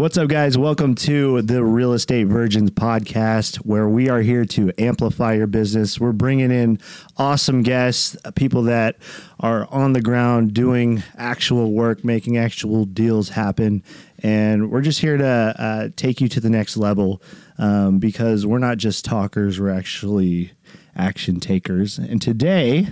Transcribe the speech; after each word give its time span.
What's 0.00 0.16
up, 0.16 0.28
guys? 0.28 0.56
Welcome 0.56 0.94
to 0.94 1.42
the 1.42 1.62
Real 1.62 1.92
Estate 1.92 2.26
Virgins 2.26 2.70
podcast, 2.70 3.56
where 3.56 3.86
we 3.86 4.08
are 4.08 4.22
here 4.22 4.46
to 4.46 4.72
amplify 4.78 5.34
your 5.34 5.46
business. 5.46 6.00
We're 6.00 6.12
bringing 6.12 6.50
in 6.50 6.78
awesome 7.18 7.60
guests, 7.62 8.16
people 8.34 8.62
that 8.62 8.96
are 9.40 9.68
on 9.70 9.92
the 9.92 10.00
ground 10.00 10.54
doing 10.54 11.02
actual 11.18 11.72
work, 11.72 12.02
making 12.02 12.38
actual 12.38 12.86
deals 12.86 13.28
happen. 13.28 13.84
And 14.20 14.70
we're 14.70 14.80
just 14.80 15.00
here 15.02 15.18
to 15.18 15.54
uh, 15.58 15.88
take 15.96 16.22
you 16.22 16.28
to 16.28 16.40
the 16.40 16.48
next 16.48 16.78
level 16.78 17.20
um, 17.58 17.98
because 17.98 18.46
we're 18.46 18.56
not 18.56 18.78
just 18.78 19.04
talkers, 19.04 19.60
we're 19.60 19.68
actually 19.68 20.52
action 20.96 21.40
takers. 21.40 21.98
And 21.98 22.22
today, 22.22 22.88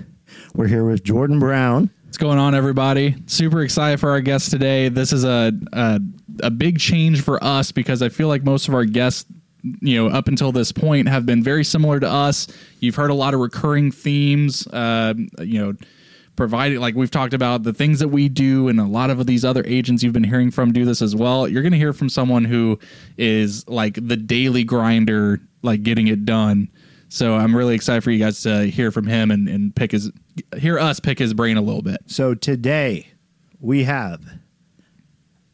we're 0.54 0.68
here 0.68 0.84
with 0.84 1.04
Jordan 1.04 1.38
Brown. 1.38 1.88
What's 2.04 2.18
going 2.18 2.38
on, 2.38 2.54
everybody? 2.54 3.16
Super 3.24 3.62
excited 3.62 3.98
for 3.98 4.10
our 4.10 4.20
guest 4.20 4.50
today. 4.50 4.90
This 4.90 5.14
is 5.14 5.24
a, 5.24 5.52
a 5.72 6.00
a 6.42 6.50
big 6.50 6.78
change 6.78 7.22
for 7.22 7.42
us 7.42 7.72
because 7.72 8.02
I 8.02 8.08
feel 8.08 8.28
like 8.28 8.44
most 8.44 8.68
of 8.68 8.74
our 8.74 8.84
guests, 8.84 9.26
you 9.62 9.96
know, 9.96 10.08
up 10.08 10.28
until 10.28 10.52
this 10.52 10.72
point, 10.72 11.08
have 11.08 11.26
been 11.26 11.42
very 11.42 11.64
similar 11.64 12.00
to 12.00 12.08
us. 12.08 12.46
You've 12.80 12.94
heard 12.94 13.10
a 13.10 13.14
lot 13.14 13.34
of 13.34 13.40
recurring 13.40 13.90
themes. 13.90 14.66
Uh, 14.68 15.14
you 15.40 15.60
know, 15.60 15.74
provided 16.36 16.78
like 16.78 16.94
we've 16.94 17.10
talked 17.10 17.34
about 17.34 17.64
the 17.64 17.72
things 17.72 17.98
that 17.98 18.08
we 18.08 18.28
do, 18.28 18.68
and 18.68 18.80
a 18.80 18.84
lot 18.84 19.10
of 19.10 19.26
these 19.26 19.44
other 19.44 19.64
agents 19.66 20.02
you've 20.02 20.12
been 20.12 20.24
hearing 20.24 20.50
from 20.50 20.72
do 20.72 20.84
this 20.84 21.02
as 21.02 21.14
well. 21.14 21.48
You're 21.48 21.62
going 21.62 21.72
to 21.72 21.78
hear 21.78 21.92
from 21.92 22.08
someone 22.08 22.44
who 22.44 22.78
is 23.18 23.68
like 23.68 23.94
the 23.94 24.16
daily 24.16 24.64
grinder, 24.64 25.40
like 25.62 25.82
getting 25.82 26.06
it 26.06 26.24
done. 26.24 26.68
So 27.08 27.34
I'm 27.34 27.56
really 27.56 27.74
excited 27.74 28.04
for 28.04 28.10
you 28.10 28.18
guys 28.18 28.42
to 28.42 28.66
hear 28.66 28.90
from 28.90 29.06
him 29.06 29.30
and, 29.30 29.48
and 29.48 29.74
pick 29.74 29.92
his 29.92 30.10
hear 30.56 30.78
us 30.78 31.00
pick 31.00 31.18
his 31.18 31.34
brain 31.34 31.56
a 31.56 31.62
little 31.62 31.82
bit. 31.82 31.98
So 32.06 32.34
today 32.34 33.08
we 33.60 33.84
have 33.84 34.22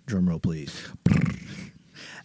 drum 0.06 0.28
roll 0.28 0.38
please. 0.38 0.88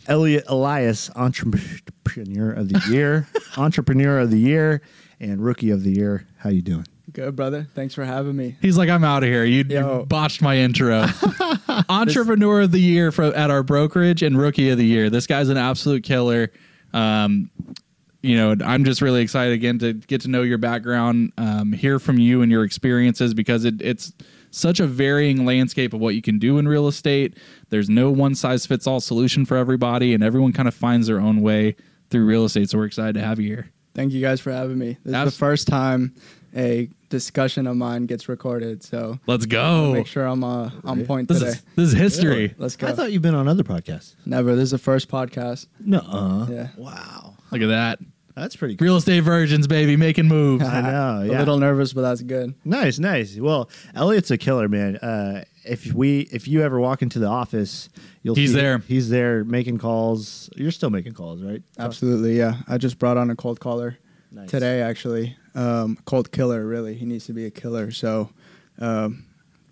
Eliott 0.07 0.43
Elias, 0.47 1.11
entrepreneur 1.15 2.51
of 2.51 2.69
the 2.69 2.81
year, 2.89 3.27
entrepreneur 3.57 4.19
of 4.19 4.31
the 4.31 4.39
year, 4.39 4.81
and 5.19 5.43
rookie 5.43 5.69
of 5.69 5.83
the 5.83 5.91
year. 5.91 6.25
How 6.37 6.49
you 6.49 6.61
doing? 6.61 6.85
Good, 7.11 7.35
brother. 7.35 7.67
Thanks 7.75 7.93
for 7.93 8.05
having 8.05 8.35
me. 8.35 8.55
He's 8.61 8.77
like, 8.77 8.89
I'm 8.89 9.03
out 9.03 9.23
of 9.23 9.29
here. 9.29 9.43
You, 9.43 9.63
you 9.67 10.05
botched 10.07 10.41
my 10.41 10.57
intro. 10.57 11.05
Entrepreneur 11.89 12.61
of 12.61 12.71
the 12.71 12.79
year 12.79 13.11
for, 13.11 13.25
at 13.25 13.49
our 13.49 13.63
brokerage 13.63 14.21
and 14.21 14.37
rookie 14.37 14.69
of 14.69 14.77
the 14.77 14.85
year. 14.85 15.09
This 15.09 15.25
guy's 15.25 15.49
an 15.49 15.57
absolute 15.57 16.03
killer. 16.03 16.51
Um, 16.93 17.49
you 18.21 18.35
know, 18.35 18.55
I'm 18.63 18.83
just 18.83 19.01
really 19.01 19.21
excited 19.21 19.53
again 19.53 19.79
to 19.79 19.93
get 19.93 20.21
to 20.21 20.27
know 20.27 20.41
your 20.41 20.57
background, 20.57 21.31
um, 21.37 21.71
hear 21.71 21.99
from 21.99 22.19
you 22.19 22.41
and 22.41 22.51
your 22.51 22.63
experiences 22.63 23.33
because 23.33 23.65
it, 23.65 23.81
it's 23.81 24.13
such 24.51 24.79
a 24.79 24.87
varying 24.87 25.45
landscape 25.45 25.93
of 25.93 25.99
what 25.99 26.15
you 26.15 26.21
can 26.21 26.37
do 26.39 26.57
in 26.57 26.67
real 26.67 26.87
estate. 26.87 27.37
There's 27.69 27.89
no 27.89 28.09
one 28.09 28.35
size 28.35 28.65
fits 28.65 28.87
all 28.87 28.99
solution 28.99 29.45
for 29.45 29.57
everybody, 29.57 30.13
and 30.13 30.23
everyone 30.23 30.53
kind 30.53 30.67
of 30.67 30.73
finds 30.73 31.07
their 31.07 31.19
own 31.19 31.41
way 31.41 31.75
through 32.09 32.25
real 32.25 32.45
estate. 32.45 32.69
So 32.69 32.77
we're 32.77 32.85
excited 32.85 33.13
to 33.13 33.21
have 33.21 33.39
you 33.39 33.47
here. 33.47 33.71
Thank 33.95 34.13
you 34.13 34.21
guys 34.21 34.39
for 34.39 34.51
having 34.51 34.77
me. 34.77 34.97
This 35.03 35.15
is 35.15 35.33
the 35.33 35.37
first 35.39 35.67
time 35.67 36.15
a 36.55 36.89
discussion 37.09 37.67
of 37.67 37.75
mine 37.75 38.05
gets 38.05 38.29
recorded. 38.29 38.83
So 38.83 39.19
let's 39.27 39.45
go. 39.45 39.93
Make 39.93 40.07
sure 40.07 40.25
I'm 40.25 40.43
uh, 40.43 40.71
on 40.83 41.05
point 41.05 41.27
this 41.27 41.39
today. 41.39 41.51
Is, 41.51 41.63
this 41.75 41.87
is 41.89 41.93
history. 41.93 42.47
Yeah, 42.47 42.53
let's 42.57 42.75
go. 42.75 42.87
I 42.87 42.93
thought 42.93 43.11
you've 43.11 43.21
been 43.21 43.35
on 43.35 43.47
other 43.47 43.63
podcasts. 43.63 44.15
Never. 44.25 44.55
This 44.55 44.65
is 44.65 44.71
the 44.71 44.77
first 44.77 45.09
podcast. 45.09 45.67
No. 45.79 45.99
Uh, 45.99 46.47
yeah. 46.49 46.67
Wow. 46.77 47.35
Look 47.51 47.61
at 47.61 47.67
that. 47.67 47.99
That's 48.35 48.55
pretty 48.55 48.75
cool. 48.77 48.85
Real 48.85 48.95
estate 48.97 49.19
virgins, 49.21 49.67
baby, 49.67 49.97
making 49.97 50.27
moves. 50.27 50.63
I 50.67 50.81
know. 50.81 51.23
Yeah. 51.29 51.37
A 51.37 51.39
little 51.39 51.57
nervous, 51.57 51.93
but 51.93 52.01
that's 52.01 52.21
good. 52.21 52.55
Nice, 52.63 52.99
nice. 52.99 53.37
Well, 53.37 53.69
Eliott's 53.95 54.31
a 54.31 54.37
killer, 54.37 54.69
man. 54.69 54.95
Uh, 54.97 55.43
if 55.69 55.93
we, 55.93 56.21
if 56.31 56.47
you 56.47 56.63
ever 56.63 56.79
walk 56.79 57.01
into 57.01 57.19
the 57.19 57.27
office, 57.27 57.89
you'll 58.23 58.35
he's 58.35 58.51
see 58.51 58.59
there. 58.59 58.77
He's 58.79 59.09
there 59.09 59.43
making 59.43 59.77
calls. 59.77 60.49
You're 60.55 60.71
still 60.71 60.89
making 60.89 61.13
calls, 61.13 61.41
right? 61.41 61.61
Absolutely, 61.77 62.37
yeah. 62.37 62.55
I 62.67 62.77
just 62.77 62.97
brought 62.97 63.17
on 63.17 63.29
a 63.29 63.35
cold 63.35 63.59
caller 63.59 63.97
nice. 64.31 64.49
today, 64.49 64.81
actually. 64.81 65.37
Um, 65.55 65.97
cold 66.05 66.31
killer, 66.31 66.65
really. 66.65 66.95
He 66.95 67.05
needs 67.05 67.25
to 67.27 67.33
be 67.33 67.45
a 67.45 67.51
killer. 67.51 67.91
So, 67.91 68.31
um, 68.79 69.25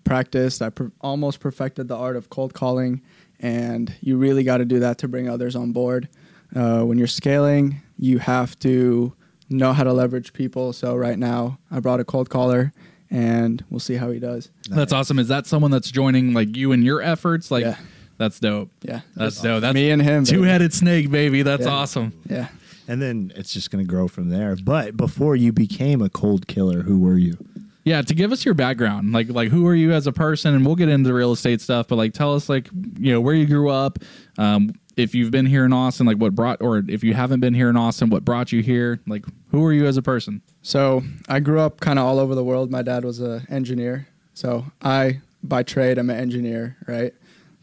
practiced. 0.04 0.62
I 0.62 0.70
per- 0.70 0.92
almost 1.00 1.40
perfected 1.40 1.88
the 1.88 1.96
art 1.96 2.16
of 2.16 2.30
cold 2.30 2.54
calling, 2.54 3.02
and 3.40 3.94
you 4.00 4.16
really 4.16 4.42
got 4.42 4.58
to 4.58 4.64
do 4.64 4.78
that 4.80 4.98
to 4.98 5.08
bring 5.08 5.28
others 5.28 5.54
on 5.54 5.72
board. 5.72 6.08
Uh, 6.54 6.82
when 6.82 6.96
you're 6.98 7.06
scaling, 7.06 7.82
you 7.98 8.18
have 8.18 8.58
to 8.60 9.12
know 9.50 9.72
how 9.72 9.84
to 9.84 9.92
leverage 9.92 10.32
people. 10.32 10.72
So 10.72 10.94
right 10.94 11.18
now, 11.18 11.58
I 11.70 11.80
brought 11.80 12.00
a 12.00 12.04
cold 12.04 12.30
caller, 12.30 12.72
and 13.10 13.64
we'll 13.70 13.80
see 13.80 13.94
how 13.94 14.10
he 14.10 14.18
does. 14.18 14.50
That's 14.68 14.92
awesome. 14.92 15.18
Is 15.18 15.28
that 15.28 15.46
someone 15.46 15.70
that's 15.70 15.90
joining 15.90 16.32
like 16.32 16.56
you 16.56 16.72
and 16.72 16.84
your 16.84 17.00
efforts? 17.00 17.50
Like, 17.50 17.64
yeah. 17.64 17.76
that's 18.18 18.38
dope. 18.40 18.70
Yeah, 18.82 19.00
that's, 19.14 19.36
that's 19.36 19.42
dope. 19.42 19.60
That's 19.62 19.74
me 19.74 19.90
and 19.90 20.02
him. 20.02 20.24
Two 20.24 20.42
headed 20.42 20.72
snake, 20.72 21.10
baby. 21.10 21.42
That's 21.42 21.64
yeah. 21.66 21.72
awesome. 21.72 22.12
Yeah. 22.28 22.48
And 22.86 23.02
then 23.02 23.32
it's 23.36 23.52
just 23.52 23.70
going 23.70 23.84
to 23.84 23.88
grow 23.88 24.08
from 24.08 24.30
there. 24.30 24.56
But 24.56 24.96
before 24.96 25.36
you 25.36 25.52
became 25.52 26.00
a 26.00 26.08
cold 26.08 26.46
killer, 26.48 26.82
who 26.82 26.98
were 26.98 27.18
you? 27.18 27.36
Yeah, 27.84 28.02
to 28.02 28.14
give 28.14 28.32
us 28.32 28.44
your 28.44 28.54
background, 28.54 29.12
like 29.12 29.30
like 29.30 29.48
who 29.48 29.66
are 29.66 29.74
you 29.74 29.92
as 29.92 30.06
a 30.06 30.12
person, 30.12 30.54
and 30.54 30.66
we'll 30.66 30.74
get 30.74 30.90
into 30.90 31.08
the 31.08 31.14
real 31.14 31.32
estate 31.32 31.62
stuff. 31.62 31.88
But 31.88 31.96
like, 31.96 32.12
tell 32.12 32.34
us 32.34 32.48
like 32.48 32.68
you 32.98 33.12
know 33.12 33.20
where 33.20 33.34
you 33.34 33.46
grew 33.46 33.70
up, 33.70 33.98
um, 34.36 34.74
if 34.98 35.14
you've 35.14 35.30
been 35.30 35.46
here 35.46 35.64
in 35.64 35.72
Austin, 35.72 36.06
like 36.06 36.16
what 36.16 36.34
brought, 36.34 36.60
or 36.60 36.82
if 36.88 37.04
you 37.04 37.14
haven't 37.14 37.38
been 37.38 37.54
here 37.54 37.70
in 37.70 37.76
Austin, 37.76 38.10
what 38.10 38.24
brought 38.24 38.50
you 38.50 38.62
here? 38.62 39.00
Like, 39.06 39.24
who 39.50 39.64
are 39.64 39.72
you 39.72 39.86
as 39.86 39.96
a 39.96 40.02
person? 40.02 40.42
So 40.62 41.04
I 41.28 41.38
grew 41.38 41.60
up 41.60 41.78
kind 41.80 41.98
of 42.00 42.04
all 42.04 42.18
over 42.18 42.34
the 42.34 42.42
world. 42.42 42.70
My 42.70 42.82
dad 42.82 43.04
was 43.04 43.20
an 43.20 43.46
engineer, 43.48 44.08
so 44.34 44.66
I, 44.82 45.20
by 45.42 45.62
trade, 45.62 45.98
I'm 45.98 46.10
an 46.10 46.18
engineer. 46.18 46.76
Right, 46.86 47.14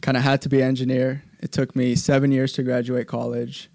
kind 0.01 0.15
of 0.15 0.23
had 0.23 0.41
to 0.43 0.49
be 0.49 0.63
engineer. 0.63 1.23
It 1.41 1.51
took 1.51 1.75
me 1.75 1.95
seven 1.95 2.31
years 2.31 2.53
to 2.53 2.63
graduate 2.63 3.07
college. 3.07 3.69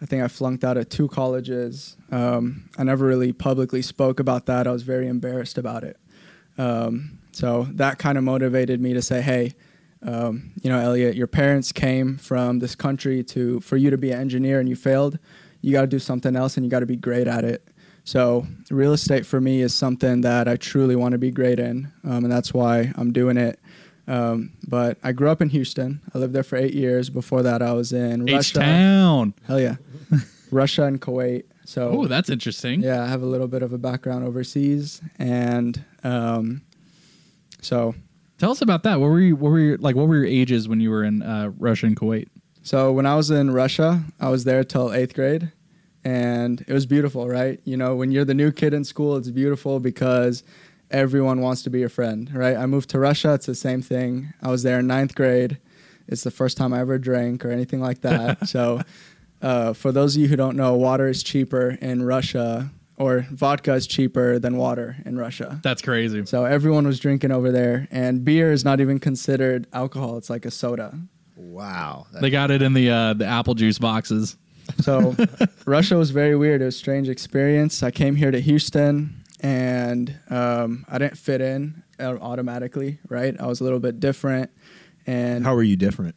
I 0.00 0.06
think 0.06 0.22
I 0.22 0.28
flunked 0.28 0.62
out 0.62 0.76
at 0.76 0.90
two 0.90 1.08
colleges. 1.08 1.96
Um, 2.12 2.68
I 2.76 2.84
never 2.84 3.06
really 3.06 3.32
publicly 3.32 3.82
spoke 3.82 4.20
about 4.20 4.46
that. 4.46 4.66
I 4.66 4.70
was 4.70 4.82
very 4.82 5.08
embarrassed 5.08 5.58
about 5.58 5.82
it. 5.82 5.96
Um, 6.56 7.18
so 7.32 7.66
that 7.72 7.98
kind 7.98 8.18
of 8.18 8.22
motivated 8.22 8.80
me 8.80 8.92
to 8.92 9.02
say, 9.02 9.22
hey 9.22 9.54
um, 10.02 10.52
you 10.62 10.70
know, 10.70 10.78
Eliott, 10.78 11.14
your 11.14 11.26
parents 11.26 11.72
came 11.72 12.16
from 12.16 12.60
this 12.60 12.74
country 12.74 13.22
to 13.24 13.60
for 13.60 13.76
you 13.76 13.90
to 13.90 13.98
be 13.98 14.10
an 14.10 14.20
engineer 14.20 14.60
and 14.60 14.68
you 14.68 14.76
failed. 14.76 15.18
You 15.60 15.72
got 15.72 15.82
to 15.82 15.86
do 15.86 15.98
something 15.98 16.36
else 16.36 16.56
and 16.56 16.64
you 16.64 16.70
got 16.70 16.80
to 16.80 16.86
be 16.86 16.96
great 16.96 17.26
at 17.26 17.44
it. 17.44 17.68
So, 18.04 18.46
real 18.70 18.94
estate 18.94 19.26
for 19.26 19.38
me 19.38 19.60
is 19.60 19.74
something 19.74 20.22
that 20.22 20.48
I 20.48 20.56
truly 20.56 20.96
want 20.96 21.12
to 21.12 21.18
be 21.18 21.30
great 21.30 21.60
in, 21.60 21.92
um, 22.04 22.24
and 22.24 22.32
that's 22.32 22.54
why 22.54 22.90
I'm 22.96 23.12
doing 23.12 23.36
it. 23.36 23.60
Um, 24.06 24.54
but 24.66 24.96
I 25.02 25.12
grew 25.12 25.28
up 25.28 25.42
in 25.42 25.50
Houston. 25.50 26.00
I 26.14 26.18
lived 26.18 26.32
there 26.32 26.42
for 26.42 26.56
eight 26.56 26.72
years. 26.72 27.10
Before 27.10 27.42
that, 27.42 27.60
I 27.60 27.72
was 27.72 27.92
in 27.92 28.24
Russia. 28.24 28.60
Town. 28.60 29.34
Hell 29.46 29.60
yeah, 29.60 29.76
Russia 30.50 30.84
and 30.84 30.98
Kuwait. 31.02 31.44
So, 31.66 31.90
oh, 31.90 32.06
that's 32.06 32.30
interesting. 32.30 32.82
Yeah, 32.82 33.02
I 33.02 33.08
have 33.08 33.20
a 33.20 33.26
little 33.26 33.46
bit 33.46 33.62
of 33.62 33.74
a 33.74 33.78
background 33.78 34.24
overseas, 34.24 35.02
and 35.18 35.84
um, 36.02 36.62
so 37.60 37.94
Tell 38.38 38.52
us 38.52 38.62
about 38.62 38.84
that. 38.84 39.00
What 39.00 39.08
were 39.08 39.20
you? 39.20 39.34
What 39.34 39.50
were 39.50 39.58
your 39.58 39.78
like? 39.78 39.96
What 39.96 40.06
were 40.06 40.16
your 40.16 40.26
ages 40.26 40.68
when 40.68 40.80
you 40.80 40.90
were 40.90 41.02
in 41.02 41.22
uh, 41.22 41.50
Russia 41.58 41.86
and 41.86 41.96
Kuwait? 41.96 42.28
So 42.62 42.92
when 42.92 43.04
I 43.04 43.16
was 43.16 43.30
in 43.30 43.50
Russia, 43.50 44.04
I 44.20 44.28
was 44.28 44.44
there 44.44 44.62
till 44.62 44.92
eighth 44.92 45.14
grade, 45.14 45.50
and 46.04 46.64
it 46.68 46.72
was 46.72 46.86
beautiful, 46.86 47.28
right? 47.28 47.60
You 47.64 47.76
know, 47.76 47.96
when 47.96 48.12
you're 48.12 48.24
the 48.24 48.34
new 48.34 48.52
kid 48.52 48.74
in 48.74 48.84
school, 48.84 49.16
it's 49.16 49.30
beautiful 49.30 49.80
because 49.80 50.44
everyone 50.90 51.40
wants 51.40 51.62
to 51.62 51.70
be 51.70 51.80
your 51.80 51.88
friend, 51.88 52.32
right? 52.32 52.56
I 52.56 52.66
moved 52.66 52.90
to 52.90 53.00
Russia. 53.00 53.34
It's 53.34 53.46
the 53.46 53.56
same 53.56 53.82
thing. 53.82 54.32
I 54.40 54.50
was 54.50 54.62
there 54.62 54.78
in 54.78 54.86
ninth 54.86 55.16
grade. 55.16 55.58
It's 56.06 56.22
the 56.22 56.30
first 56.30 56.56
time 56.56 56.72
I 56.72 56.80
ever 56.80 56.96
drank 56.96 57.44
or 57.44 57.50
anything 57.50 57.80
like 57.80 58.02
that. 58.02 58.48
so, 58.48 58.80
uh, 59.42 59.72
for 59.72 59.90
those 59.90 60.14
of 60.14 60.22
you 60.22 60.28
who 60.28 60.36
don't 60.36 60.56
know, 60.56 60.74
water 60.74 61.08
is 61.08 61.24
cheaper 61.24 61.70
in 61.80 62.04
Russia 62.04 62.70
or 62.98 63.26
vodka 63.30 63.74
is 63.74 63.86
cheaper 63.86 64.38
than 64.38 64.56
water 64.56 64.96
in 65.04 65.16
Russia. 65.16 65.60
That's 65.62 65.80
crazy. 65.80 66.26
So 66.26 66.44
everyone 66.44 66.86
was 66.86 66.98
drinking 66.98 67.30
over 67.30 67.52
there, 67.52 67.88
and 67.90 68.24
beer 68.24 68.52
is 68.52 68.64
not 68.64 68.80
even 68.80 68.98
considered 68.98 69.66
alcohol. 69.72 70.18
It's 70.18 70.28
like 70.28 70.44
a 70.44 70.50
soda. 70.50 70.98
Wow. 71.36 72.06
They 72.20 72.30
got 72.30 72.50
it 72.50 72.60
in 72.62 72.74
the 72.74 72.90
uh, 72.90 73.14
the 73.14 73.24
apple 73.24 73.54
juice 73.54 73.78
boxes. 73.78 74.36
So 74.82 75.16
Russia 75.64 75.96
was 75.96 76.10
very 76.10 76.36
weird. 76.36 76.60
It 76.60 76.66
was 76.66 76.74
a 76.74 76.78
strange 76.78 77.08
experience. 77.08 77.82
I 77.82 77.90
came 77.90 78.14
here 78.14 78.30
to 78.30 78.38
Houston, 78.38 79.24
and 79.40 80.14
um, 80.28 80.84
I 80.90 80.98
didn't 80.98 81.16
fit 81.16 81.40
in 81.40 81.82
uh, 81.98 82.18
automatically. 82.20 82.98
Right, 83.08 83.34
I 83.40 83.46
was 83.46 83.62
a 83.62 83.64
little 83.64 83.80
bit 83.80 83.98
different. 83.98 84.50
And 85.06 85.42
how 85.42 85.54
were 85.54 85.62
you 85.62 85.76
different? 85.76 86.16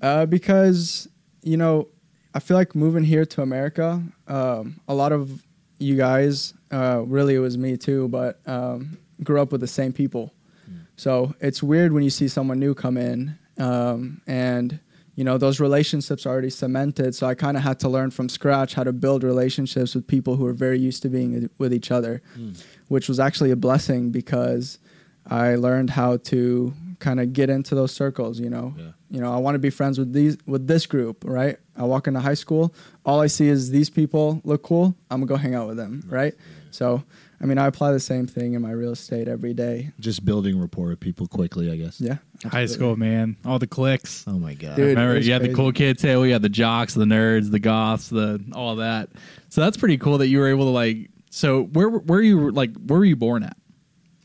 Uh, 0.00 0.24
because 0.24 1.08
you 1.42 1.58
know, 1.58 1.88
I 2.34 2.40
feel 2.40 2.56
like 2.56 2.74
moving 2.74 3.04
here 3.04 3.26
to 3.26 3.42
America, 3.42 4.02
um, 4.26 4.80
a 4.88 4.94
lot 4.94 5.12
of 5.12 5.44
you 5.80 5.96
guys. 5.96 6.54
Uh, 6.70 7.02
really, 7.06 7.34
it 7.34 7.40
was 7.40 7.58
me 7.58 7.76
too, 7.76 8.08
but 8.08 8.40
um, 8.46 8.98
grew 9.24 9.40
up 9.40 9.52
with 9.52 9.60
the 9.60 9.66
same 9.66 9.92
people. 9.92 10.32
Mm. 10.70 10.86
So 10.96 11.34
it's 11.40 11.62
weird 11.62 11.92
when 11.92 12.02
you 12.02 12.10
see 12.10 12.28
someone 12.28 12.58
new 12.58 12.74
come 12.74 12.96
in, 12.96 13.38
um, 13.58 14.20
and 14.26 14.78
you 15.16 15.24
know 15.24 15.38
those 15.38 15.58
relationships 15.58 16.26
are 16.26 16.30
already 16.30 16.50
cemented. 16.50 17.14
So 17.14 17.26
I 17.26 17.34
kind 17.34 17.56
of 17.56 17.62
had 17.62 17.80
to 17.80 17.88
learn 17.88 18.10
from 18.10 18.28
scratch 18.28 18.74
how 18.74 18.84
to 18.84 18.92
build 18.92 19.24
relationships 19.24 19.94
with 19.94 20.06
people 20.06 20.36
who 20.36 20.46
are 20.46 20.52
very 20.52 20.78
used 20.78 21.02
to 21.02 21.08
being 21.08 21.50
with 21.58 21.74
each 21.74 21.90
other, 21.90 22.22
mm. 22.38 22.62
which 22.88 23.08
was 23.08 23.18
actually 23.18 23.50
a 23.50 23.56
blessing 23.56 24.10
because 24.10 24.78
I 25.26 25.56
learned 25.56 25.90
how 25.90 26.18
to 26.18 26.72
kind 27.00 27.18
of 27.18 27.32
get 27.32 27.50
into 27.50 27.74
those 27.74 27.90
circles. 27.92 28.38
You 28.38 28.50
know, 28.50 28.74
Yeah. 28.78 28.84
you 29.10 29.20
know, 29.20 29.32
I 29.32 29.38
want 29.38 29.56
to 29.56 29.58
be 29.58 29.70
friends 29.70 29.98
with 29.98 30.12
these 30.12 30.38
with 30.46 30.66
this 30.68 30.86
group, 30.86 31.24
right? 31.26 31.56
I 31.76 31.82
walk 31.84 32.06
into 32.06 32.20
high 32.20 32.34
school, 32.34 32.72
all 33.04 33.20
I 33.20 33.26
see 33.26 33.48
is 33.48 33.70
these 33.70 33.90
people 33.90 34.40
look 34.44 34.62
cool. 34.62 34.94
I'm 35.10 35.18
gonna 35.20 35.26
go 35.28 35.36
hang 35.36 35.54
out 35.54 35.66
with 35.66 35.76
them, 35.78 36.04
right? 36.08 36.34
So, 36.72 37.02
I 37.40 37.46
mean, 37.46 37.58
I 37.58 37.66
apply 37.66 37.90
the 37.92 37.98
same 37.98 38.26
thing 38.28 38.52
in 38.52 38.62
my 38.62 38.70
real 38.70 38.92
estate 38.92 39.26
every 39.26 39.54
day. 39.54 39.90
Just 39.98 40.24
building 40.24 40.60
rapport 40.60 40.90
with 40.90 41.00
people 41.00 41.26
quickly, 41.26 41.68
I 41.72 41.76
guess. 41.76 42.00
Yeah, 42.00 42.18
High 42.44 42.66
school, 42.66 42.96
man. 42.96 43.36
All 43.44 43.58
the 43.58 43.66
clicks. 43.66 44.24
Oh 44.28 44.38
my 44.38 44.54
god. 44.54 44.76
Dude, 44.76 44.90
Remember, 44.90 45.16
it's 45.16 45.26
you 45.26 45.32
had 45.32 45.42
the 45.42 45.52
cool 45.54 45.72
kids 45.72 46.02
too. 46.02 46.20
We 46.20 46.30
had 46.30 46.42
the 46.42 46.48
jocks, 46.48 46.94
the 46.94 47.06
nerds, 47.06 47.50
the 47.50 47.58
goths, 47.58 48.08
the 48.10 48.40
all 48.54 48.76
that. 48.76 49.08
So 49.48 49.62
that's 49.62 49.76
pretty 49.78 49.98
cool 49.98 50.18
that 50.18 50.28
you 50.28 50.38
were 50.38 50.48
able 50.48 50.66
to 50.66 50.70
like. 50.70 51.10
So 51.30 51.64
where 51.72 51.88
where 51.88 52.20
you 52.20 52.50
like 52.52 52.76
where 52.76 52.98
were 53.00 53.04
you 53.04 53.16
born 53.16 53.42
at? 53.42 53.56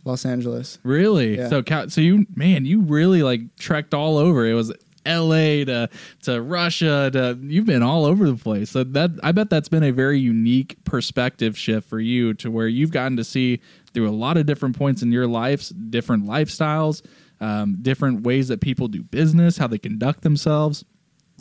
Los 0.06 0.26
Angeles. 0.26 0.80
Really? 0.84 1.38
Yeah. 1.38 1.50
So 1.50 1.64
so 1.88 2.00
you 2.00 2.26
man, 2.36 2.66
you 2.66 2.82
really 2.82 3.24
like 3.24 3.56
trekked 3.58 3.94
all 3.94 4.18
over. 4.18 4.46
It 4.46 4.54
was 4.54 4.72
L.A. 5.06 5.66
to 5.66 5.90
to 6.24 6.42
Russia 6.42 7.10
to 7.12 7.38
you've 7.42 7.66
been 7.66 7.84
all 7.84 8.06
over 8.06 8.30
the 8.30 8.38
place. 8.38 8.72
So 8.72 8.84
that 8.84 9.12
I 9.24 9.32
bet 9.32 9.50
that's 9.50 9.70
been 9.70 9.84
a 9.84 9.92
very 9.92 10.20
unique 10.20 10.78
perspective 10.84 11.58
shift 11.58 11.90
for 11.90 12.00
you 12.00 12.34
to 12.36 12.50
where 12.50 12.68
you've 12.68 12.92
gotten 12.92 13.18
to 13.18 13.24
see 13.24 13.62
through 13.94 14.10
a 14.10 14.12
lot 14.12 14.38
of 14.38 14.46
different 14.46 14.78
points 14.78 15.02
in 15.02 15.12
your 15.12 15.28
lives, 15.28 15.70
different 15.70 16.26
lifestyles, 16.26 17.02
um, 17.42 17.78
different 17.82 18.24
ways 18.24 18.48
that 18.48 18.62
people 18.62 18.88
do 18.88 19.04
business, 19.04 19.58
how 19.58 19.68
they 19.68 19.78
conduct 19.78 20.22
themselves. 20.22 20.86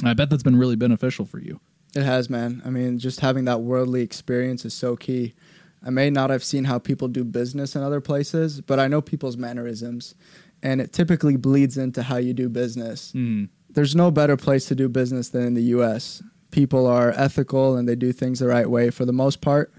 I 0.05 0.15
bet 0.15 0.31
that's 0.31 0.43
been 0.43 0.57
really 0.57 0.77
beneficial 0.77 1.25
for 1.25 1.39
you. 1.39 1.61
It 1.95 2.03
has, 2.03 2.29
man. 2.29 2.61
I 2.65 2.71
mean, 2.71 2.99
just 2.99 3.21
having 3.21 3.45
that 3.45 3.61
worldly 3.61 4.03
experience 4.03 4.65
is 4.65 4.75
so 4.75 4.97
key. 4.97 5.35
I 5.85 5.91
may 5.91 6.09
not 6.09 6.31
have 6.31 6.43
seen 6.43 6.65
how 6.65 6.79
people 6.79 7.09
do 7.09 7.25
business 7.25 7.77
in 7.77 7.83
other 7.83 8.01
places, 8.01 8.61
but 8.61 8.81
I 8.81 8.89
know 8.89 9.03
people's 9.03 9.37
mannerisms, 9.37 10.15
and 10.63 10.81
it 10.81 10.93
typically 10.93 11.37
bleeds 11.37 11.77
into 11.77 12.03
how 12.03 12.17
you 12.17 12.33
do 12.33 12.49
business. 12.49 13.13
Mm. 13.13 13.51
There's 13.69 13.95
no 13.95 14.11
better 14.11 14.37
place 14.37 14.67
to 14.67 14.75
do 14.75 14.89
business 14.89 15.29
than 15.29 15.43
in 15.43 15.55
the 15.55 15.63
U.S. 15.63 16.23
People 16.51 16.87
are 16.87 17.11
ethical 17.11 17.77
and 17.77 17.89
they 17.89 17.97
do 17.97 18.13
things 18.13 18.39
the 18.39 18.47
right 18.47 18.69
way 18.69 18.91
for 18.91 19.05
the 19.05 19.13
most 19.13 19.41
part. 19.41 19.75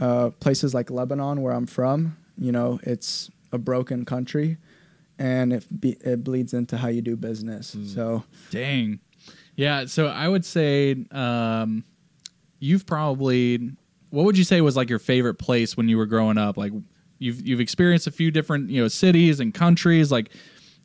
Uh, 0.00 0.30
places 0.30 0.74
like 0.74 0.90
Lebanon, 0.90 1.42
where 1.42 1.52
I'm 1.52 1.66
from, 1.66 2.16
you 2.38 2.52
know, 2.52 2.78
it's 2.82 3.30
a 3.50 3.58
broken 3.58 4.04
country, 4.04 4.58
and 5.18 5.52
it 5.52 5.80
be, 5.80 5.96
it 6.00 6.24
bleeds 6.24 6.54
into 6.54 6.76
how 6.76 6.88
you 6.88 7.02
do 7.02 7.16
business. 7.16 7.76
So 7.86 8.24
Dang. 8.50 9.00
Yeah, 9.54 9.84
so 9.86 10.06
I 10.06 10.28
would 10.28 10.44
say 10.44 11.04
um, 11.10 11.84
you've 12.58 12.86
probably 12.86 13.72
what 14.12 14.26
would 14.26 14.36
you 14.36 14.44
say 14.44 14.60
was 14.60 14.76
like 14.76 14.90
your 14.90 14.98
favorite 14.98 15.34
place 15.34 15.76
when 15.76 15.88
you 15.88 15.96
were 15.96 16.06
growing 16.06 16.36
up? 16.36 16.56
Like 16.56 16.72
you've 17.18 17.46
you've 17.46 17.60
experienced 17.60 18.06
a 18.06 18.10
few 18.10 18.30
different, 18.30 18.68
you 18.70 18.82
know, 18.82 18.88
cities 18.88 19.40
and 19.40 19.54
countries. 19.54 20.12
Like 20.12 20.30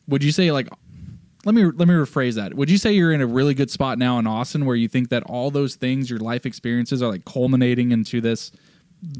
would 0.07 0.23
you 0.23 0.31
say 0.31 0.51
like 0.51 0.69
let 1.43 1.53
me 1.53 1.65
let 1.65 1.87
me 1.87 1.93
rephrase 1.93 2.35
that. 2.35 2.53
Would 2.53 2.69
you 2.69 2.77
say 2.77 2.93
you're 2.93 3.11
in 3.11 3.21
a 3.21 3.27
really 3.27 3.53
good 3.53 3.69
spot 3.69 3.97
now 3.97 4.17
in 4.17 4.27
Austin 4.27 4.65
where 4.65 4.75
you 4.75 4.87
think 4.87 5.09
that 5.09 5.23
all 5.23 5.51
those 5.51 5.75
things, 5.75 6.09
your 6.09 6.19
life 6.19 6.45
experiences 6.45 7.03
are 7.03 7.09
like 7.09 7.25
culminating 7.25 7.91
into 7.91 8.21
this 8.21 8.51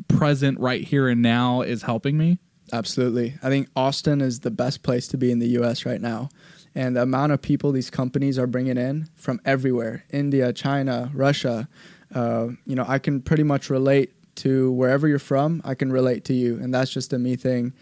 present 0.08 0.60
right 0.60 0.84
here 0.84 1.10
and 1.10 1.22
now 1.22 1.62
is 1.62 1.84
helping 1.84 2.18
me? 2.18 2.40
Absolutely. 2.72 3.36
I 3.44 3.50
think 3.50 3.70
Austin 3.76 4.22
is 4.22 4.40
the 4.40 4.52
best 4.52 4.84
place 4.84 5.08
to 5.10 5.18
be 5.18 5.32
in 5.32 5.40
the 5.40 5.48
US 5.60 5.86
right 5.86 6.02
now. 6.02 6.30
And 6.74 6.96
the 6.96 7.02
amount 7.02 7.32
of 7.34 7.42
people 7.42 7.72
these 7.72 7.90
companies 7.90 8.40
are 8.40 8.48
bringing 8.48 8.78
in 8.78 9.10
from 9.16 9.42
everywhere 9.44 10.06
India, 10.12 10.54
China, 10.54 11.12
Russia 11.14 11.68
uh, 12.14 12.50
you 12.66 12.76
know, 12.76 12.86
I 12.88 13.00
can 13.00 13.22
pretty 13.22 13.44
much 13.44 13.70
relate 13.70 14.14
to 14.38 14.72
wherever 14.72 15.08
you're 15.08 15.20
from, 15.20 15.62
I 15.66 15.76
can 15.76 15.92
relate 15.92 16.24
to 16.26 16.34
you. 16.34 16.60
And 16.62 16.74
that's 16.74 16.92
just 16.92 17.14
a 17.14 17.20
me 17.20 17.36
thing. 17.36 17.74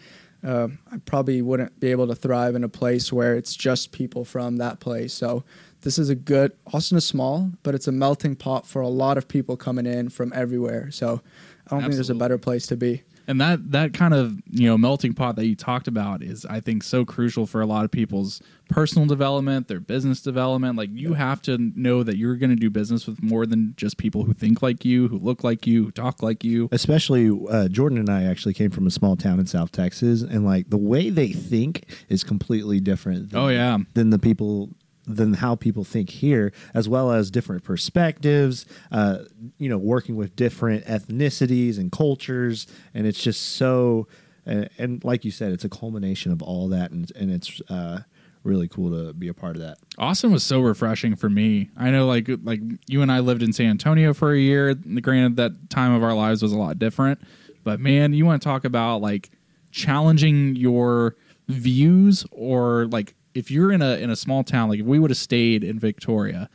Uh, 0.44 0.68
I 0.92 0.98
probably 1.04 1.42
wouldn't 1.42 1.78
be 1.80 1.90
able 1.90 2.06
to 2.06 2.14
thrive 2.14 2.54
in 2.54 2.64
a 2.64 2.68
place 2.68 3.12
where 3.12 3.34
it's 3.34 3.54
just 3.54 3.92
people 3.92 4.24
from 4.24 4.56
that 4.58 4.80
place. 4.80 5.12
So 5.12 5.44
this 5.80 5.98
is 5.98 6.08
a 6.08 6.14
good, 6.14 6.52
Austin 6.72 6.98
is 6.98 7.06
small, 7.06 7.50
but 7.62 7.74
it's 7.74 7.88
a 7.88 7.92
melting 7.92 8.36
pot 8.36 8.66
for 8.66 8.80
a 8.80 8.88
lot 8.88 9.18
of 9.18 9.28
people 9.28 9.56
coming 9.56 9.86
in 9.86 10.08
from 10.08 10.32
everywhere. 10.34 10.90
So 10.90 11.20
I 11.66 11.70
don't 11.70 11.80
think 11.82 11.94
there's 11.94 12.10
a 12.10 12.14
better 12.14 12.38
place 12.38 12.66
to 12.68 12.76
be. 12.76 13.02
And 13.26 13.40
that 13.40 13.70
that 13.72 13.92
kind 13.94 14.14
of 14.14 14.40
you 14.50 14.66
know 14.68 14.78
melting 14.78 15.12
pot 15.14 15.36
that 15.36 15.46
you 15.46 15.54
talked 15.56 15.88
about 15.88 16.22
is 16.22 16.44
i 16.46 16.60
think 16.60 16.82
so 16.82 17.04
crucial 17.04 17.46
for 17.46 17.60
a 17.60 17.66
lot 17.66 17.84
of 17.84 17.90
people's 17.90 18.40
personal 18.68 19.06
development 19.06 19.68
their 19.68 19.80
business 19.80 20.20
development 20.20 20.76
like 20.76 20.90
you 20.92 21.14
have 21.14 21.40
to 21.40 21.56
know 21.74 22.02
that 22.02 22.16
you're 22.16 22.36
going 22.36 22.50
to 22.50 22.56
do 22.56 22.68
business 22.70 23.06
with 23.06 23.22
more 23.22 23.46
than 23.46 23.74
just 23.76 23.96
people 23.96 24.24
who 24.24 24.32
think 24.32 24.60
like 24.62 24.84
you 24.84 25.08
who 25.08 25.18
look 25.18 25.44
like 25.44 25.66
you 25.66 25.84
who 25.84 25.90
talk 25.90 26.22
like 26.22 26.42
you 26.44 26.68
especially 26.72 27.30
uh, 27.50 27.68
Jordan 27.68 27.98
and 27.98 28.08
I 28.10 28.24
actually 28.24 28.54
came 28.54 28.70
from 28.70 28.86
a 28.86 28.90
small 28.90 29.16
town 29.16 29.38
in 29.38 29.46
South 29.46 29.72
Texas, 29.72 30.22
and 30.22 30.44
like 30.44 30.70
the 30.70 30.76
way 30.76 31.10
they 31.10 31.28
think 31.32 31.84
is 32.08 32.24
completely 32.24 32.80
different. 32.80 33.30
Than, 33.30 33.40
Oh, 33.40 33.48
yeah. 33.48 33.78
than 33.94 34.10
the 34.10 34.18
people 34.18 34.70
than 35.06 35.34
how 35.34 35.54
people 35.54 35.84
think 35.84 36.10
here, 36.10 36.52
as 36.74 36.88
well 36.88 37.12
as 37.12 37.30
different 37.30 37.64
perspectives. 37.64 38.66
Uh, 38.90 39.18
you 39.58 39.68
know, 39.68 39.78
working 39.78 40.16
with 40.16 40.34
different 40.36 40.84
ethnicities 40.86 41.78
and 41.78 41.92
cultures, 41.92 42.66
and 42.94 43.06
it's 43.06 43.22
just 43.22 43.56
so. 43.56 44.08
And, 44.44 44.68
and 44.78 45.04
like 45.04 45.24
you 45.24 45.32
said, 45.32 45.52
it's 45.52 45.64
a 45.64 45.68
culmination 45.68 46.30
of 46.32 46.42
all 46.42 46.68
that, 46.68 46.90
and 46.90 47.10
and 47.16 47.30
it's 47.32 47.60
uh, 47.68 48.00
really 48.44 48.68
cool 48.68 48.90
to 48.90 49.12
be 49.12 49.28
a 49.28 49.34
part 49.34 49.56
of 49.56 49.62
that. 49.62 49.76
austin 49.98 50.30
was 50.30 50.44
so 50.44 50.60
refreshing 50.60 51.16
for 51.16 51.28
me 51.28 51.68
i 51.76 51.90
know 51.90 52.06
like 52.06 52.28
like 52.44 52.60
you 52.86 53.02
and 53.02 53.10
i 53.10 53.18
lived 53.18 53.42
in 53.42 53.52
san 53.52 53.66
antonio 53.66 54.14
for 54.14 54.32
a 54.32 54.38
year 54.38 54.72
granted 55.00 55.34
that 55.36 55.68
time 55.68 55.92
of 55.92 56.04
our 56.04 56.14
lives 56.14 56.42
was 56.42 56.52
a 56.52 56.56
lot 56.56 56.78
different 56.78 57.20
but 57.64 57.80
man 57.80 58.12
you 58.12 58.24
want 58.24 58.40
to 58.40 58.46
talk 58.46 58.64
about 58.64 59.00
like 59.00 59.30
challenging 59.72 60.54
your 60.54 61.16
views 61.48 62.24
or 62.30 62.86
like 62.86 63.14
if 63.36 63.50
you're 63.50 63.70
in 63.72 63.82
a 63.82 63.96
in 63.96 64.10
a 64.10 64.16
small 64.16 64.42
town 64.42 64.68
like 64.68 64.80
if 64.80 64.86
we 64.86 64.98
would 64.98 65.10
have 65.10 65.16
stayed 65.18 65.62
in 65.62 65.78
victoria 65.78 66.48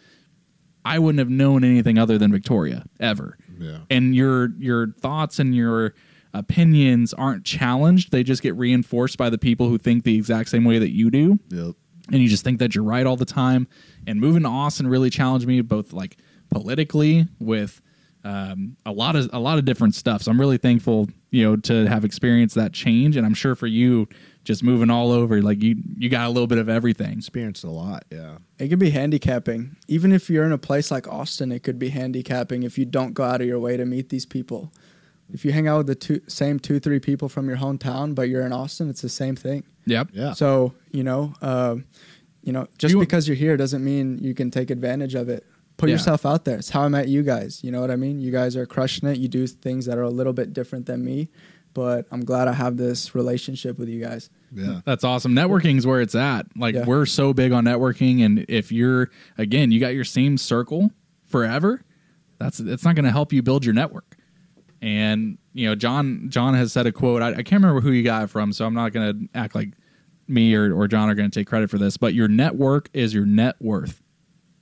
i 0.84 0.98
wouldn't 1.00 1.20
have 1.20 1.30
known 1.30 1.64
anything 1.64 1.98
other 1.98 2.18
than 2.18 2.32
victoria 2.32 2.84
ever 3.00 3.38
Yeah. 3.60 3.80
and 3.90 4.16
your 4.16 4.50
your 4.58 4.94
thoughts 5.00 5.40
and 5.40 5.56
your 5.56 5.94
opinions 6.34 7.14
aren't 7.14 7.44
challenged 7.46 8.12
they 8.12 8.24
just 8.24 8.42
get 8.42 8.56
reinforced 8.56 9.18
by 9.18 9.30
the 9.30 9.38
people 9.38 9.68
who 9.70 9.78
think 9.78 10.04
the 10.04 10.16
exact 10.16 10.50
same 10.50 10.64
way 10.64 10.80
that 10.80 10.92
you 10.92 11.12
do 11.12 11.38
Yep. 11.50 11.76
and 12.12 12.22
you 12.22 12.28
just 12.30 12.44
think 12.44 12.60
that 12.60 12.74
you're 12.74 12.84
right 12.84 13.06
all 13.06 13.16
the 13.18 13.26
time. 13.26 13.68
And 14.08 14.20
moving 14.20 14.44
to 14.44 14.50
Austin 14.50 14.88
really 14.88 15.10
challenged 15.12 15.46
me 15.48 15.62
both 15.62 15.94
like 15.94 16.18
politically 16.50 17.28
with 17.40 17.80
um, 18.24 18.76
a 18.86 18.92
lot 18.92 19.16
of 19.16 19.30
a 19.34 19.40
lot 19.40 19.58
of 19.60 19.66
different 19.66 19.94
stuff. 19.96 20.22
So 20.24 20.32
I'm 20.32 20.40
really 20.40 20.58
thankful, 20.58 21.10
you 21.32 21.44
know, 21.44 21.56
to 21.58 21.88
have 21.88 22.04
experienced 22.06 22.56
that 22.56 22.72
change. 22.74 23.16
And 23.18 23.26
I'm 23.26 23.34
sure 23.34 23.56
for 23.56 23.68
you, 23.68 24.08
just 24.44 24.64
moving 24.64 24.90
all 24.90 25.12
over, 25.12 25.42
like 25.42 25.62
you 25.62 25.76
you 25.98 26.10
got 26.10 26.26
a 26.28 26.30
little 26.30 26.48
bit 26.48 26.58
of 26.58 26.68
everything. 26.70 27.18
Experienced 27.18 27.64
a 27.64 27.70
lot, 27.70 28.06
yeah. 28.12 28.38
It 28.60 28.70
could 28.70 28.80
be 28.80 28.90
handicapping. 28.90 29.76
Even 29.88 30.12
if 30.12 30.30
you're 30.30 30.46
in 30.46 30.52
a 30.52 30.58
place 30.58 30.90
like 30.92 31.08
Austin, 31.08 31.52
it 31.52 31.64
could 31.64 31.78
be 31.80 31.90
handicapping 31.90 32.64
if 32.64 32.78
you 32.78 32.86
don't 32.86 33.14
go 33.14 33.24
out 33.24 33.42
of 33.42 33.48
your 33.48 33.60
way 33.60 33.78
to 33.78 33.86
meet 33.86 34.10
these 34.10 34.26
people. 34.26 34.72
If 35.34 35.46
you 35.46 35.52
hang 35.52 35.68
out 35.68 35.78
with 35.78 35.88
the 35.88 35.96
two, 35.96 36.22
same 36.28 36.60
two, 36.60 36.80
three 36.80 37.00
people 37.00 37.30
from 37.30 37.48
your 37.48 37.58
hometown, 37.58 38.14
but 38.16 38.28
you're 38.30 38.46
in 38.46 38.52
Austin, 38.52 38.90
it's 38.90 39.02
the 39.02 39.10
same 39.10 39.36
thing. 39.36 39.64
Yep. 39.86 40.10
Yeah. 40.14 40.34
So 40.34 40.74
you 40.92 41.04
know, 41.04 41.34
um, 41.42 41.86
you 42.44 42.52
know, 42.52 42.68
just 42.78 42.94
You- 42.94 43.00
because 43.00 43.28
you're 43.28 43.38
here 43.38 43.56
doesn't 43.58 43.84
mean 43.84 44.18
you 44.22 44.34
can 44.34 44.50
take 44.52 44.72
advantage 44.72 45.16
of 45.16 45.30
it. 45.30 45.46
Put 45.78 45.90
Yeah. 45.90 45.96
yourself 45.96 46.26
out 46.26 46.46
there. 46.46 46.58
It's 46.58 46.70
how 46.70 46.82
I 46.82 46.88
met 46.90 47.08
you 47.08 47.24
guys. 47.24 47.64
You 47.64 47.72
know 47.72 47.82
what 47.82 47.90
I 47.92 47.96
mean? 47.96 48.20
You 48.20 48.32
guys 48.32 48.56
are 48.56 48.66
crushing 48.66 49.08
it. 49.10 49.18
You 49.18 49.28
do 49.28 49.48
things 49.48 49.86
that 49.86 49.98
are 49.98 50.04
a 50.04 50.10
little 50.10 50.34
bit 50.34 50.54
different 50.54 50.86
than 50.86 51.04
me, 51.04 51.30
but 51.74 52.06
I'm 52.12 52.26
glad 52.26 52.48
I 52.48 52.54
have 52.54 52.78
this 52.78 53.14
relationship 53.16 53.78
with 53.80 53.90
you 53.90 54.02
guys. 54.04 54.30
Yeah. 54.54 54.82
That's 54.86 55.04
awesome. 55.04 55.34
Networking 55.34 55.78
is 55.78 55.88
where 55.88 56.02
it's 56.02 56.16
at. 56.16 56.46
Like 56.58 56.76
Yeah. 56.76 56.86
we're 56.86 57.06
so 57.06 57.34
big 57.34 57.52
on 57.52 57.66
networking, 57.66 58.24
and 58.26 58.46
if 58.50 58.72
you're 58.72 59.10
again, 59.38 59.72
you 59.72 59.80
got 59.80 59.94
your 59.94 60.04
same 60.04 60.38
circle 60.38 60.92
forever, 61.26 61.82
that's 62.40 62.60
it's 62.60 62.84
not 62.84 62.96
going 62.96 63.06
to 63.06 63.12
help 63.12 63.32
you 63.32 63.42
build 63.42 63.64
your 63.66 63.74
network. 63.74 64.18
And 64.82 65.38
you 65.54 65.68
know, 65.68 65.76
John 65.76 66.28
John 66.30 66.54
has 66.56 66.74
said 66.74 66.88
a 66.88 66.92
quote. 66.92 67.22
I, 67.22 67.30
I 67.30 67.34
can't 67.44 67.62
remember 67.64 67.82
who 67.82 67.92
you 67.92 68.04
got 68.04 68.24
it 68.24 68.28
from, 68.28 68.52
so 68.54 68.66
I'm 68.66 68.74
not 68.74 68.92
going 68.94 69.14
to 69.30 69.40
act 69.40 69.54
like 69.56 69.74
me 70.28 70.56
or, 70.56 70.74
or 70.76 70.88
John 70.88 71.10
are 71.10 71.16
going 71.16 71.30
to 71.30 71.40
take 71.40 71.48
credit 71.48 71.70
for 71.70 71.78
this. 71.78 71.98
But 71.98 72.14
your 72.14 72.28
network 72.28 72.90
is 72.94 73.14
your 73.14 73.26
net 73.26 73.56
worth 73.62 74.02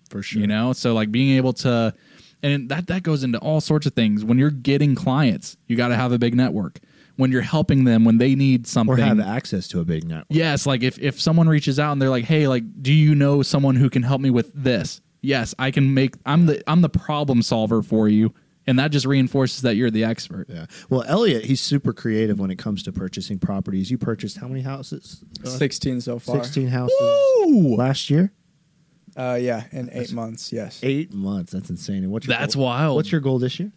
For 0.10 0.22
sure. 0.24 0.42
you 0.42 0.48
know 0.48 0.74
so 0.74 0.94
like 0.94 1.12
being 1.12 1.38
able 1.38 1.54
to 1.54 1.94
and 2.42 2.70
that 2.70 2.88
that 2.88 3.04
goes 3.04 3.24
into 3.24 3.38
all 3.40 3.62
sorts 3.62 3.86
of 3.86 3.94
things 3.94 4.26
when 4.26 4.38
you're 4.40 4.50
getting 4.50 4.96
clients 4.96 5.58
you 5.68 5.76
got 5.78 5.90
to 5.90 5.96
have 5.96 6.12
a 6.12 6.18
big 6.18 6.34
network 6.36 6.80
when 7.20 7.32
you're 7.32 7.42
helping 7.42 7.84
them 7.84 8.06
when 8.06 8.18
they 8.18 8.34
need 8.34 8.66
something 8.66 8.94
Or 8.94 9.06
have 9.06 9.20
access 9.20 9.68
to 9.70 9.80
a 9.80 9.84
big 9.86 10.06
network. 10.08 10.28
yes 10.30 10.66
like 10.66 10.82
if 10.84 10.98
if 11.00 11.20
someone 11.22 11.48
reaches 11.48 11.80
out 11.80 11.92
and 11.92 12.02
they're 12.02 12.10
like 12.10 12.26
hey 12.26 12.48
like 12.48 12.64
do 12.82 12.94
you 12.94 13.14
know 13.14 13.42
someone 13.44 13.76
who 13.76 13.90
can 13.90 14.04
help 14.04 14.22
me 14.22 14.30
with 14.30 14.52
this 14.54 15.02
yes 15.22 15.54
i 15.60 15.70
can 15.72 15.94
make 15.94 16.16
i'm 16.26 16.46
the 16.46 16.64
i'm 16.70 16.82
the 16.82 16.90
problem 16.90 17.42
solver 17.42 17.82
for 17.84 18.08
you 18.10 18.34
and 18.68 18.78
that 18.80 18.92
just 18.92 19.06
reinforces 19.06 19.62
that 19.64 19.76
you're 19.76 19.90
the 19.92 20.04
expert 20.04 20.46
Yeah. 20.50 20.66
Well, 20.90 21.04
Eliott, 21.04 21.44
he's 21.44 21.60
super 21.60 21.92
creative 21.92 22.40
when 22.40 22.52
it 22.52 22.58
comes 22.58 22.84
to 22.84 22.92
purchasing 22.92 23.40
properties. 23.40 23.90
You 23.90 23.98
purchased 23.98 24.38
how 24.38 24.48
many 24.48 24.62
houses? 24.62 25.24
Uh, 25.44 25.50
16 25.50 26.02
so 26.02 26.20
far. 26.20 26.44
16 26.44 26.68
houses 26.68 26.96
Woo! 27.02 27.76
last 27.76 28.12
year? 28.12 28.32
Uh, 29.18 29.40
yeah, 29.42 29.64
in 29.72 29.90
eight 29.92 30.14
months. 30.14 30.54
Yes. 30.54 30.80
Eight 30.84 31.12
months. 31.12 31.52
That's 31.52 31.72
insane. 31.72 32.04
And 32.04 32.12
what's 32.12 32.28
your 32.28 32.38
That's 32.38 32.54
goal? 32.54 32.66
wild. 32.66 32.96
What's 32.98 33.12
your 33.12 33.22
goal 33.22 33.40
this 33.40 33.60
year? 33.60 33.72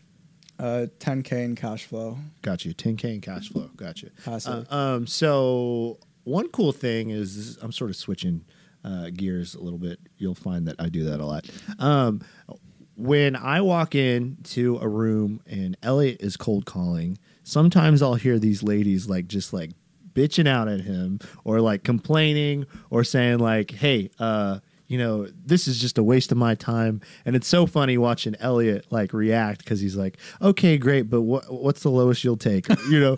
Uh, 0.59 0.87
10k 0.99 1.33
in 1.45 1.57
cash 1.57 1.87
flow. 1.87 2.19
Got 2.43 2.65
you. 2.65 2.73
10K 2.75 3.05
in 3.15 3.21
cash 3.21 3.49
flow. 3.51 3.71
Got 3.77 4.03
you. 4.03 4.11
Passive. 4.25 4.67
Uh, 4.71 4.75
um, 4.77 5.07
so 5.07 5.99
one 6.25 6.49
cool 6.51 6.73
thing 6.73 7.11
is 7.11 7.59
I'm 7.63 7.73
sort 7.73 7.91
of 7.91 7.97
switching 7.97 8.45
uh, 8.85 9.11
gears 9.11 9.55
a 9.55 9.61
little 9.61 9.79
bit. 9.79 9.99
You'll 10.19 10.35
find 10.35 10.69
that 10.69 10.77
I 10.79 10.89
do 10.89 11.05
that 11.05 11.21
a 11.21 11.27
lot. 11.27 11.47
Um, 11.79 12.21
when 12.97 13.35
I 13.35 13.61
walk 13.61 13.95
into 13.95 14.79
a 14.81 14.89
room 14.89 15.41
and 15.47 15.81
Eliott 15.81 16.23
is 16.23 16.37
cold 16.37 16.67
calling, 16.67 17.19
sometimes 17.43 18.03
I'll 18.03 18.15
hear 18.15 18.39
these 18.39 18.63
ladies 18.63 19.09
like 19.09 19.27
just 19.27 19.53
like 19.53 19.71
bitching 20.13 20.47
out 20.47 20.69
at 20.69 20.81
him 20.83 21.19
or 21.45 21.61
like 21.61 21.83
complaining 21.85 22.67
or 22.91 23.03
saying 23.03 23.39
like, 23.39 23.71
"Hey, 23.71 24.11
uh, 24.19 24.61
you 24.93 24.99
know, 24.99 25.27
this 25.47 25.67
is 25.67 25.81
just 25.81 25.97
a 25.99 26.03
waste 26.03 26.31
of 26.33 26.39
my 26.39 26.55
time." 26.55 27.01
And 27.25 27.35
it's 27.35 27.49
so 27.49 27.67
funny 27.67 27.97
watching 27.97 28.35
Eliott 28.35 28.85
like 28.91 29.13
react 29.13 29.59
because 29.65 29.81
he's 29.81 29.97
like, 29.97 30.19
"Okay, 30.41 30.77
great, 30.77 31.03
but 31.11 31.23
what 31.23 31.45
what's 31.53 31.83
the 31.83 31.91
lowest 31.91 32.23
you'll 32.25 32.37
take?" 32.37 32.67
You 32.91 33.01
know, 33.01 33.17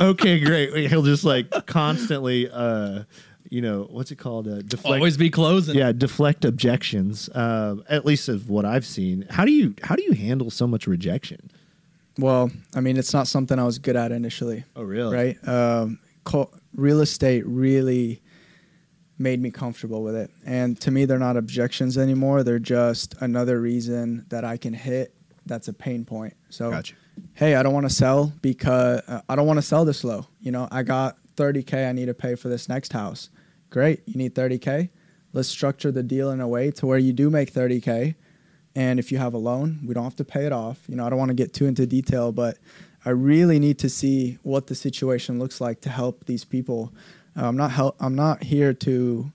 "Okay, 0.00 0.40
great." 0.40 0.88
He'll 0.90 1.02
just 1.02 1.24
like 1.24 1.50
constantly, 1.66 2.48
uh, 2.50 3.04
you 3.50 3.60
know, 3.60 3.86
what's 3.90 4.10
it 4.10 4.16
called? 4.16 4.48
Uh, 4.48 4.62
deflect. 4.62 4.94
Always 4.96 5.16
be 5.16 5.28
closing. 5.30 5.76
yeah, 5.76 5.92
deflect 5.92 6.44
objections. 6.44 7.28
Uh, 7.28 7.76
at 7.88 8.06
least 8.06 8.28
of 8.28 8.48
what 8.48 8.64
I've 8.64 8.86
seen. 8.86 9.26
How 9.28 9.44
do 9.44 9.52
you 9.52 9.74
how 9.82 9.96
do 9.96 10.02
you 10.02 10.12
handle 10.12 10.50
so 10.50 10.66
much 10.66 10.86
rejection? 10.86 11.50
Well, 12.18 12.50
I 12.74 12.80
mean, 12.80 12.96
it's 12.96 13.12
not 13.12 13.28
something 13.28 13.58
I 13.58 13.64
was 13.64 13.78
good 13.78 13.96
at 13.96 14.12
initially. 14.12 14.64
Oh, 14.76 14.82
really? 14.82 15.14
Right? 15.14 15.48
Um, 15.48 15.98
co- 16.24 16.50
real 16.74 17.00
estate 17.00 17.46
really 17.46 18.20
made 19.20 19.40
me 19.40 19.50
comfortable 19.50 20.02
with 20.02 20.16
it. 20.16 20.30
And 20.46 20.80
to 20.80 20.90
me, 20.90 21.04
they're 21.04 21.18
not 21.18 21.36
objections 21.36 21.98
anymore. 21.98 22.42
They're 22.42 22.58
just 22.58 23.14
another 23.20 23.60
reason 23.60 24.24
that 24.30 24.44
I 24.44 24.56
can 24.56 24.72
hit 24.72 25.14
that's 25.46 25.68
a 25.68 25.72
pain 25.72 26.04
point. 26.04 26.34
So, 26.48 26.70
Gotcha. 26.70 26.94
hey, 27.34 27.54
I 27.54 27.62
don't 27.62 27.74
want 27.74 27.88
to 27.88 27.94
sell 27.94 28.32
because 28.40 29.02
uh, 29.06 29.20
I 29.28 29.36
don't 29.36 29.46
want 29.46 29.58
to 29.58 29.62
sell 29.62 29.84
this 29.84 30.04
low. 30.04 30.26
You 30.40 30.52
know, 30.52 30.68
I 30.70 30.82
got 30.82 31.18
30K 31.36 31.88
I 31.88 31.92
need 31.92 32.06
to 32.06 32.14
pay 32.14 32.34
for 32.34 32.48
this 32.48 32.68
next 32.68 32.92
house. 32.92 33.28
Great. 33.68 34.02
You 34.06 34.14
need 34.14 34.34
30K. 34.34 34.88
Let's 35.32 35.48
structure 35.48 35.92
the 35.92 36.02
deal 36.02 36.30
in 36.30 36.40
a 36.40 36.48
way 36.48 36.70
to 36.72 36.86
where 36.86 36.98
you 36.98 37.12
do 37.12 37.30
make 37.30 37.52
30K. 37.52 38.14
And 38.74 38.98
if 38.98 39.12
you 39.12 39.18
have 39.18 39.34
a 39.34 39.38
loan, 39.38 39.80
we 39.86 39.94
don't 39.94 40.04
have 40.04 40.16
to 40.16 40.24
pay 40.24 40.46
it 40.46 40.52
off. 40.52 40.80
You 40.88 40.96
know, 40.96 41.04
I 41.04 41.10
don't 41.10 41.18
want 41.18 41.28
to 41.28 41.34
get 41.34 41.52
too 41.52 41.66
into 41.66 41.86
detail, 41.86 42.32
but 42.32 42.58
I 43.04 43.10
really 43.10 43.58
need 43.58 43.78
to 43.80 43.88
see 43.88 44.38
what 44.42 44.66
the 44.66 44.74
situation 44.74 45.38
looks 45.38 45.60
like 45.60 45.80
to 45.82 45.90
help 45.90 46.26
these 46.26 46.44
people. 46.44 46.92
Uh, 47.40 47.48
I'm 47.48 47.56
not 47.56 47.70
help. 47.70 47.96
I'm 48.00 48.14
not 48.14 48.42
here 48.42 48.74
to 48.74 49.32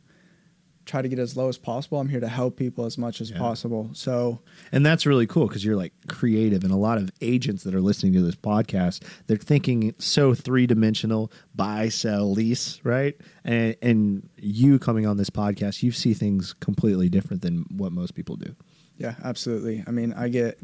try 0.85 1.01
to 1.01 1.07
get 1.09 1.17
as 1.17 1.35
low 1.35 1.49
as 1.49 1.57
possible. 1.57 1.99
I'm 1.99 2.09
here 2.09 2.19
to 2.19 2.27
help 2.27 2.57
people 2.57 2.85
as 2.85 2.95
much 2.95 3.19
as 3.19 3.31
Yeah. 3.31 3.39
possible. 3.39 3.89
So 3.93 4.39
And 4.71 4.85
that's 4.85 5.07
really 5.07 5.25
cool 5.25 5.47
because 5.47 5.65
you're 5.65 5.75
like 5.75 5.93
creative, 6.07 6.63
and 6.63 6.71
a 6.71 6.77
lot 6.77 6.99
of 6.99 7.09
agents 7.21 7.63
that 7.63 7.73
are 7.73 7.81
listening 7.81 8.13
to 8.13 8.21
this 8.21 8.35
podcast, 8.35 9.01
they're 9.25 9.37
thinking 9.37 9.95
so 9.97 10.35
three 10.35 10.67
dimensional: 10.67 11.31
buy, 11.55 11.89
sell, 11.89 12.31
lease, 12.31 12.79
right? 12.83 13.15
And 13.43 13.75
and 13.81 14.29
you 14.37 14.77
coming 14.77 15.07
on 15.07 15.17
this 15.17 15.31
podcast, 15.31 15.81
you 15.81 15.91
see 15.91 16.13
things 16.13 16.53
completely 16.59 17.09
different 17.09 17.41
than 17.41 17.65
what 17.71 17.91
most 17.91 18.13
people 18.13 18.35
do. 18.35 18.55
Yeah, 18.97 19.15
absolutely. 19.23 19.83
I 19.87 19.91
mean, 19.91 20.13
I 20.13 20.29
get 20.29 20.59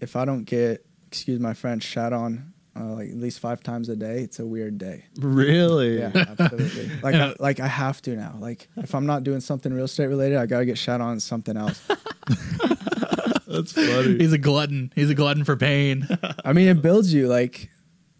if 0.00 0.16
I 0.16 0.24
don't 0.24 0.44
get 0.44 0.84
excuse 1.06 1.38
my 1.38 1.54
French 1.54 1.84
shat 1.84 2.12
on 2.12 2.52
uh, 2.78 2.84
like 2.94 3.10
at 3.10 3.16
least 3.16 3.40
five 3.40 3.62
times 3.62 3.88
a 3.88 3.96
day, 3.96 4.20
it's 4.20 4.38
a 4.38 4.46
weird 4.46 4.78
day. 4.78 5.04
Really? 5.18 5.98
Yeah, 5.98 6.12
absolutely. 6.14 6.90
Like 7.02 7.14
I, 7.14 7.34
like 7.38 7.60
I 7.60 7.66
have 7.66 8.00
to 8.02 8.14
now. 8.14 8.36
Like 8.38 8.68
if 8.76 8.94
I'm 8.94 9.06
not 9.06 9.24
doing 9.24 9.40
something 9.40 9.72
real 9.72 9.86
estate 9.86 10.06
related, 10.06 10.38
I 10.38 10.46
gotta 10.46 10.64
get 10.64 10.78
shat 10.78 11.00
on 11.00 11.18
something 11.20 11.56
else. 11.56 11.80
that's 13.46 13.72
funny. 13.72 14.18
He's 14.18 14.32
a 14.32 14.38
glutton. 14.38 14.92
He's 14.94 15.10
a 15.10 15.14
glutton 15.14 15.44
for 15.44 15.56
pain. 15.56 16.06
I 16.44 16.52
mean, 16.52 16.68
it 16.68 16.82
builds 16.82 17.12
you. 17.12 17.26
Like 17.26 17.70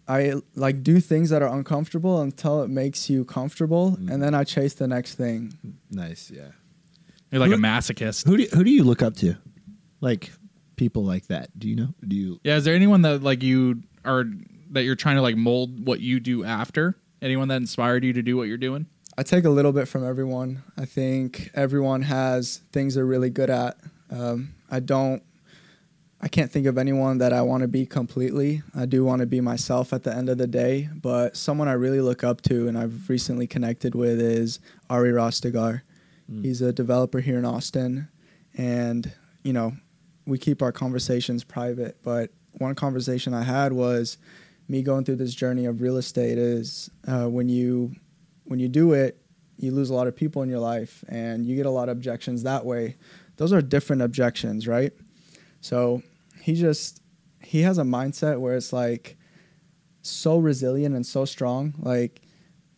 I 0.07 0.33
like 0.55 0.83
do 0.83 0.99
things 0.99 1.29
that 1.29 1.41
are 1.41 1.53
uncomfortable 1.55 2.21
until 2.21 2.63
it 2.63 2.69
makes 2.69 3.09
you 3.09 3.23
comfortable, 3.23 3.97
and 4.09 4.21
then 4.21 4.33
I 4.33 4.43
chase 4.43 4.73
the 4.73 4.87
next 4.87 5.15
thing. 5.15 5.53
nice, 5.89 6.31
yeah. 6.33 6.49
You're 7.31 7.39
like 7.39 7.51
a 7.51 7.55
masochist. 7.55 8.25
Who 8.27 8.37
do 8.37 8.47
who 8.53 8.63
do 8.63 8.71
you 8.71 8.83
look 8.83 9.01
up 9.01 9.15
to? 9.17 9.35
Like 10.01 10.31
people 10.75 11.05
like 11.05 11.27
that? 11.27 11.57
Do 11.57 11.69
you 11.69 11.75
know? 11.75 11.93
Do 12.05 12.15
you? 12.15 12.39
Yeah, 12.43 12.57
is 12.57 12.65
there 12.65 12.75
anyone 12.75 13.03
that 13.03 13.23
like 13.23 13.43
you 13.43 13.83
are 14.05 14.25
that 14.71 14.83
you're 14.83 14.95
trying 14.95 15.15
to 15.15 15.21
like 15.21 15.35
mold 15.35 15.85
what 15.85 15.99
you 15.99 16.19
do 16.19 16.43
after? 16.43 16.95
Anyone 17.21 17.49
that 17.49 17.57
inspired 17.57 18.03
you 18.03 18.13
to 18.13 18.21
do 18.21 18.37
what 18.37 18.47
you're 18.47 18.57
doing? 18.57 18.87
I 19.17 19.23
take 19.23 19.45
a 19.45 19.49
little 19.49 19.73
bit 19.73 19.87
from 19.87 20.07
everyone. 20.07 20.63
I 20.77 20.85
think 20.85 21.51
everyone 21.53 22.03
has 22.03 22.61
things 22.71 22.95
they're 22.95 23.05
really 23.05 23.29
good 23.29 23.49
at. 23.49 23.77
Um, 24.09 24.55
I 24.69 24.79
don't. 24.79 25.21
I 26.23 26.27
can't 26.27 26.51
think 26.51 26.67
of 26.67 26.77
anyone 26.77 27.17
that 27.17 27.33
I 27.33 27.41
want 27.41 27.61
to 27.61 27.67
be 27.67 27.85
completely. 27.87 28.61
I 28.75 28.85
do 28.85 29.03
want 29.03 29.21
to 29.21 29.25
be 29.25 29.41
myself 29.41 29.91
at 29.91 30.03
the 30.03 30.15
end 30.15 30.29
of 30.29 30.37
the 30.37 30.45
day, 30.45 30.87
but 30.93 31.35
someone 31.35 31.67
I 31.67 31.73
really 31.73 31.99
look 31.99 32.23
up 32.23 32.41
to 32.43 32.67
and 32.67 32.77
I've 32.77 33.09
recently 33.09 33.47
connected 33.47 33.95
with 33.95 34.21
is 34.21 34.59
Ari 34.87 35.11
Rastegar. 35.13 35.81
He's 36.41 36.61
a 36.61 36.71
developer 36.71 37.19
here 37.19 37.37
in 37.37 37.43
Austin, 37.45 38.07
and 38.55 39.11
you 39.43 39.51
know, 39.51 39.73
we 40.25 40.37
keep 40.37 40.61
our 40.61 40.71
conversations 40.71 41.43
private. 41.43 41.97
But 42.03 42.31
one 42.53 42.75
conversation 42.75 43.33
I 43.33 43.43
had 43.43 43.73
was 43.73 44.17
me 44.67 44.81
going 44.81 45.03
through 45.03 45.17
this 45.17 45.33
journey 45.33 45.65
of 45.65 45.81
real 45.81 45.97
estate 45.97 46.37
is 46.37 46.89
uh, 47.07 47.27
when 47.27 47.49
you 47.49 47.95
when 48.45 48.59
you 48.59 48.67
do 48.67 48.93
it, 48.93 49.21
you 49.57 49.71
lose 49.71 49.89
a 49.89 49.93
lot 49.93 50.07
of 50.07 50.15
people 50.15 50.41
in 50.41 50.49
your 50.49 50.59
life, 50.59 51.03
and 51.07 51.45
you 51.45 51.55
get 51.55 51.65
a 51.65 51.71
lot 51.71 51.89
of 51.89 51.97
objections 51.97 52.43
that 52.43 52.65
way. 52.65 52.97
Those 53.37 53.53
are 53.53 53.61
different 53.61 54.01
objections, 54.01 54.67
right? 54.67 54.93
So 55.61 56.01
he 56.41 56.55
just 56.55 57.01
he 57.41 57.61
has 57.61 57.77
a 57.77 57.83
mindset 57.83 58.39
where 58.39 58.55
it's 58.55 58.73
like 58.73 59.17
so 60.01 60.37
resilient 60.37 60.95
and 60.95 61.05
so 61.05 61.25
strong. 61.25 61.73
Like 61.79 62.21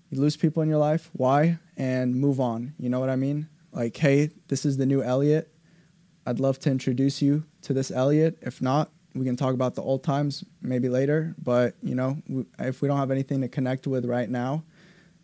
you 0.10 0.20
lose 0.20 0.38
people 0.38 0.62
in 0.63 0.70
your 0.70 0.77
life, 0.77 1.10
why? 1.13 1.60
And 1.77 2.15
move 2.15 2.39
on. 2.39 2.74
You 2.77 2.89
know 2.89 3.00
what 3.00 3.10
I 3.10 3.15
mean? 3.15 3.50
Like, 3.72 3.98
hey, 3.98 4.30
this 4.48 4.65
is 4.65 4.77
the 4.77 4.86
new 4.86 5.01
Eliott. 5.01 5.48
I'd 6.25 6.39
love 6.39 6.60
to 6.60 6.72
introduce 6.72 7.22
you 7.22 7.44
to 7.63 7.74
this 7.74 7.92
Eliott. 7.92 8.36
If 8.42 8.62
not, 8.62 8.92
we 9.15 9.25
can 9.25 9.36
talk 9.36 9.53
about 9.53 9.75
the 9.75 9.82
old 9.82 10.03
times 10.03 10.43
maybe 10.62 10.89
later. 10.89 11.36
But 11.41 11.75
you 11.82 11.96
know, 11.96 12.17
we, 12.27 12.46
if 12.60 12.82
we 12.82 12.88
don't 12.88 12.98
have 12.98 13.12
anything 13.12 13.41
to 13.41 13.48
connect 13.48 13.88
with 13.88 14.05
right 14.05 14.29
now, 14.29 14.63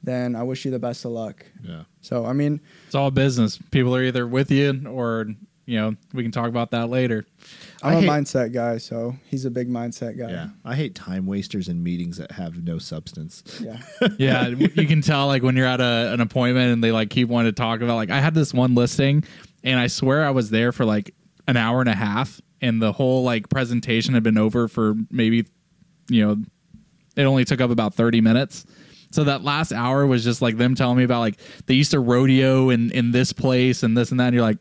then 0.04 0.36
I 0.36 0.44
wish 0.44 0.64
you 0.66 0.72
the 0.72 0.80
best 0.80 1.06
of 1.06 1.12
luck. 1.12 1.46
Yeah. 1.64 1.84
So 2.02 2.26
I 2.26 2.34
mean, 2.34 2.62
It's 2.86 2.96
all 2.96 3.12
business. 3.12 3.58
People 3.72 3.96
are 3.96 4.04
either 4.04 4.28
with 4.28 4.52
you 4.52 4.88
or 4.88 5.28
you 5.66 5.80
know 5.80 5.96
we 6.14 6.24
can 6.24 6.32
talk 6.32 6.48
about 6.48 6.72
that 6.72 6.90
later. 6.90 7.26
I'm 7.84 7.94
I 7.94 7.98
a 7.98 8.02
hate- 8.02 8.10
mindset 8.10 8.54
guy, 8.54 8.78
so 8.80 9.16
he's 9.28 9.46
a 9.46 9.52
big 9.52 9.70
mindset 9.70 10.18
guy. 10.18 10.30
Yeah. 10.32 10.48
I 10.66 10.76
hate 10.76 10.96
time 10.96 11.26
wasters 11.28 11.68
and 11.68 11.84
meetings 11.84 12.18
that 12.18 12.32
have 12.32 12.64
no 12.64 12.78
substance. 12.80 13.44
Yeah. 13.62 13.78
Yeah, 14.18 14.48
you 14.48 14.88
can 14.88 15.02
tell 15.02 15.28
like 15.28 15.44
when 15.44 15.56
you're 15.56 15.68
at 15.68 15.80
a, 15.82 16.12
an 16.14 16.22
appointment 16.22 16.74
and 16.74 16.84
they 16.84 16.92
like 16.92 17.10
keep 17.10 17.28
wanting 17.30 17.52
to 17.52 17.56
talk 17.56 17.82
about 17.82 17.96
like 17.96 18.10
I 18.10 18.20
had 18.20 18.34
this 18.34 18.54
one 18.54 18.74
listing 18.76 19.24
and 19.64 19.80
I 19.80 19.88
swear 19.88 20.24
I 20.26 20.32
was 20.32 20.50
there 20.50 20.72
for 20.72 20.86
like 20.86 21.14
an 21.48 21.56
hour 21.58 21.80
and 21.82 21.90
a 21.90 21.96
half 21.96 22.42
and 22.62 22.82
the 22.82 22.92
whole 22.92 23.24
like 23.24 23.50
presentation 23.50 24.14
had 24.14 24.24
been 24.24 24.38
over 24.38 24.68
for 24.68 24.96
maybe 25.10 25.46
you 26.10 26.26
know 26.26 26.38
it 27.16 27.24
only 27.24 27.46
took 27.46 27.62
up 27.62 27.70
about 27.70 27.94
30 27.94 28.22
minutes. 28.22 28.66
So 29.12 29.24
that 29.24 29.44
last 29.44 29.72
hour 29.72 30.06
was 30.06 30.24
just 30.24 30.42
like 30.42 30.58
them 30.58 30.76
telling 30.76 30.98
me 30.98 31.04
about 31.04 31.20
like 31.20 31.40
they 31.66 31.74
used 31.74 31.92
to 31.92 32.00
rodeo 32.00 32.70
in 32.70 32.92
in 32.92 33.12
this 33.12 33.34
place 33.34 33.84
and 33.84 33.98
this 33.98 34.12
and 34.12 34.20
that 34.20 34.28
and 34.28 34.36
you're 34.36 34.44
like 34.44 34.58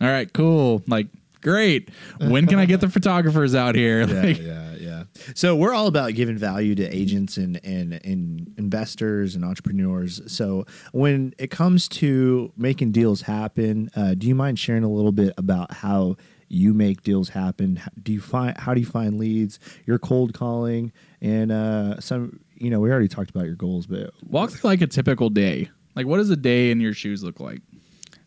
all 0.00 0.08
right, 0.08 0.30
cool. 0.32 0.82
Like 0.86 1.08
great. 1.40 1.90
When 2.18 2.46
can 2.46 2.58
I 2.58 2.66
get 2.66 2.80
the 2.80 2.88
photographers 2.88 3.54
out 3.54 3.74
here? 3.74 4.00
yeah, 4.06 4.22
Like, 4.22 4.38
yeah, 4.38 4.74
yeah. 4.78 5.04
So 5.34 5.56
we're 5.56 5.72
all 5.72 5.86
about 5.86 6.14
giving 6.14 6.36
value 6.36 6.74
to 6.74 6.84
agents 6.94 7.36
and, 7.36 7.60
and 7.64 8.00
and 8.04 8.52
investors 8.58 9.34
and 9.34 9.44
entrepreneurs. 9.44 10.20
So 10.26 10.66
when 10.92 11.34
it 11.38 11.50
comes 11.50 11.88
to 11.88 12.52
making 12.56 12.92
deals 12.92 13.22
happen, 13.22 13.90
uh, 13.96 14.14
do 14.14 14.26
you 14.26 14.34
mind 14.34 14.58
sharing 14.58 14.84
a 14.84 14.90
little 14.90 15.12
bit 15.12 15.32
about 15.38 15.72
how 15.72 16.16
you 16.48 16.74
make 16.74 17.02
deals 17.02 17.30
happen? 17.30 17.80
Do 18.02 18.12
you 18.12 18.20
find 18.20 18.56
how 18.56 18.74
do 18.74 18.80
you 18.80 18.86
find 18.86 19.18
leads? 19.18 19.58
Your 19.86 19.98
cold 19.98 20.34
calling 20.34 20.92
and 21.20 21.52
uh, 21.52 22.00
some. 22.00 22.40
You 22.58 22.70
know, 22.70 22.80
we 22.80 22.90
already 22.90 23.08
talked 23.08 23.28
about 23.28 23.44
your 23.44 23.54
goals, 23.54 23.86
but 23.86 24.12
Walk 24.26 24.50
through 24.50 24.70
like 24.70 24.80
a 24.80 24.86
typical 24.86 25.28
day. 25.28 25.68
Like 25.94 26.06
what 26.06 26.16
does 26.18 26.30
a 26.30 26.36
day 26.36 26.70
in 26.70 26.80
your 26.80 26.94
shoes 26.94 27.22
look 27.22 27.38
like? 27.38 27.60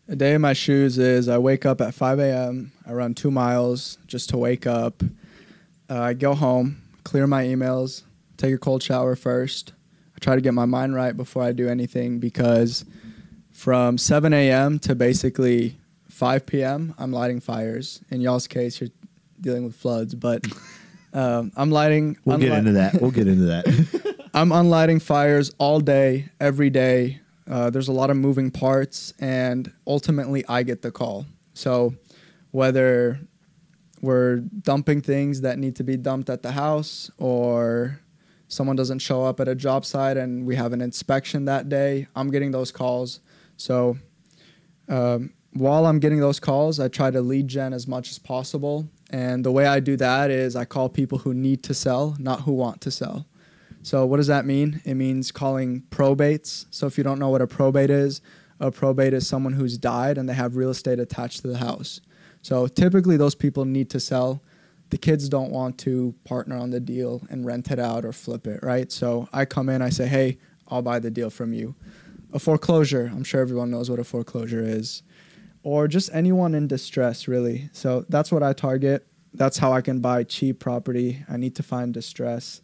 A 0.08 0.14
day 0.16 0.34
in 0.34 0.40
my 0.40 0.52
shoes 0.52 0.98
is 0.98 1.28
I 1.28 1.38
wake 1.38 1.66
up 1.66 1.80
at 1.80 1.94
5 1.94 2.18
a.m. 2.18 2.72
I 2.86 2.92
run 2.92 3.14
two 3.14 3.30
miles 3.30 3.98
just 4.06 4.28
to 4.30 4.38
wake 4.38 4.66
up. 4.66 5.02
Uh, 5.88 6.00
I 6.00 6.14
go 6.14 6.34
home, 6.34 6.82
clear 7.04 7.26
my 7.26 7.44
emails, 7.44 8.02
take 8.36 8.54
a 8.54 8.58
cold 8.58 8.82
shower 8.82 9.16
first. 9.16 9.72
I 10.14 10.18
try 10.18 10.34
to 10.36 10.40
get 10.40 10.54
my 10.54 10.64
mind 10.64 10.94
right 10.94 11.16
before 11.16 11.42
I 11.42 11.52
do 11.52 11.68
anything 11.68 12.18
because 12.18 12.84
from 13.52 13.98
7 13.98 14.32
a.m. 14.32 14.78
to 14.80 14.94
basically 14.94 15.79
5 16.20 16.44
p.m., 16.44 16.94
I'm 16.98 17.12
lighting 17.12 17.40
fires. 17.40 18.02
In 18.10 18.20
y'all's 18.20 18.46
case, 18.46 18.78
you're 18.78 18.90
dealing 19.40 19.64
with 19.64 19.74
floods, 19.74 20.14
but 20.14 20.46
um, 21.14 21.50
I'm 21.56 21.70
lighting. 21.70 22.18
we'll 22.26 22.36
get 22.36 22.52
into 22.52 22.72
that. 22.72 23.00
We'll 23.00 23.10
get 23.10 23.26
into 23.26 23.44
that. 23.44 23.64
I'm 24.34 24.50
unlighting 24.50 25.00
fires 25.00 25.50
all 25.56 25.80
day, 25.80 26.28
every 26.38 26.68
day. 26.68 27.20
Uh, 27.50 27.70
there's 27.70 27.88
a 27.88 27.92
lot 27.92 28.10
of 28.10 28.18
moving 28.18 28.50
parts, 28.50 29.14
and 29.18 29.72
ultimately, 29.86 30.44
I 30.46 30.62
get 30.62 30.82
the 30.82 30.90
call. 30.90 31.24
So, 31.54 31.94
whether 32.50 33.18
we're 34.02 34.40
dumping 34.40 35.00
things 35.00 35.40
that 35.40 35.58
need 35.58 35.74
to 35.76 35.84
be 35.84 35.96
dumped 35.96 36.28
at 36.28 36.42
the 36.42 36.52
house, 36.52 37.10
or 37.16 37.98
someone 38.48 38.76
doesn't 38.76 38.98
show 38.98 39.24
up 39.24 39.40
at 39.40 39.48
a 39.48 39.54
job 39.54 39.86
site 39.86 40.18
and 40.18 40.44
we 40.44 40.54
have 40.56 40.74
an 40.74 40.82
inspection 40.82 41.46
that 41.46 41.70
day, 41.70 42.08
I'm 42.14 42.30
getting 42.30 42.50
those 42.50 42.70
calls. 42.70 43.20
So 43.56 43.96
um, 44.90 45.32
while 45.52 45.86
I'm 45.86 45.98
getting 45.98 46.20
those 46.20 46.40
calls, 46.40 46.78
I 46.78 46.88
try 46.88 47.10
to 47.10 47.20
lead 47.20 47.48
gen 47.48 47.72
as 47.72 47.88
much 47.88 48.10
as 48.10 48.18
possible. 48.18 48.88
And 49.10 49.44
the 49.44 49.50
way 49.50 49.66
I 49.66 49.80
do 49.80 49.96
that 49.96 50.30
is 50.30 50.54
I 50.54 50.64
call 50.64 50.88
people 50.88 51.18
who 51.18 51.34
need 51.34 51.62
to 51.64 51.74
sell, 51.74 52.16
not 52.18 52.42
who 52.42 52.52
want 52.52 52.80
to 52.82 52.90
sell. 52.90 53.26
So 53.82 54.04
what 54.06 54.18
does 54.18 54.26
that 54.28 54.46
mean? 54.46 54.80
It 54.84 54.94
means 54.94 55.32
calling 55.32 55.82
probates. 55.90 56.66
So 56.70 56.86
if 56.86 56.98
you 56.98 57.04
don't 57.04 57.18
know 57.18 57.30
what 57.30 57.40
a 57.40 57.46
probate 57.46 57.90
is, 57.90 58.20
a 58.60 58.70
probate 58.70 59.14
is 59.14 59.26
someone 59.26 59.54
who's 59.54 59.78
died 59.78 60.18
and 60.18 60.28
they 60.28 60.34
have 60.34 60.54
real 60.54 60.70
estate 60.70 61.00
attached 61.00 61.40
to 61.42 61.48
the 61.48 61.58
house. 61.58 62.00
So 62.42 62.66
typically 62.66 63.16
those 63.16 63.34
people 63.34 63.64
need 63.64 63.90
to 63.90 64.00
sell. 64.00 64.42
The 64.90 64.98
kids 64.98 65.28
don't 65.28 65.50
want 65.50 65.78
to 65.78 66.14
partner 66.24 66.56
on 66.56 66.70
the 66.70 66.80
deal 66.80 67.22
and 67.30 67.46
rent 67.46 67.70
it 67.70 67.78
out 67.78 68.04
or 68.04 68.12
flip 68.12 68.46
it, 68.46 68.60
right? 68.62 68.92
So 68.92 69.28
I 69.32 69.44
come 69.44 69.68
in, 69.68 69.82
I 69.82 69.88
say, 69.88 70.06
"Hey, 70.06 70.38
I'll 70.68 70.82
buy 70.82 70.98
the 70.98 71.10
deal 71.10 71.30
from 71.30 71.52
you." 71.52 71.74
A 72.32 72.38
foreclosure, 72.38 73.10
I'm 73.14 73.24
sure 73.24 73.40
everyone 73.40 73.70
knows 73.70 73.90
what 73.90 73.98
a 73.98 74.04
foreclosure 74.04 74.62
is. 74.62 75.02
Or 75.62 75.88
just 75.88 76.10
anyone 76.12 76.54
in 76.54 76.66
distress, 76.66 77.28
really. 77.28 77.68
So 77.72 78.06
that's 78.08 78.32
what 78.32 78.42
I 78.42 78.52
target. 78.52 79.06
That's 79.34 79.58
how 79.58 79.72
I 79.72 79.80
can 79.80 80.00
buy 80.00 80.24
cheap 80.24 80.58
property. 80.58 81.24
I 81.28 81.36
need 81.36 81.54
to 81.56 81.62
find 81.62 81.92
distress. 81.92 82.62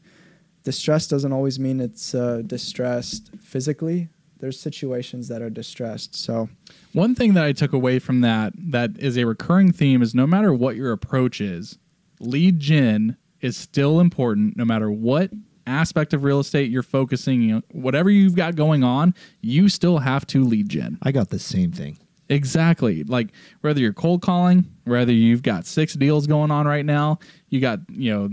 Distress 0.65 1.07
doesn't 1.07 1.33
always 1.33 1.59
mean 1.61 1.81
it's 1.81 2.15
uh, 2.15 2.43
distressed 2.47 3.31
physically. 3.41 4.09
There's 4.39 4.59
situations 4.59 5.29
that 5.29 5.43
are 5.43 5.51
distressed. 5.51 6.15
So 6.15 6.49
One 6.93 7.15
thing 7.15 7.35
that 7.35 7.45
I 7.45 7.53
took 7.53 7.73
away 7.73 7.99
from 7.99 8.21
that 8.23 8.53
that 8.57 8.99
is 8.99 9.17
a 9.17 9.25
recurring 9.25 9.73
theme 9.73 10.03
is 10.03 10.15
no 10.15 10.27
matter 10.27 10.53
what 10.53 10.77
your 10.77 10.93
approach 10.93 11.41
is, 11.41 11.79
lead 12.21 12.61
gen 12.61 13.17
is 13.41 13.57
still 13.57 14.01
important 14.01 14.57
no 14.57 14.65
matter 14.65 14.91
what 14.91 15.31
aspect 15.67 16.15
of 16.15 16.25
real 16.25 16.41
estate 16.41 16.71
you're 16.71 16.83
focusing, 16.83 17.43
you 17.43 17.55
know, 17.57 17.63
whatever 17.73 18.11
you've 18.11 18.37
got 18.37 18.57
going 18.57 18.85
on, 18.85 19.15
you 19.41 19.69
still 19.69 19.99
have 19.99 20.27
to 20.29 20.45
lead 20.45 20.69
gen. 20.69 20.99
I 21.03 21.13
got 21.13 21.31
the 21.31 21.39
same 21.39 21.73
thing. 21.73 21.99
Exactly. 22.29 23.05
Like 23.05 23.31
whether 23.61 23.81
you're 23.81 23.93
cold 23.93 24.23
calling, 24.23 24.67
whether 24.85 25.13
you've 25.13 25.43
got 25.43 25.67
six 25.67 25.95
deals 25.95 26.27
going 26.27 26.51
on 26.51 26.67
right 26.67 26.85
now, 26.85 27.19
you 27.49 27.61
got, 27.61 27.81
you 27.91 28.13
know, 28.13 28.31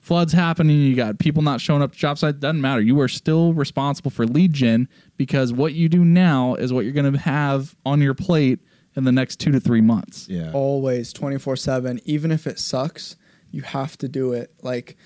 floods 0.00 0.32
happening, 0.32 0.80
you 0.80 0.94
got 0.94 1.18
people 1.18 1.42
not 1.42 1.60
showing 1.60 1.82
up 1.82 1.92
to 1.92 1.98
job 1.98 2.18
site, 2.18 2.38
doesn't 2.38 2.60
matter. 2.60 2.80
You 2.80 3.00
are 3.00 3.08
still 3.08 3.54
responsible 3.54 4.10
for 4.10 4.26
lead 4.26 4.52
gen 4.52 4.88
because 5.16 5.52
what 5.52 5.72
you 5.72 5.88
do 5.88 6.04
now 6.04 6.54
is 6.54 6.72
what 6.72 6.84
you're 6.84 6.92
going 6.92 7.10
to 7.12 7.18
have 7.18 7.74
on 7.86 8.00
your 8.00 8.14
plate 8.14 8.60
in 8.96 9.04
the 9.04 9.12
next 9.12 9.40
2 9.40 9.50
to 9.52 9.60
3 9.60 9.80
months. 9.80 10.28
Yeah. 10.28 10.52
always 10.52 11.12
24/7 11.12 12.00
even 12.04 12.30
if 12.30 12.46
it 12.46 12.58
sucks 12.60 13.16
you 13.50 13.62
have 13.62 13.96
to 13.98 14.08
do 14.08 14.32
it 14.32 14.52
like 14.62 14.96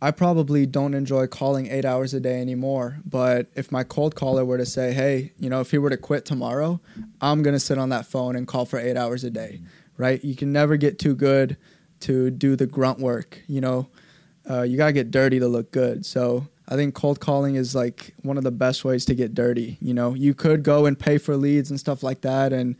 I 0.00 0.10
probably 0.12 0.64
don't 0.66 0.94
enjoy 0.94 1.26
calling 1.26 1.66
8 1.66 1.84
hours 1.84 2.14
a 2.14 2.20
day 2.20 2.40
anymore 2.40 2.98
but 3.04 3.48
if 3.54 3.72
my 3.72 3.84
cold 3.84 4.14
caller 4.14 4.44
were 4.44 4.58
to 4.58 4.66
say 4.66 4.92
hey 4.92 5.32
you 5.38 5.50
know 5.50 5.60
if 5.60 5.70
he 5.70 5.78
were 5.78 5.90
to 5.90 5.96
quit 5.96 6.24
tomorrow 6.24 6.80
I'm 7.20 7.42
going 7.42 7.54
to 7.54 7.60
sit 7.60 7.78
on 7.78 7.88
that 7.90 8.06
phone 8.06 8.36
and 8.36 8.46
call 8.46 8.64
for 8.64 8.78
8 8.78 8.96
hours 8.96 9.24
a 9.24 9.30
day 9.30 9.60
right 9.96 10.22
you 10.24 10.36
can 10.36 10.52
never 10.52 10.76
get 10.76 10.98
too 10.98 11.14
good 11.14 11.56
to 12.00 12.30
do 12.30 12.56
the 12.56 12.66
grunt 12.66 12.98
work 12.98 13.42
you 13.46 13.60
know 13.60 13.88
uh, 14.48 14.62
you 14.62 14.76
got 14.76 14.86
to 14.86 14.92
get 14.92 15.10
dirty 15.10 15.38
to 15.40 15.48
look 15.48 15.72
good 15.72 16.06
so 16.06 16.46
I 16.68 16.76
think 16.76 16.94
cold 16.94 17.18
calling 17.18 17.56
is 17.56 17.74
like 17.74 18.14
one 18.22 18.36
of 18.36 18.44
the 18.44 18.50
best 18.50 18.84
ways 18.84 19.04
to 19.06 19.14
get 19.14 19.34
dirty 19.34 19.78
you 19.80 19.94
know 19.94 20.14
you 20.14 20.34
could 20.34 20.62
go 20.62 20.86
and 20.86 20.98
pay 20.98 21.18
for 21.18 21.36
leads 21.36 21.70
and 21.70 21.78
stuff 21.78 22.02
like 22.02 22.20
that 22.22 22.52
and 22.52 22.76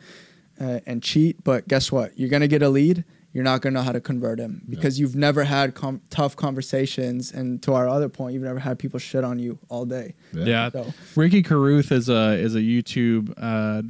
uh, 0.60 0.80
and 0.87 1.02
cheat. 1.02 1.42
But 1.44 1.68
guess 1.68 1.92
what? 1.92 2.18
You're 2.18 2.28
gonna 2.28 2.48
get 2.48 2.62
a 2.62 2.68
lead. 2.68 3.04
You're 3.32 3.44
not 3.44 3.61
gonna 3.61 3.75
know 3.75 3.82
how 3.82 3.92
to 3.92 4.00
convert 4.00 4.40
him 4.40 4.62
because 4.68 4.99
you've 4.99 5.14
never 5.14 5.44
had 5.44 5.75
com- 5.75 6.00
tough 6.11 6.35
conversations. 6.35 7.30
And 7.30 7.62
to 7.62 7.75
our 7.75 7.88
other 7.88 8.08
point, 8.08 8.35
you've 8.35 8.42
never 8.42 8.58
had 8.58 8.78
people 8.78 8.99
shit 8.99 9.23
on 9.23 9.38
you 9.38 9.58
all 9.68 9.85
day. 9.85 10.14
Yeah. 10.32 10.70
So 10.70 10.92
Ricky 11.14 11.42
Carruth 11.42 11.92
is 11.92 12.08
a 12.08 12.32
is 12.35 12.54
a 12.54 12.61
YouTube 12.61 13.32
uh, 13.37 13.82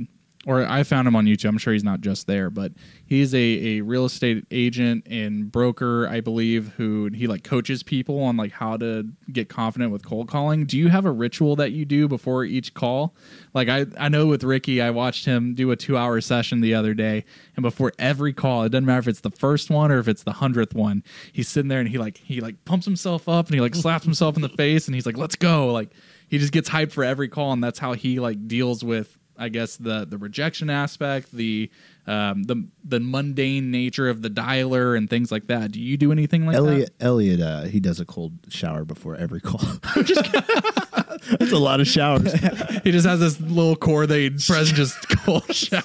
or 0.47 0.65
I 0.65 0.85
found 0.85 1.09
him 1.09 1.17
on 1.17 1.27
YouTube. 1.27 1.49
I'm 1.49 1.59
sure 1.59 1.73
he's 1.73 1.83
not 1.83 2.01
just 2.01 2.29
there, 2.29 2.49
but 2.49 2.73
he's 3.05 3.35
a, 3.35 3.39
a 3.39 3.81
real 3.81 4.05
estate 4.05 4.47
agent 4.53 5.05
and 5.11 5.51
broker, 5.51 6.07
I 6.09 6.21
believe, 6.21 6.75
who 6.77 7.11
he 7.13 7.27
like 7.27 7.43
coaches 7.43 7.83
people 7.83 8.23
on 8.23 8.37
like 8.37 8.53
how 8.53 8.77
to 8.77 9.09
get 9.33 9.49
confident 9.49 9.91
with 9.91 10.05
cold 10.05 10.29
calling. 10.29 10.65
Do 10.65 10.79
you 10.79 10.89
have 10.89 11.05
a 11.05 11.11
ritual 11.11 11.57
that 11.57 11.73
you 11.73 11.85
do 11.85 12.07
before 12.07 12.45
each 12.45 12.73
call? 12.73 13.17
Like 13.53 13.69
I, 13.69 13.87
I 13.99 14.09
know 14.09 14.27
with 14.27 14.45
Ricky, 14.45 14.81
I 14.81 14.91
watched 14.91 15.25
him 15.25 15.55
do 15.55 15.73
a 15.73 15.77
two 15.77 15.97
hour 15.97 16.21
session 16.21 16.61
the 16.61 16.75
other 16.75 16.95
day, 16.95 17.25
and 17.57 17.63
before 17.65 17.93
every 17.99 18.33
call, 18.33 18.63
it 18.63 18.69
doesn't 18.69 18.87
matter 18.87 19.01
if 19.01 19.09
it's 19.09 19.21
the 19.21 19.31
first 19.31 19.71
one 19.71 19.91
or 19.91 19.99
if 19.99 20.07
it's 20.07 20.23
the 20.23 20.35
hundredth 20.35 20.73
one, 20.73 21.03
he's 21.33 21.49
sitting 21.49 21.69
there 21.69 21.81
and 21.81 21.89
he 21.89 21.99
like 21.99 22.19
he 22.19 22.41
like 22.41 22.65
pumps 22.65 22.87
himself 22.87 23.29
up 23.29 23.47
and 23.47 23.55
he 23.57 23.61
like 23.61 23.75
slaps 23.75 24.05
himself 24.05 24.37
in 24.37 24.43
the 24.43 24.49
face 24.49 24.87
and 24.87 24.95
he's 24.95 25.05
like, 25.05 25.19
"Let's 25.19 25.37
go!" 25.37 25.73
Like 25.73 25.91
he 26.29 26.39
just 26.39 26.53
gets 26.53 26.71
hyped 26.71 26.93
for 26.93 27.03
every 27.03 27.29
call, 27.29 27.53
and 27.53 27.65
that's 27.65 27.81
how 27.81 27.95
he 27.95 28.21
like 28.21 28.47
deals 28.47 28.85
with 28.85 29.18
I 29.39 29.49
guess 29.49 29.77
the 29.77 30.05
the 30.05 30.19
rejection 30.19 30.69
aspect, 30.69 31.33
the 31.33 31.71
um, 32.07 32.45
the 32.45 32.67
the 32.85 33.01
mundane 33.01 33.71
nature 33.71 34.09
of 34.09 34.23
the 34.23 34.31
dialer 34.31 34.97
and 34.97 35.09
things 35.09 35.31
like 35.31 35.47
that. 35.47 35.73
Do 35.73 35.81
you 35.81 35.97
do 35.97 36.11
anything 36.11 36.47
like 36.47 36.57
Eliott, 36.57 36.91
Eliott, 36.99 37.41
uh, 37.41 37.67
he 37.67 37.81
does 37.81 38.01
a 38.01 38.05
cold 38.05 38.33
shower 38.49 38.85
before 38.85 39.17
every 39.17 39.41
call. 39.41 39.61
That's 39.95 41.53
a 41.53 41.59
lot 41.59 41.81
of 41.81 41.87
showers. 41.87 42.35
He 42.85 42.93
just 42.93 43.07
has 43.07 43.21
this 43.21 43.41
little 43.41 43.77
cord 43.77 44.09
that 44.09 44.19
he 44.19 44.31
presses 44.31 44.73
just 44.73 45.09
cold 45.09 45.55
shower. 45.55 45.83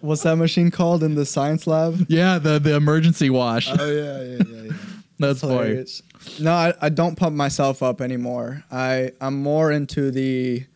what's 0.00 0.22
that 0.22 0.36
machine 0.36 0.70
called 0.70 1.02
in 1.02 1.14
the 1.14 1.24
science 1.24 1.66
lab? 1.66 2.06
Yeah, 2.08 2.38
the 2.38 2.58
the 2.58 2.74
emergency 2.74 3.30
wash. 3.30 3.68
oh 3.70 3.90
yeah, 3.90 4.22
yeah, 4.22 4.42
yeah. 4.46 4.62
yeah. 4.62 4.72
That's 5.18 5.40
funny. 5.40 5.54
Hilarious. 5.54 6.02
No, 6.40 6.52
I, 6.52 6.74
I 6.80 6.88
don't 6.88 7.16
pump 7.16 7.34
myself 7.36 7.82
up 7.82 8.00
anymore. 8.00 8.64
I 8.70 9.12
I'm 9.20 9.42
more 9.42 9.72
into 9.72 10.10
the 10.10 10.66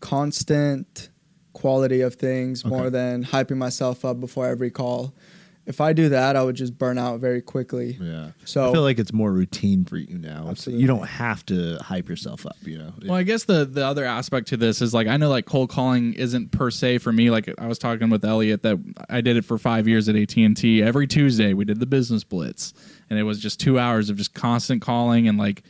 constant 0.00 1.08
quality 1.54 2.02
of 2.02 2.14
things 2.16 2.64
more 2.64 2.90
than 2.90 3.24
hyping 3.24 3.56
myself 3.56 4.04
up 4.04 4.20
before 4.20 4.46
every 4.46 4.70
call. 4.70 5.14
If 5.66 5.80
I 5.80 5.94
do 5.94 6.10
that, 6.10 6.36
I 6.36 6.42
would 6.42 6.56
just 6.56 6.76
burn 6.76 6.98
out 6.98 7.20
very 7.20 7.40
quickly. 7.40 7.96
Yeah. 7.98 8.32
So- 8.44 8.68
I 8.68 8.72
feel 8.74 8.82
like 8.82 8.98
it's 8.98 9.14
more 9.14 9.32
routine 9.32 9.86
for 9.86 9.96
you 9.96 10.18
now. 10.18 10.48
Absolutely. 10.50 10.82
you 10.82 10.86
don't 10.86 11.06
have 11.06 11.46
to 11.46 11.78
hype 11.78 12.06
yourself 12.06 12.44
up. 12.44 12.56
You 12.64 12.76
know. 12.76 12.92
Well, 13.06 13.14
I 13.14 13.22
guess 13.22 13.44
the 13.44 13.64
the 13.64 13.86
other 13.86 14.04
aspect 14.04 14.48
to 14.48 14.58
this 14.58 14.82
is 14.82 14.92
like 14.92 15.06
I 15.06 15.16
know 15.16 15.30
like 15.30 15.46
cold 15.46 15.70
calling 15.70 16.12
isn't 16.12 16.50
per 16.52 16.70
se 16.70 16.98
for 16.98 17.14
me. 17.14 17.30
Like 17.30 17.48
I 17.56 17.66
was 17.66 17.78
talking 17.78 18.10
with 18.10 18.22
Eliott 18.24 18.60
that 18.60 18.78
I 19.08 19.22
did 19.22 19.38
it 19.38 19.46
for 19.46 19.56
five 19.56 19.88
years 19.88 20.06
at 20.06 20.16
AT 20.16 20.36
and 20.36 20.54
T. 20.54 20.82
Every 20.82 21.06
Tuesday 21.06 21.54
we 21.54 21.64
did 21.64 21.80
the 21.80 21.86
business 21.86 22.24
blitz, 22.24 22.74
and 23.08 23.18
it 23.18 23.22
was 23.22 23.38
just 23.40 23.58
two 23.58 23.78
hours 23.78 24.10
of 24.10 24.16
just 24.18 24.34
constant 24.34 24.82
calling 24.82 25.28
and 25.28 25.38
like 25.38 25.62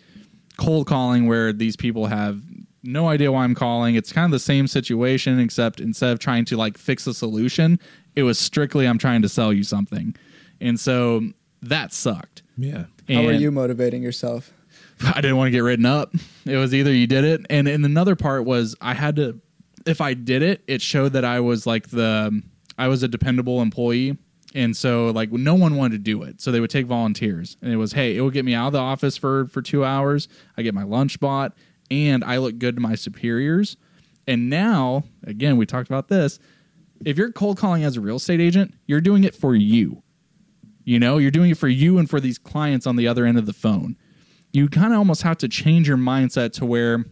cold 0.57 0.89
calling 0.89 1.29
where 1.29 1.53
these 1.53 1.77
people 1.77 2.07
have 2.07 2.43
no 2.85 3.09
idea 3.09 3.33
why 3.33 3.45
I'm 3.45 3.55
calling. 3.55 3.95
It's 3.95 4.13
kind 4.13 4.27
of 4.27 4.31
the 4.31 4.39
same 4.39 4.67
situation, 4.67 5.39
except 5.39 5.81
instead 5.81 6.13
of 6.13 6.19
trying 6.19 6.45
to 6.47 6.57
like 6.57 6.79
fix 6.79 7.07
a 7.07 7.15
solution, 7.15 7.79
it 8.15 8.23
was 8.23 8.39
strictly 8.39 8.87
I'm 8.87 8.99
trying 8.99 9.23
to 9.23 9.29
sell 9.29 9.53
you 9.53 9.65
something, 9.65 10.15
and 10.61 10.79
so 10.79 11.23
that 11.63 11.93
sucked. 11.93 12.43
yeah. 12.57 12.85
how 13.09 13.27
are 13.27 13.33
you 13.33 13.51
motivating 13.51 14.03
yourself? 14.03 14.53
I 15.03 15.21
didn't 15.21 15.37
want 15.37 15.49
to 15.49 15.51
get 15.51 15.61
written 15.61 15.87
up. 15.87 16.15
It 16.45 16.57
was 16.57 16.75
either 16.75 16.93
you 16.93 17.07
did 17.07 17.25
it, 17.25 17.45
and 17.51 17.67
and 17.67 17.85
another 17.85 18.17
part 18.17 18.45
was 18.45 18.77
I 18.81 18.95
had 18.95 19.17
to. 19.17 19.41
If 19.87 20.01
I 20.01 20.15
did 20.15 20.43
it, 20.43 20.63
it 20.67 20.81
showed 20.81 21.13
that 21.13 21.25
I 21.25 21.41
was 21.41 21.67
like 21.67 21.89
the 21.89 22.43
I 22.79 22.89
was 22.89 23.03
a 23.03 23.09
dependable 23.09 23.61
employee, 23.61 24.17
and 24.55 24.77
so 24.77 25.11
like 25.11 25.33
no 25.33 25.55
one 25.55 25.77
wanted 25.77 25.93
to 25.93 25.99
do 25.99 26.23
it, 26.23 26.41
so 26.41 26.53
they 26.53 26.61
would 26.61 26.71
take 26.71 26.87
volunteers, 26.87 27.57
and 27.61 27.73
it 27.73 27.77
was 27.77 27.93
hey, 27.93 28.17
it 28.17 28.21
will 28.21 28.31
get 28.31 28.45
me 28.45 28.55
out 28.55 28.69
of 28.69 28.73
the 28.73 28.79
office 28.79 29.17
for 29.17 29.47
for 29.49 29.63
two 29.63 29.85
hours. 29.85 30.29
I 30.57 30.63
get 30.63 30.75
my 30.75 30.85
lunch 30.85 31.19
bought, 31.21 31.55
and 31.91 32.25
I 32.25 32.39
look 32.39 32.59
good 32.59 32.77
to 32.77 32.81
my 32.81 32.95
superiors. 32.95 33.77
And 34.27 34.49
now, 34.49 35.05
again, 35.25 35.57
we 35.57 35.67
talked 35.67 35.89
about 35.89 36.09
this. 36.09 36.39
If 37.05 37.19
you're 37.19 37.33
cold 37.33 37.59
calling 37.59 37.85
as 37.85 37.97
a 37.97 38.01
real 38.01 38.17
estate 38.17 38.41
agent, 38.41 38.75
you're 38.87 39.01
doing 39.01 39.25
it 39.25 39.35
for 39.35 39.55
you. 39.55 40.03
You 40.85 40.99
know, 40.99 41.19
you're 41.19 41.31
doing 41.31 41.51
it 41.51 41.59
for 41.59 41.69
you 41.69 41.99
and 41.99 42.09
for 42.09 42.21
these 42.21 42.39
clients 42.39 42.87
on 42.87 42.97
the 42.97 43.09
other 43.09 43.27
end 43.27 43.39
of 43.39 43.47
the 43.47 43.53
phone. 43.53 43.97
You 44.53 44.69
kind 44.69 44.93
of 44.93 44.99
almost 44.99 45.23
have 45.23 45.39
to 45.39 45.49
change 45.49 45.89
your 45.89 45.97
mindset 45.97 46.53
to 46.55 46.67
where, 46.67 47.05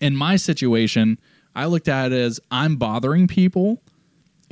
in 0.00 0.16
my 0.16 0.36
situation, 0.36 1.18
I 1.54 1.66
looked 1.66 1.88
at 1.88 2.12
it 2.12 2.18
as 2.18 2.40
I'm 2.50 2.76
bothering 2.76 3.26
people 3.28 3.81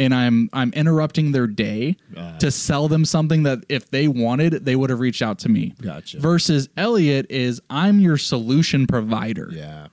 and 0.00 0.12
I'm 0.14 0.48
I'm 0.52 0.72
interrupting 0.72 1.30
their 1.32 1.46
day 1.46 1.96
Ah. 2.16 2.36
to 2.38 2.50
sell 2.50 2.88
them 2.88 3.04
something 3.04 3.44
that 3.44 3.64
if 3.68 3.90
they 3.90 4.08
wanted, 4.08 4.64
they 4.64 4.74
would 4.74 4.90
have 4.90 4.98
reached 5.00 5.22
out 5.22 5.38
to 5.40 5.48
me. 5.48 5.74
Gotcha. 5.80 6.18
Versus 6.18 6.66
Eliott 6.76 7.26
is 7.30 7.60
I'm 7.70 8.00
your 8.00 8.16
solution 8.18 8.86
provider. 8.86 9.50
Yeah. 9.52 9.86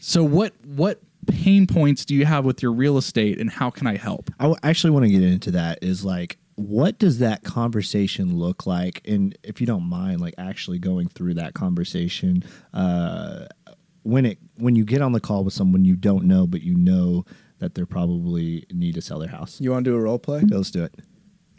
So 0.00 0.22
what 0.22 0.52
what 0.64 1.00
pain 1.26 1.66
points 1.66 2.04
do 2.04 2.14
you 2.14 2.26
have 2.26 2.44
with 2.44 2.62
your 2.62 2.72
real 2.72 2.98
estate 2.98 3.40
and 3.40 3.50
how 3.50 3.70
can 3.70 3.86
I 3.86 3.96
help? 3.96 4.30
I 4.38 4.44
w- 4.44 4.58
actually 4.62 4.90
want 4.90 5.06
to 5.06 5.10
get 5.10 5.22
into 5.22 5.50
that. 5.52 5.78
Is 5.82 6.04
like, 6.04 6.36
what 6.56 6.98
does 6.98 7.18
that 7.20 7.42
conversation 7.44 8.36
look 8.36 8.66
like? 8.66 9.00
And 9.08 9.36
if 9.42 9.60
you 9.60 9.66
don't 9.66 9.84
mind, 9.88 10.20
like 10.20 10.34
actually 10.36 10.78
going 10.78 11.08
through 11.08 11.34
that 11.34 11.54
conversation, 11.54 12.44
uh, 12.74 13.46
when 14.02 14.26
it 14.26 14.38
when 14.56 14.76
you 14.76 14.84
get 14.84 15.00
on 15.00 15.12
the 15.12 15.20
call 15.20 15.44
with 15.44 15.54
someone 15.54 15.86
you 15.86 15.96
don't 15.96 16.24
know, 16.24 16.46
but 16.46 16.60
you 16.62 16.74
know 16.74 17.24
that 17.64 17.74
they're 17.74 17.86
probably 17.86 18.66
need 18.72 18.94
to 18.94 19.00
sell 19.00 19.18
their 19.18 19.30
house. 19.30 19.58
You 19.60 19.70
want 19.72 19.84
to 19.86 19.90
do 19.90 19.96
a 19.96 20.00
role 20.00 20.18
play? 20.18 20.42
Yeah, 20.46 20.56
let's 20.58 20.70
do 20.70 20.84
it. 20.84 20.94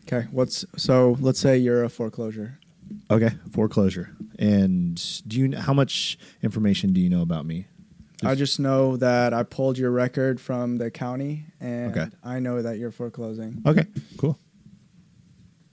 Okay. 0.03 0.27
What's 0.31 0.63
so? 0.77 1.17
Let's 1.19 1.39
say 1.39 1.57
you're 1.57 1.83
a 1.83 1.89
foreclosure. 1.89 2.59
Okay, 3.09 3.31
foreclosure. 3.51 4.15
And 4.37 5.01
do 5.27 5.39
you 5.39 5.57
how 5.57 5.73
much 5.73 6.17
information 6.43 6.93
do 6.93 7.01
you 7.01 7.09
know 7.09 7.21
about 7.23 7.45
me? 7.45 7.65
I 8.23 8.35
just 8.35 8.59
know 8.59 8.97
that 8.97 9.33
I 9.33 9.43
pulled 9.43 9.77
your 9.77 9.91
record 9.91 10.39
from 10.39 10.77
the 10.77 10.89
county, 10.91 11.45
and 11.59 11.91
Okay. 11.97 12.07
I 12.23 12.39
know 12.39 12.61
that 12.61 12.77
you're 12.77 12.91
foreclosing. 12.91 13.61
Okay, 13.65 13.85
cool. 14.17 14.37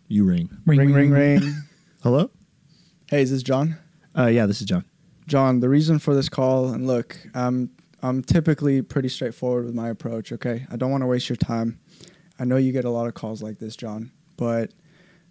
You 0.08 0.24
ring. 0.24 0.50
Ring, 0.66 0.92
ring, 0.92 1.10
ring. 1.10 1.54
Hello? 2.02 2.30
hey, 3.08 3.22
is 3.22 3.30
this 3.30 3.42
John? 3.42 3.76
Uh, 4.16 4.26
yeah, 4.26 4.46
this 4.46 4.60
is 4.60 4.66
John. 4.66 4.84
John, 5.26 5.60
the 5.60 5.68
reason 5.68 5.98
for 5.98 6.14
this 6.14 6.28
call, 6.30 6.70
and 6.70 6.86
look, 6.86 7.16
I'm 7.34 7.70
I'm 8.02 8.22
typically 8.22 8.82
pretty 8.82 9.08
straightforward 9.08 9.64
with 9.64 9.74
my 9.74 9.88
approach. 9.88 10.32
Okay, 10.32 10.66
I 10.70 10.76
don't 10.76 10.90
want 10.90 11.02
to 11.02 11.06
waste 11.06 11.28
your 11.28 11.36
time. 11.36 11.78
I 12.38 12.44
know 12.44 12.56
you 12.56 12.72
get 12.72 12.84
a 12.84 12.90
lot 12.90 13.06
of 13.06 13.14
calls 13.14 13.42
like 13.42 13.58
this, 13.58 13.76
John, 13.76 14.10
but 14.36 14.72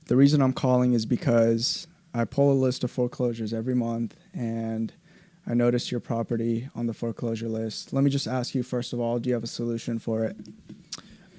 the 0.07 0.15
reason 0.15 0.41
I'm 0.41 0.53
calling 0.53 0.93
is 0.93 1.05
because 1.05 1.87
I 2.13 2.25
pull 2.25 2.51
a 2.51 2.53
list 2.53 2.83
of 2.83 2.91
foreclosures 2.91 3.53
every 3.53 3.75
month, 3.75 4.15
and 4.33 4.93
I 5.45 5.53
noticed 5.53 5.91
your 5.91 5.99
property 5.99 6.69
on 6.75 6.87
the 6.87 6.93
foreclosure 6.93 7.49
list. 7.49 7.93
Let 7.93 8.03
me 8.03 8.09
just 8.09 8.27
ask 8.27 8.55
you 8.55 8.63
first 8.63 8.93
of 8.93 8.99
all, 8.99 9.19
do 9.19 9.29
you 9.29 9.33
have 9.33 9.43
a 9.43 9.47
solution 9.47 9.99
for 9.99 10.23
it? 10.25 10.37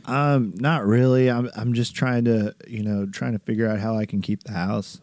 Um, 0.05 0.55
not 0.57 0.85
really. 0.85 1.31
I'm 1.31 1.49
I'm 1.55 1.75
just 1.75 1.95
trying 1.95 2.25
to, 2.25 2.55
you 2.67 2.83
know, 2.83 3.07
trying 3.07 3.33
to 3.33 3.39
figure 3.39 3.69
out 3.69 3.79
how 3.79 3.97
I 3.97 4.05
can 4.05 4.21
keep 4.21 4.43
the 4.43 4.53
house. 4.53 5.01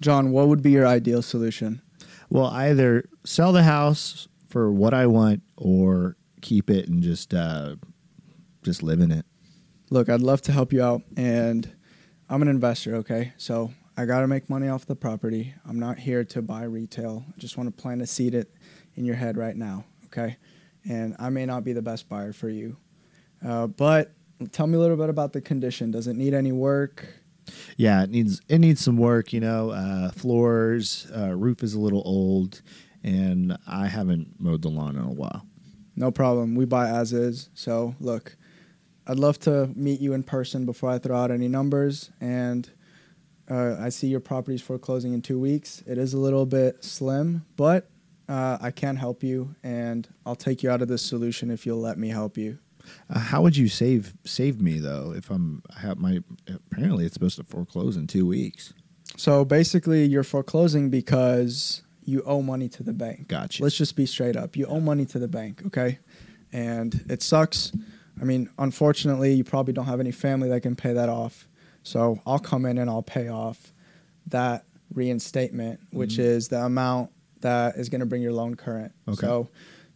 John, 0.00 0.32
what 0.32 0.48
would 0.48 0.62
be 0.62 0.70
your 0.70 0.86
ideal 0.86 1.22
solution? 1.22 1.80
Well, 2.28 2.46
either 2.46 3.08
sell 3.24 3.52
the 3.52 3.62
house 3.62 4.28
for 4.54 4.70
what 4.70 4.94
I 4.94 5.08
want 5.08 5.42
or 5.56 6.16
keep 6.40 6.70
it 6.70 6.86
and 6.86 7.02
just 7.02 7.34
uh 7.34 7.74
just 8.62 8.84
live 8.84 9.00
in 9.00 9.10
it. 9.10 9.26
Look, 9.90 10.08
I'd 10.08 10.20
love 10.20 10.42
to 10.42 10.52
help 10.52 10.72
you 10.72 10.80
out, 10.80 11.02
and 11.16 11.68
I'm 12.30 12.40
an 12.40 12.46
investor, 12.46 12.94
okay? 12.96 13.32
So 13.36 13.72
I 13.96 14.04
got 14.04 14.20
to 14.20 14.28
make 14.28 14.48
money 14.48 14.68
off 14.68 14.86
the 14.86 14.94
property. 14.94 15.52
I'm 15.68 15.80
not 15.80 15.98
here 15.98 16.22
to 16.26 16.40
buy 16.40 16.62
retail. 16.62 17.24
I 17.28 17.38
just 17.38 17.56
want 17.56 17.76
to 17.76 17.82
plant 17.82 18.00
a 18.00 18.06
seed 18.06 18.32
it 18.32 18.54
in 18.94 19.04
your 19.04 19.16
head 19.16 19.36
right 19.36 19.56
now, 19.56 19.86
okay? 20.06 20.36
And 20.88 21.16
I 21.18 21.30
may 21.30 21.46
not 21.46 21.64
be 21.64 21.72
the 21.72 21.82
best 21.82 22.08
buyer 22.08 22.32
for 22.32 22.48
you, 22.48 22.76
uh, 23.44 23.66
but 23.66 24.12
tell 24.52 24.68
me 24.68 24.76
a 24.76 24.80
little 24.80 24.96
bit 24.96 25.10
about 25.10 25.32
the 25.32 25.40
condition. 25.40 25.90
Does 25.90 26.06
it 26.06 26.14
need 26.14 26.32
any 26.32 26.52
work? 26.52 27.04
Yeah, 27.76 28.04
it 28.04 28.10
needs 28.10 28.40
it 28.48 28.60
needs 28.60 28.80
some 28.80 28.98
work, 28.98 29.32
you 29.32 29.40
know. 29.40 29.70
Uh 29.70 30.12
floors, 30.12 31.08
uh 31.14 31.34
roof 31.34 31.64
is 31.64 31.74
a 31.74 31.80
little 31.80 32.02
old 32.06 32.62
and 33.04 33.56
I 33.66 33.86
haven't 33.86 34.40
mowed 34.40 34.62
the 34.62 34.70
lawn 34.70 34.96
in 34.96 35.02
a 35.02 35.12
while. 35.12 35.46
No 35.94 36.10
problem. 36.10 36.56
We 36.56 36.64
buy 36.64 36.88
as 36.88 37.12
is. 37.12 37.50
So 37.54 37.94
look, 38.00 38.36
I'd 39.06 39.18
love 39.18 39.38
to 39.40 39.70
meet 39.76 40.00
you 40.00 40.14
in 40.14 40.22
person 40.22 40.66
before 40.66 40.90
I 40.90 40.98
throw 40.98 41.16
out 41.16 41.30
any 41.30 41.46
numbers. 41.46 42.10
And 42.20 42.68
uh, 43.48 43.76
I 43.78 43.90
see 43.90 44.08
your 44.08 44.20
property's 44.20 44.62
foreclosing 44.62 45.12
in 45.12 45.22
two 45.22 45.38
weeks. 45.38 45.82
It 45.86 45.98
is 45.98 46.14
a 46.14 46.18
little 46.18 46.46
bit 46.46 46.82
slim, 46.82 47.44
but 47.56 47.90
uh, 48.28 48.56
I 48.60 48.70
can 48.70 48.96
help 48.96 49.22
you, 49.22 49.54
and 49.62 50.08
I'll 50.24 50.34
take 50.34 50.62
you 50.62 50.70
out 50.70 50.80
of 50.80 50.88
this 50.88 51.02
solution 51.02 51.50
if 51.50 51.66
you'll 51.66 51.80
let 51.80 51.98
me 51.98 52.08
help 52.08 52.38
you. 52.38 52.58
Uh, 53.10 53.18
how 53.18 53.42
would 53.42 53.56
you 53.56 53.68
save 53.68 54.14
save 54.24 54.60
me 54.60 54.78
though 54.78 55.14
if 55.16 55.30
I'm 55.30 55.62
I 55.74 55.80
have 55.80 55.96
my 55.96 56.20
apparently 56.46 57.06
it's 57.06 57.14
supposed 57.14 57.36
to 57.36 57.44
foreclose 57.44 57.96
in 57.96 58.06
2 58.06 58.26
weeks. 58.26 58.74
So 59.16 59.44
basically, 59.44 60.04
you're 60.04 60.24
foreclosing 60.24 60.90
because 60.90 61.83
you 62.04 62.22
owe 62.24 62.42
money 62.42 62.68
to 62.70 62.82
the 62.82 62.92
bank. 62.92 63.28
Gotcha. 63.28 63.62
Let's 63.62 63.76
just 63.76 63.96
be 63.96 64.06
straight 64.06 64.36
up. 64.36 64.56
You 64.56 64.66
owe 64.66 64.80
money 64.80 65.04
to 65.06 65.18
the 65.18 65.28
bank, 65.28 65.62
okay? 65.66 65.98
And 66.52 67.04
it 67.08 67.22
sucks. 67.22 67.72
I 68.20 68.24
mean, 68.24 68.48
unfortunately, 68.58 69.32
you 69.34 69.44
probably 69.44 69.72
don't 69.72 69.86
have 69.86 70.00
any 70.00 70.12
family 70.12 70.48
that 70.50 70.60
can 70.60 70.76
pay 70.76 70.92
that 70.92 71.08
off. 71.08 71.48
So 71.82 72.20
I'll 72.26 72.38
come 72.38 72.64
in 72.66 72.78
and 72.78 72.88
I'll 72.88 73.02
pay 73.02 73.28
off 73.28 73.72
that 74.28 74.64
reinstatement, 74.92 75.80
which 75.90 76.14
Mhm. 76.16 76.18
is 76.24 76.48
the 76.48 76.64
amount 76.64 77.10
that 77.40 77.76
is 77.76 77.88
going 77.88 78.00
to 78.00 78.06
bring 78.06 78.22
your 78.22 78.32
loan 78.32 78.54
current. 78.54 78.92
Okay. 79.08 79.20
So 79.26 79.48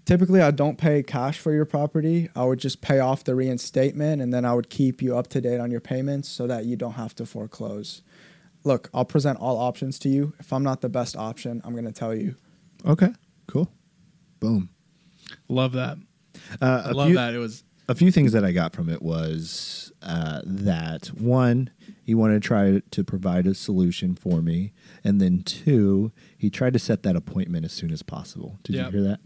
typically, 0.04 0.40
I 0.42 0.50
don't 0.50 0.76
pay 0.76 1.02
cash 1.02 1.38
for 1.38 1.52
your 1.52 1.64
property. 1.64 2.28
I 2.34 2.44
would 2.44 2.58
just 2.58 2.80
pay 2.80 2.98
off 2.98 3.24
the 3.24 3.34
reinstatement 3.34 4.20
and 4.20 4.34
then 4.34 4.44
I 4.44 4.52
would 4.54 4.68
keep 4.68 5.00
you 5.00 5.16
up 5.16 5.28
to 5.28 5.40
date 5.40 5.60
on 5.60 5.70
your 5.70 5.80
payments 5.80 6.28
so 6.28 6.46
that 6.46 6.66
you 6.66 6.76
don't 6.76 6.94
have 6.94 7.14
to 7.16 7.24
foreclose. 7.26 8.02
Look, 8.64 8.90
I'll 8.92 9.04
present 9.04 9.38
all 9.38 9.56
options 9.58 9.98
to 10.00 10.08
you. 10.08 10.34
If 10.38 10.52
I'm 10.52 10.62
not 10.62 10.80
the 10.80 10.88
best 10.88 11.16
option, 11.16 11.60
I'm 11.64 11.72
going 11.72 11.84
to 11.84 11.92
tell 11.92 12.14
you. 12.14 12.34
Okay. 12.86 13.08
Cool. 13.46 13.70
Boom. 14.40 14.70
Love 15.48 15.72
that. 15.72 15.98
Uh, 16.60 16.82
I 16.86 16.90
a 16.90 16.92
love 16.94 17.06
few, 17.08 17.16
that. 17.16 17.34
It 17.34 17.38
was 17.38 17.64
a 17.88 17.94
few 17.94 18.10
things 18.10 18.32
that 18.32 18.44
I 18.44 18.52
got 18.52 18.74
from 18.74 18.88
it 18.88 19.00
was 19.02 19.92
uh, 20.02 20.40
that 20.44 21.06
one, 21.08 21.70
he 22.04 22.14
wanted 22.14 22.42
to 22.42 22.46
try 22.46 22.82
to 22.90 23.04
provide 23.04 23.46
a 23.46 23.54
solution 23.54 24.14
for 24.14 24.42
me, 24.42 24.72
and 25.02 25.20
then 25.20 25.42
two, 25.42 26.12
he 26.36 26.50
tried 26.50 26.74
to 26.74 26.78
set 26.78 27.02
that 27.04 27.16
appointment 27.16 27.64
as 27.64 27.72
soon 27.72 27.90
as 27.90 28.02
possible. 28.02 28.58
Did 28.62 28.76
Yep. 28.76 28.92
you 28.92 29.00
hear 29.00 29.08
that? 29.10 29.20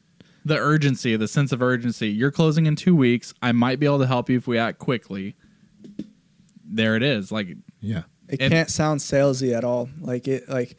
the 0.45 0.59
urgency, 0.59 1.14
the 1.16 1.29
sense 1.29 1.53
of 1.53 1.62
urgency. 1.62 2.09
You're 2.09 2.33
closing 2.33 2.66
in 2.66 2.75
two 2.75 2.97
weeks. 2.97 3.33
I 3.40 3.53
might 3.53 3.79
be 3.79 3.87
able 3.87 4.01
to 4.01 4.09
help 4.09 4.29
you 4.29 4.38
if 4.38 4.49
we 4.49 4.59
act 4.59 4.79
quickly. 4.81 5.37
There 6.64 6.97
it 6.97 7.03
is. 7.05 7.31
Like 7.31 7.57
Yeah. 7.81 8.03
It 8.33 8.40
And- 8.40 8.51
can't 8.51 8.71
sound 8.71 9.01
salesy 9.01 9.55
at 9.57 9.62
all. 9.62 9.88
Like 10.01 10.27
it 10.27 10.49
like 10.49 10.77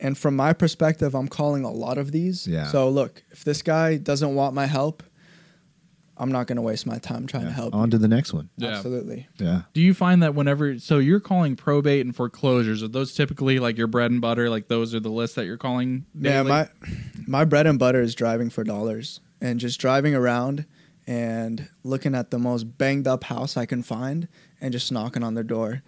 and 0.00 0.16
from 0.16 0.36
my 0.36 0.52
perspective, 0.52 1.14
I'm 1.14 1.28
calling 1.28 1.64
a 1.64 1.70
lot 1.70 1.98
of 1.98 2.12
these. 2.12 2.46
Yeah. 2.46 2.68
So 2.68 2.88
look, 2.88 3.22
if 3.30 3.44
this 3.44 3.62
guy 3.62 3.96
doesn't 3.96 4.34
want 4.34 4.54
my 4.54 4.66
help, 4.66 5.02
I'm 6.16 6.30
not 6.30 6.46
going 6.46 6.56
to 6.56 6.62
waste 6.62 6.86
my 6.86 6.98
time 6.98 7.26
trying 7.26 7.44
yeah. 7.44 7.48
to 7.48 7.54
help. 7.54 7.74
On 7.74 7.86
you. 7.86 7.90
to 7.92 7.98
the 7.98 8.08
next 8.08 8.32
one. 8.32 8.48
Yeah. 8.56 8.68
Absolutely. 8.68 9.26
Yeah. 9.38 9.62
Do 9.72 9.80
you 9.80 9.94
find 9.94 10.22
that 10.22 10.34
whenever 10.34 10.78
so 10.78 10.98
you're 10.98 11.20
calling 11.20 11.56
probate 11.56 12.04
and 12.04 12.14
foreclosures, 12.14 12.82
are 12.82 12.88
those 12.88 13.14
typically 13.14 13.58
like 13.58 13.76
your 13.76 13.88
bread 13.88 14.10
and 14.10 14.20
butter? 14.20 14.48
Like 14.48 14.68
those 14.68 14.94
are 14.94 15.00
the 15.00 15.10
lists 15.10 15.34
that 15.36 15.46
you're 15.46 15.56
calling? 15.56 16.06
Yeah, 16.14 16.42
my 16.42 16.68
my 17.26 17.44
bread 17.44 17.66
and 17.66 17.78
butter 17.78 18.00
is 18.00 18.14
driving 18.14 18.50
for 18.50 18.62
dollars 18.62 19.20
and 19.40 19.58
just 19.58 19.80
driving 19.80 20.14
around 20.14 20.66
and 21.06 21.68
looking 21.82 22.14
at 22.14 22.30
the 22.30 22.38
most 22.38 22.78
banged 22.78 23.06
up 23.06 23.24
house 23.24 23.56
I 23.56 23.66
can 23.66 23.82
find 23.82 24.28
and 24.60 24.72
just 24.72 24.92
knocking 24.92 25.22
on 25.22 25.34
their 25.34 25.44
door. 25.44 25.82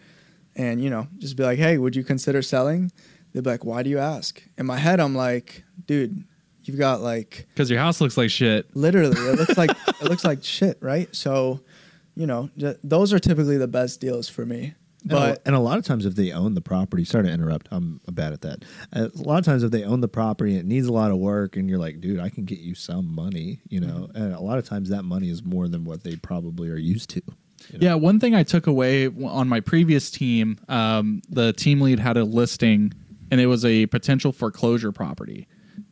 And 0.56 0.82
you 0.82 0.90
know, 0.90 1.06
just 1.18 1.36
be 1.36 1.42
like, 1.42 1.58
"Hey, 1.58 1.78
would 1.78 1.94
you 1.94 2.02
consider 2.02 2.42
selling?" 2.42 2.90
They'd 3.32 3.44
be 3.44 3.50
like, 3.50 3.64
"Why 3.64 3.82
do 3.82 3.90
you 3.90 3.98
ask?" 3.98 4.42
In 4.56 4.66
my 4.66 4.78
head, 4.78 5.00
I'm 5.00 5.14
like, 5.14 5.64
"Dude, 5.86 6.24
you've 6.64 6.78
got 6.78 7.02
like 7.02 7.46
because 7.54 7.70
your 7.70 7.78
house 7.80 8.00
looks 8.00 8.16
like 8.16 8.30
shit. 8.30 8.74
literally 8.74 9.18
it 9.18 9.38
looks 9.38 9.58
like 9.58 9.70
it 9.88 10.04
looks 10.04 10.24
like 10.24 10.42
shit, 10.42 10.78
right?" 10.80 11.14
So, 11.14 11.60
you 12.14 12.26
know, 12.26 12.48
j- 12.56 12.76
those 12.82 13.12
are 13.12 13.18
typically 13.18 13.58
the 13.58 13.68
best 13.68 14.00
deals 14.00 14.28
for 14.28 14.46
me. 14.46 14.74
And 15.02 15.12
a- 15.12 15.14
But 15.14 15.42
and 15.44 15.54
a 15.54 15.60
lot 15.60 15.76
of 15.78 15.84
times, 15.84 16.06
if 16.06 16.14
they 16.14 16.32
own 16.32 16.54
the 16.54 16.62
property, 16.62 17.04
sorry 17.04 17.24
to 17.24 17.30
interrupt, 17.30 17.68
I'm 17.70 18.00
bad 18.10 18.32
at 18.32 18.40
that. 18.40 18.64
A 18.92 19.10
lot 19.14 19.38
of 19.38 19.44
times, 19.44 19.62
if 19.62 19.70
they 19.70 19.84
own 19.84 20.00
the 20.00 20.08
property 20.08 20.52
and 20.52 20.60
it 20.60 20.66
needs 20.66 20.86
a 20.86 20.92
lot 20.92 21.10
of 21.10 21.18
work, 21.18 21.56
and 21.56 21.68
you're 21.68 21.78
like, 21.78 22.00
dude, 22.00 22.18
I 22.18 22.30
can 22.30 22.46
get 22.46 22.60
you 22.60 22.74
some 22.74 23.14
money, 23.14 23.60
you 23.68 23.80
know, 23.80 24.08
mm-hmm. 24.08 24.16
and 24.16 24.34
a 24.34 24.40
lot 24.40 24.56
of 24.58 24.66
times 24.66 24.88
that 24.88 25.04
money 25.04 25.28
is 25.28 25.44
more 25.44 25.68
than 25.68 25.84
what 25.84 26.02
they 26.02 26.16
probably 26.16 26.70
are 26.70 26.76
used 26.76 27.10
to. 27.10 27.22
Know? 27.72 27.78
Yeah, 27.80 27.94
one 27.94 28.20
thing 28.20 28.34
I 28.34 28.42
took 28.42 28.66
away 28.66 29.08
on 29.08 29.48
my 29.48 29.60
previous 29.60 30.10
team, 30.10 30.58
um, 30.68 31.22
the 31.28 31.52
team 31.52 31.80
lead 31.80 31.98
had 31.98 32.16
a 32.16 32.24
listing, 32.24 32.92
and 33.30 33.40
it 33.40 33.46
was 33.46 33.64
a 33.64 33.86
potential 33.86 34.32
foreclosure 34.32 34.92
property. 34.92 35.48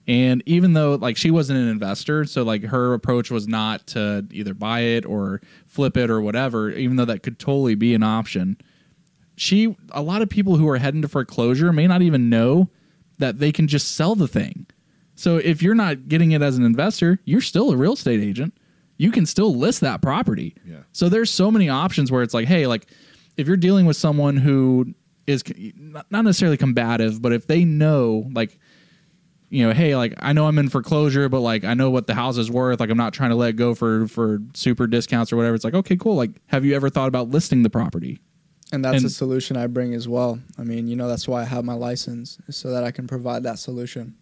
And 0.06 0.42
even 0.46 0.74
though 0.74 0.94
like 0.96 1.16
she 1.16 1.30
wasn't 1.30 1.60
an 1.60 1.68
investor, 1.68 2.24
so 2.24 2.42
like 2.42 2.64
her 2.64 2.92
approach 2.92 3.30
was 3.30 3.48
not 3.48 3.86
to 3.88 4.26
either 4.30 4.52
buy 4.52 4.80
it 4.80 5.06
or 5.06 5.40
flip 5.66 5.96
it 5.96 6.10
or 6.10 6.20
whatever, 6.20 6.70
even 6.70 6.96
though 6.96 7.06
that 7.06 7.22
could 7.22 7.38
totally 7.38 7.74
be 7.74 7.94
an 7.94 8.02
option. 8.02 8.58
She 9.36 9.76
a 9.90 10.02
lot 10.02 10.22
of 10.22 10.28
people 10.28 10.56
who 10.56 10.68
are 10.68 10.76
heading 10.76 11.02
to 11.02 11.08
foreclosure 11.08 11.72
may 11.72 11.86
not 11.86 12.02
even 12.02 12.28
know 12.28 12.68
that 13.18 13.38
they 13.38 13.50
can 13.50 13.66
just 13.66 13.94
sell 13.94 14.14
the 14.14 14.28
thing. 14.28 14.66
So 15.16 15.38
if 15.38 15.62
you're 15.62 15.74
not 15.74 16.08
getting 16.08 16.32
it 16.32 16.42
as 16.42 16.58
an 16.58 16.64
investor, 16.64 17.20
you're 17.24 17.40
still 17.40 17.70
a 17.70 17.76
real 17.76 17.94
estate 17.94 18.20
agent. 18.20 18.54
You 18.96 19.10
can 19.10 19.26
still 19.26 19.54
list 19.54 19.80
that 19.80 20.02
property. 20.02 20.54
Yeah. 20.64 20.78
So 20.92 21.08
there's 21.08 21.30
so 21.30 21.50
many 21.50 21.68
options 21.68 22.12
where 22.12 22.22
it's 22.22 22.34
like, 22.34 22.46
hey, 22.46 22.66
like 22.66 22.86
if 23.36 23.46
you're 23.48 23.56
dealing 23.56 23.86
with 23.86 23.96
someone 23.96 24.36
who 24.36 24.94
is 25.26 25.42
not 25.76 26.06
not 26.10 26.24
necessarily 26.24 26.56
combative, 26.56 27.20
but 27.20 27.32
if 27.32 27.46
they 27.46 27.64
know, 27.64 28.30
like, 28.32 28.58
you 29.50 29.66
know, 29.66 29.72
hey, 29.72 29.96
like 29.96 30.14
I 30.18 30.32
know 30.32 30.46
I'm 30.46 30.58
in 30.58 30.68
foreclosure, 30.68 31.28
but 31.28 31.40
like 31.40 31.64
I 31.64 31.74
know 31.74 31.90
what 31.90 32.06
the 32.06 32.14
house 32.14 32.38
is 32.38 32.50
worth. 32.50 32.80
Like 32.80 32.90
I'm 32.90 32.96
not 32.96 33.12
trying 33.12 33.30
to 33.30 33.36
let 33.36 33.56
go 33.56 33.74
for 33.74 34.06
for 34.06 34.38
super 34.54 34.86
discounts 34.86 35.32
or 35.32 35.36
whatever. 35.36 35.54
It's 35.54 35.64
like, 35.64 35.74
okay, 35.74 35.96
cool. 35.96 36.14
Like, 36.14 36.30
have 36.46 36.64
you 36.64 36.74
ever 36.76 36.88
thought 36.90 37.08
about 37.08 37.30
listing 37.30 37.62
the 37.62 37.70
property? 37.70 38.20
and 38.72 38.84
that's 38.84 38.98
and- 38.98 39.06
a 39.06 39.10
solution 39.10 39.56
I 39.56 39.66
bring 39.68 39.94
as 39.94 40.08
well. 40.08 40.40
I 40.58 40.64
mean, 40.64 40.88
you 40.88 40.96
know, 40.96 41.08
that's 41.08 41.28
why 41.28 41.42
I 41.42 41.44
have 41.44 41.64
my 41.64 41.74
license 41.74 42.38
so 42.50 42.70
that 42.70 42.82
I 42.82 42.90
can 42.90 43.06
provide 43.06 43.44
that 43.44 43.58
solution. 43.58 44.16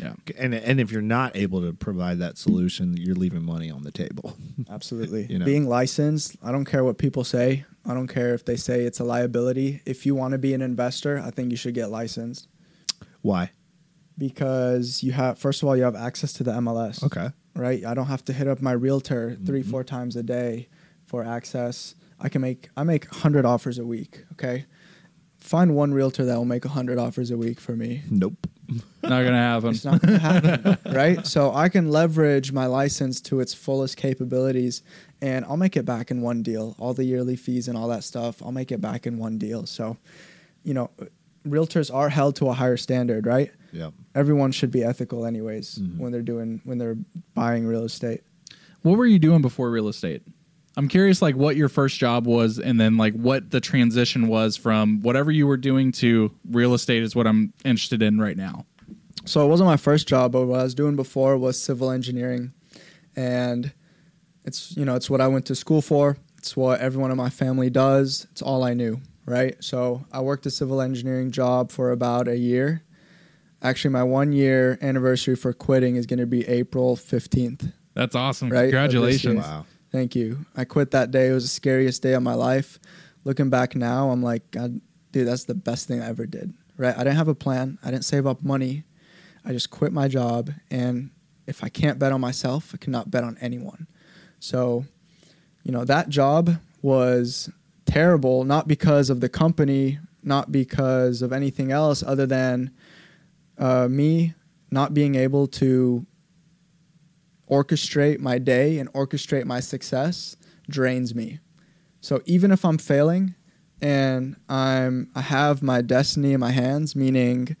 Yeah. 0.00 0.14
And 0.38 0.54
and 0.54 0.80
if 0.80 0.90
you're 0.90 1.02
not 1.02 1.36
able 1.36 1.60
to 1.62 1.72
provide 1.72 2.18
that 2.20 2.38
solution, 2.38 2.96
you're 2.96 3.14
leaving 3.14 3.44
money 3.44 3.70
on 3.70 3.82
the 3.82 3.90
table. 3.92 4.36
Absolutely. 4.70 5.26
You 5.28 5.38
know. 5.38 5.44
Being 5.44 5.68
licensed, 5.68 6.36
I 6.42 6.50
don't 6.52 6.64
care 6.64 6.82
what 6.84 6.98
people 6.98 7.24
say. 7.24 7.64
I 7.84 7.94
don't 7.94 8.08
care 8.08 8.32
if 8.34 8.44
they 8.44 8.56
say 8.56 8.82
it's 8.84 9.00
a 9.00 9.04
liability. 9.04 9.82
If 9.84 10.06
you 10.06 10.14
want 10.14 10.32
to 10.32 10.38
be 10.38 10.54
an 10.54 10.62
investor, 10.62 11.18
I 11.18 11.30
think 11.30 11.50
you 11.50 11.56
should 11.56 11.74
get 11.74 11.90
licensed 11.90 12.46
Why? 13.22 13.50
because 14.18 15.02
you 15.02 15.12
have 15.12 15.38
first 15.38 15.62
of 15.62 15.68
all 15.68 15.76
you 15.76 15.82
have 15.82 15.96
access 15.96 16.32
to 16.34 16.44
the 16.44 16.52
MLS. 16.52 17.02
Okay. 17.04 17.30
Right? 17.54 17.84
I 17.84 17.94
don't 17.94 18.06
have 18.06 18.24
to 18.26 18.32
hit 18.32 18.48
up 18.48 18.62
my 18.62 18.72
realtor 18.72 19.36
3 19.44 19.62
Mhm. 19.62 19.70
4 19.70 19.84
times 19.84 20.16
a 20.16 20.22
day 20.22 20.68
for 21.04 21.24
access. 21.24 21.94
I 22.20 22.28
can 22.28 22.40
make 22.40 22.68
I 22.76 22.82
make 22.84 23.06
100 23.10 23.44
offers 23.44 23.78
a 23.78 23.84
week, 23.84 24.24
okay? 24.32 24.66
Find 25.38 25.74
one 25.74 25.92
realtor 25.92 26.24
that 26.24 26.36
will 26.36 26.44
make 26.44 26.64
100 26.64 26.98
offers 26.98 27.30
a 27.30 27.36
week 27.36 27.58
for 27.60 27.74
me. 27.74 28.02
Nope. 28.08 28.46
Not 29.02 29.24
gonna 29.24 29.36
happen. 29.36 29.70
It's 29.70 29.84
not 29.84 30.00
going 30.00 30.14
to 30.14 30.18
happen, 30.20 30.78
right? 30.94 31.26
So 31.26 31.52
I 31.52 31.68
can 31.68 31.90
leverage 31.90 32.52
my 32.52 32.66
license 32.66 33.20
to 33.22 33.40
its 33.40 33.52
fullest 33.52 33.96
capabilities, 33.96 34.82
and 35.20 35.44
I'll 35.44 35.56
make 35.56 35.76
it 35.76 35.84
back 35.84 36.10
in 36.10 36.20
one 36.22 36.42
deal. 36.42 36.76
All 36.78 36.94
the 36.94 37.04
yearly 37.04 37.36
fees 37.36 37.68
and 37.68 37.76
all 37.76 37.88
that 37.88 38.04
stuff, 38.04 38.42
I'll 38.42 38.52
make 38.52 38.70
it 38.72 38.80
back 38.80 39.06
in 39.06 39.18
one 39.18 39.38
deal. 39.38 39.66
So, 39.66 39.96
you 40.64 40.72
know, 40.74 40.90
realtors 41.46 41.92
are 41.92 42.08
held 42.08 42.36
to 42.36 42.48
a 42.48 42.52
higher 42.52 42.76
standard, 42.76 43.26
right? 43.26 43.50
Yep. 43.72 43.92
Everyone 44.14 44.52
should 44.52 44.70
be 44.70 44.84
ethical, 44.84 45.24
anyways, 45.26 45.78
Mhm. 45.78 45.98
when 45.98 46.12
they're 46.12 46.22
doing 46.22 46.60
when 46.64 46.78
they're 46.78 46.96
buying 47.34 47.66
real 47.66 47.84
estate. 47.84 48.22
What 48.82 48.98
were 48.98 49.06
you 49.06 49.18
doing 49.18 49.42
before 49.42 49.70
real 49.70 49.88
estate? 49.88 50.22
I'm 50.76 50.88
curious, 50.88 51.20
like 51.20 51.36
what 51.36 51.54
your 51.56 51.68
first 51.68 51.98
job 51.98 52.26
was, 52.26 52.58
and 52.58 52.80
then 52.80 52.96
like 52.96 53.14
what 53.14 53.50
the 53.50 53.60
transition 53.60 54.26
was 54.28 54.56
from 54.56 55.00
whatever 55.02 55.30
you 55.30 55.46
were 55.46 55.58
doing 55.58 55.92
to 55.92 56.32
real 56.50 56.72
estate 56.74 57.02
is 57.02 57.14
what 57.14 57.26
I'm 57.26 57.52
interested 57.64 58.00
in 58.02 58.18
right 58.18 58.36
now. 58.36 58.64
So 59.24 59.44
it 59.44 59.48
wasn't 59.48 59.68
my 59.68 59.76
first 59.76 60.08
job, 60.08 60.32
but 60.32 60.46
what 60.46 60.60
I 60.60 60.64
was 60.64 60.74
doing 60.74 60.96
before 60.96 61.36
was 61.38 61.60
civil 61.60 61.90
engineering, 61.90 62.52
and 63.14 63.72
it's 64.44 64.76
you 64.76 64.84
know 64.84 64.96
it's 64.96 65.08
what 65.08 65.20
I 65.20 65.28
went 65.28 65.46
to 65.46 65.54
school 65.54 65.82
for. 65.82 66.16
It's 66.38 66.56
what 66.56 66.80
everyone 66.80 67.10
in 67.10 67.16
my 67.16 67.30
family 67.30 67.70
does. 67.70 68.26
It's 68.32 68.42
all 68.42 68.64
I 68.64 68.74
knew, 68.74 69.00
right? 69.26 69.54
So 69.62 70.04
I 70.10 70.20
worked 70.20 70.44
a 70.46 70.50
civil 70.50 70.80
engineering 70.80 71.30
job 71.30 71.70
for 71.70 71.92
about 71.92 72.26
a 72.26 72.36
year. 72.36 72.82
Actually, 73.62 73.92
my 73.92 74.02
one 74.02 74.32
year 74.32 74.76
anniversary 74.82 75.36
for 75.36 75.52
quitting 75.52 75.94
is 75.94 76.04
going 76.06 76.18
to 76.18 76.26
be 76.26 76.46
April 76.48 76.96
fifteenth. 76.96 77.72
That's 77.94 78.16
awesome. 78.16 78.50
Right, 78.50 78.62
Congratulations. 78.62 79.44
Wow. 79.44 79.66
Thank 79.92 80.16
you. 80.16 80.46
I 80.56 80.64
quit 80.64 80.90
that 80.92 81.10
day. 81.10 81.28
It 81.28 81.32
was 81.32 81.44
the 81.44 81.50
scariest 81.50 82.02
day 82.02 82.14
of 82.14 82.22
my 82.22 82.34
life. 82.34 82.78
Looking 83.24 83.50
back 83.50 83.76
now, 83.76 84.10
I'm 84.10 84.22
like, 84.22 84.50
God, 84.50 84.80
dude, 85.12 85.28
that's 85.28 85.44
the 85.44 85.54
best 85.54 85.86
thing 85.86 86.00
I 86.00 86.08
ever 86.08 86.26
did. 86.26 86.54
Right? 86.78 86.94
I 86.96 87.04
didn't 87.04 87.16
have 87.18 87.28
a 87.28 87.34
plan. 87.34 87.78
I 87.84 87.90
didn't 87.90 88.06
save 88.06 88.26
up 88.26 88.42
money. 88.42 88.84
I 89.44 89.52
just 89.52 89.70
quit 89.70 89.92
my 89.92 90.08
job. 90.08 90.50
And 90.70 91.10
if 91.46 91.64
I 91.64 91.68
can't 91.68 91.98
bet 91.98 92.12
on 92.12 92.20
myself, 92.20 92.72
I 92.74 92.76
cannot 92.76 93.10
bet 93.10 93.24
on 93.24 93.36
anyone. 93.40 93.86
So, 94.40 94.84
you 95.62 95.72
know, 95.72 95.84
that 95.84 96.08
job 96.08 96.58
was 96.80 97.50
terrible, 97.86 98.44
not 98.44 98.68
because 98.68 99.10
of 99.10 99.20
the 99.20 99.28
company, 99.28 99.98
not 100.22 100.52
because 100.52 101.22
of 101.22 101.32
anything 101.32 101.72
else 101.72 102.02
other 102.02 102.26
than 102.26 102.70
uh, 103.58 103.88
me 103.88 104.34
not 104.70 104.94
being 104.94 105.14
able 105.14 105.46
to 105.46 106.06
orchestrate 107.50 108.18
my 108.18 108.38
day 108.38 108.78
and 108.78 108.90
orchestrate 108.94 109.44
my 109.44 109.60
success 109.60 110.36
drains 110.68 111.14
me. 111.14 111.38
So 112.00 112.22
even 112.24 112.50
if 112.50 112.64
I'm 112.64 112.78
failing 112.78 113.34
and 113.80 114.36
I'm 114.48 115.10
I 115.14 115.20
have 115.20 115.62
my 115.62 115.82
destiny 115.82 116.32
in 116.32 116.40
my 116.40 116.50
hands, 116.50 116.96
meaning, 116.96 117.56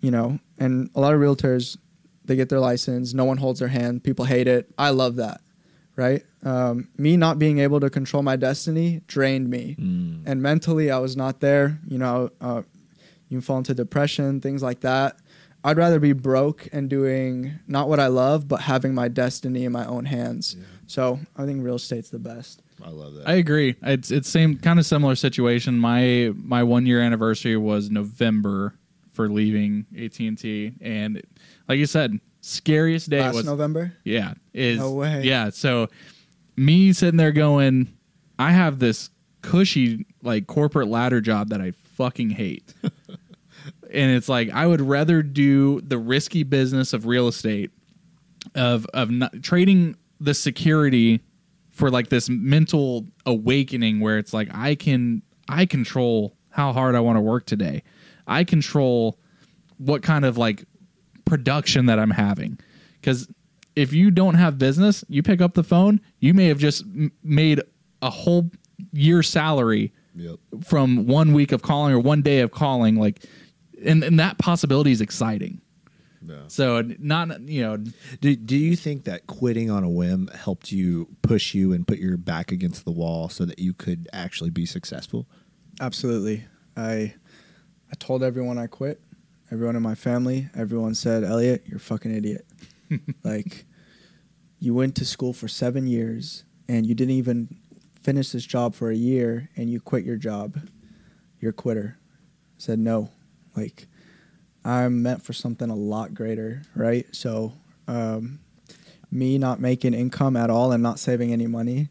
you 0.00 0.10
know, 0.10 0.40
and 0.64 0.90
a 0.94 1.00
lot 1.00 1.12
of 1.14 1.20
realtors 1.20 1.76
they 2.24 2.36
get 2.36 2.48
their 2.48 2.60
license, 2.60 3.14
no 3.14 3.24
one 3.24 3.38
holds 3.38 3.58
their 3.60 3.68
hand, 3.68 4.04
people 4.04 4.24
hate 4.24 4.46
it. 4.46 4.70
I 4.78 4.90
love 4.90 5.16
that, 5.16 5.40
right? 5.96 6.22
Um, 6.44 6.88
me 6.96 7.16
not 7.16 7.38
being 7.38 7.58
able 7.58 7.80
to 7.80 7.90
control 7.90 8.22
my 8.22 8.36
destiny 8.36 9.00
drained 9.08 9.48
me, 9.50 9.76
Mm. 9.78 10.22
and 10.26 10.40
mentally 10.42 10.90
I 10.90 10.98
was 10.98 11.16
not 11.16 11.40
there. 11.40 11.80
You 11.88 11.98
know, 11.98 12.30
uh, 12.40 12.62
you 13.28 13.36
can 13.38 13.40
fall 13.40 13.58
into 13.58 13.74
depression, 13.74 14.40
things 14.40 14.62
like 14.62 14.80
that. 14.80 15.16
I'd 15.64 15.76
rather 15.76 16.00
be 16.00 16.12
broke 16.12 16.68
and 16.72 16.90
doing 16.90 17.52
not 17.68 17.88
what 17.88 18.00
I 18.00 18.08
love, 18.08 18.48
but 18.48 18.62
having 18.62 18.94
my 18.94 19.06
destiny 19.08 19.64
in 19.64 19.70
my 19.72 19.86
own 19.86 20.04
hands. 20.06 20.56
So 20.88 21.20
I 21.36 21.44
think 21.46 21.62
real 21.64 21.76
estate's 21.76 22.10
the 22.10 22.18
best. 22.18 22.62
I 22.84 22.90
love 22.90 23.14
that. 23.14 23.28
I 23.28 23.34
agree. 23.34 23.76
It's 23.82 24.10
it's 24.10 24.28
same 24.28 24.56
kind 24.58 24.78
of 24.80 24.86
similar 24.86 25.14
situation. 25.14 25.78
My 25.78 26.32
my 26.34 26.62
one 26.64 26.84
year 26.86 27.00
anniversary 27.00 27.56
was 27.56 27.90
November 27.90 28.74
for 29.12 29.28
leaving 29.28 29.86
AT 29.96 30.18
and 30.20 30.36
T, 30.38 30.72
and 30.80 31.22
like 31.68 31.78
you 31.78 31.86
said, 31.86 32.18
scariest 32.40 33.08
day 33.08 33.20
Last 33.20 33.34
was 33.36 33.44
November. 33.46 33.92
yeah 34.04 34.34
is 34.52 34.78
No 34.78 34.92
way. 34.92 35.22
yeah. 35.22 35.50
So 35.50 35.88
me 36.56 36.92
sitting 36.92 37.16
there 37.16 37.32
going, 37.32 37.92
I 38.38 38.50
have 38.50 38.78
this 38.78 39.10
cushy 39.42 40.06
like 40.22 40.46
corporate 40.46 40.88
ladder 40.88 41.20
job 41.20 41.48
that 41.50 41.60
I 41.60 41.72
fucking 41.72 42.30
hate. 42.30 42.74
and 42.82 44.10
it's 44.10 44.28
like 44.28 44.50
I 44.50 44.66
would 44.66 44.80
rather 44.80 45.22
do 45.22 45.80
the 45.82 45.98
risky 45.98 46.42
business 46.42 46.92
of 46.92 47.06
real 47.06 47.28
estate 47.28 47.70
of 48.54 48.86
of 48.94 49.10
not, 49.10 49.42
trading 49.42 49.96
the 50.20 50.34
security 50.34 51.20
for 51.70 51.90
like 51.90 52.08
this 52.08 52.28
mental 52.28 53.06
awakening 53.26 54.00
where 54.00 54.18
it's 54.18 54.32
like 54.32 54.48
I 54.52 54.74
can 54.74 55.22
I 55.48 55.66
control 55.66 56.36
how 56.50 56.72
hard 56.72 56.94
I 56.94 57.00
want 57.00 57.16
to 57.16 57.20
work 57.20 57.46
today. 57.46 57.82
I 58.32 58.44
control 58.44 59.18
what 59.78 60.02
kind 60.02 60.24
of 60.24 60.36
like 60.38 60.64
production 61.24 61.86
that 61.86 61.98
I'm 61.98 62.10
having. 62.10 62.58
Cuz 63.02 63.28
if 63.74 63.92
you 63.92 64.10
don't 64.10 64.34
have 64.34 64.58
business, 64.58 65.04
you 65.08 65.22
pick 65.22 65.40
up 65.40 65.54
the 65.54 65.62
phone, 65.64 66.00
you 66.20 66.34
may 66.34 66.46
have 66.46 66.58
just 66.58 66.82
m- 66.84 67.10
made 67.22 67.60
a 68.02 68.10
whole 68.10 68.50
year 68.92 69.22
salary 69.22 69.92
Yep. 70.14 70.36
from 70.62 71.06
one 71.06 71.32
week 71.32 71.52
of 71.52 71.62
calling 71.62 71.94
or 71.94 71.98
one 71.98 72.20
day 72.20 72.40
of 72.40 72.50
calling 72.50 72.96
like 72.96 73.24
and, 73.84 74.04
and 74.04 74.20
that 74.20 74.36
possibility 74.38 74.92
is 74.92 75.00
exciting. 75.00 75.60
Yeah. 76.24 76.36
So 76.48 76.82
not 76.98 77.40
you 77.48 77.62
know 77.62 77.78
Do, 78.20 78.36
do 78.36 78.56
you 78.56 78.76
think 78.76 79.04
that 79.04 79.26
quitting 79.26 79.70
on 79.70 79.82
a 79.84 79.90
whim 79.90 80.28
helped 80.34 80.70
you 80.70 81.08
push 81.22 81.54
you 81.54 81.72
and 81.72 81.86
put 81.86 81.98
your 81.98 82.16
back 82.18 82.52
against 82.52 82.84
the 82.84 82.92
wall 82.92 83.28
so 83.30 83.44
that 83.46 83.58
you 83.58 83.72
could 83.72 84.06
actually 84.12 84.50
be 84.50 84.66
successful? 84.66 85.26
Absolutely. 85.80 86.44
I 86.76 87.14
I 87.92 87.94
told 87.96 88.22
everyone 88.22 88.58
I 88.58 88.66
quit. 88.66 89.00
Everyone 89.50 89.76
in 89.76 89.82
my 89.82 89.94
family, 89.94 90.48
everyone 90.54 90.94
said, 90.94 91.24
"Eliott, 91.24 91.68
you're 91.68 91.76
a 91.76 91.80
fucking 91.80 92.14
idiot." 92.14 92.46
like 93.24 93.66
you 94.58 94.74
went 94.74 94.94
to 94.96 95.04
school 95.04 95.32
for 95.32 95.48
7 95.48 95.86
years 95.86 96.44
and 96.68 96.86
you 96.86 96.94
didn't 96.94 97.14
even 97.14 97.56
finish 98.00 98.30
this 98.30 98.44
job 98.44 98.74
for 98.74 98.90
a 98.90 98.96
year 98.96 99.50
and 99.56 99.68
you 99.68 99.80
quit 99.80 100.04
your 100.04 100.16
job. 100.16 100.58
You're 101.38 101.50
a 101.50 101.54
quitter. 101.54 101.98
I 102.00 102.58
said, 102.58 102.78
"No." 102.78 103.10
Like 103.54 103.86
I'm 104.64 105.02
meant 105.02 105.22
for 105.22 105.34
something 105.34 105.68
a 105.68 105.74
lot 105.74 106.14
greater, 106.14 106.62
right? 106.74 107.06
So, 107.14 107.52
um, 107.88 108.40
me 109.10 109.36
not 109.36 109.60
making 109.60 109.92
income 109.92 110.36
at 110.36 110.48
all 110.48 110.72
and 110.72 110.82
not 110.82 110.98
saving 110.98 111.32
any 111.32 111.46
money 111.46 111.90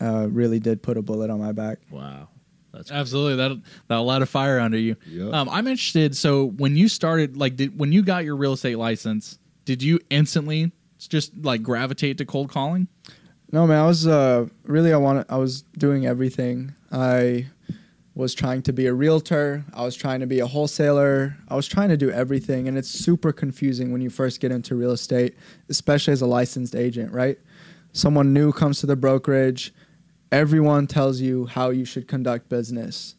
uh, 0.00 0.28
really 0.30 0.60
did 0.60 0.82
put 0.82 0.96
a 0.96 1.02
bullet 1.02 1.30
on 1.30 1.40
my 1.40 1.52
back. 1.52 1.78
Wow. 1.90 2.28
That's 2.72 2.90
Absolutely, 2.90 3.36
that 3.36 3.60
that'll 3.88 4.04
light 4.04 4.22
a 4.22 4.26
fire 4.26 4.58
under 4.58 4.78
you. 4.78 4.96
Yep. 5.06 5.34
Um, 5.34 5.48
I'm 5.48 5.66
interested. 5.66 6.16
So 6.16 6.46
when 6.46 6.76
you 6.76 6.88
started, 6.88 7.36
like, 7.36 7.56
did 7.56 7.78
when 7.78 7.92
you 7.92 8.02
got 8.02 8.24
your 8.24 8.36
real 8.36 8.54
estate 8.54 8.78
license, 8.78 9.38
did 9.64 9.82
you 9.82 10.00
instantly 10.10 10.72
just 10.98 11.36
like 11.36 11.62
gravitate 11.62 12.18
to 12.18 12.24
cold 12.24 12.50
calling? 12.50 12.88
No, 13.50 13.66
man, 13.66 13.82
I 13.82 13.86
was 13.86 14.06
uh, 14.06 14.46
really 14.64 14.92
I 14.92 14.96
wanted 14.96 15.26
I 15.28 15.36
was 15.36 15.62
doing 15.76 16.06
everything. 16.06 16.74
I 16.90 17.46
was 18.14 18.34
trying 18.34 18.62
to 18.62 18.72
be 18.72 18.86
a 18.86 18.94
realtor. 18.94 19.64
I 19.74 19.84
was 19.84 19.94
trying 19.94 20.20
to 20.20 20.26
be 20.26 20.40
a 20.40 20.46
wholesaler. 20.46 21.36
I 21.48 21.56
was 21.56 21.66
trying 21.66 21.90
to 21.90 21.96
do 21.96 22.10
everything, 22.10 22.68
and 22.68 22.78
it's 22.78 22.88
super 22.88 23.32
confusing 23.32 23.92
when 23.92 24.00
you 24.00 24.10
first 24.10 24.40
get 24.40 24.52
into 24.52 24.74
real 24.74 24.92
estate, 24.92 25.36
especially 25.68 26.12
as 26.12 26.22
a 26.22 26.26
licensed 26.26 26.74
agent. 26.74 27.12
Right? 27.12 27.38
Someone 27.92 28.32
new 28.32 28.52
comes 28.52 28.80
to 28.80 28.86
the 28.86 28.96
brokerage. 28.96 29.74
Everyone 30.32 30.86
tells 30.86 31.20
you 31.20 31.44
how 31.44 31.68
you 31.68 31.84
should 31.84 32.08
conduct 32.08 32.48
business, 32.48 33.16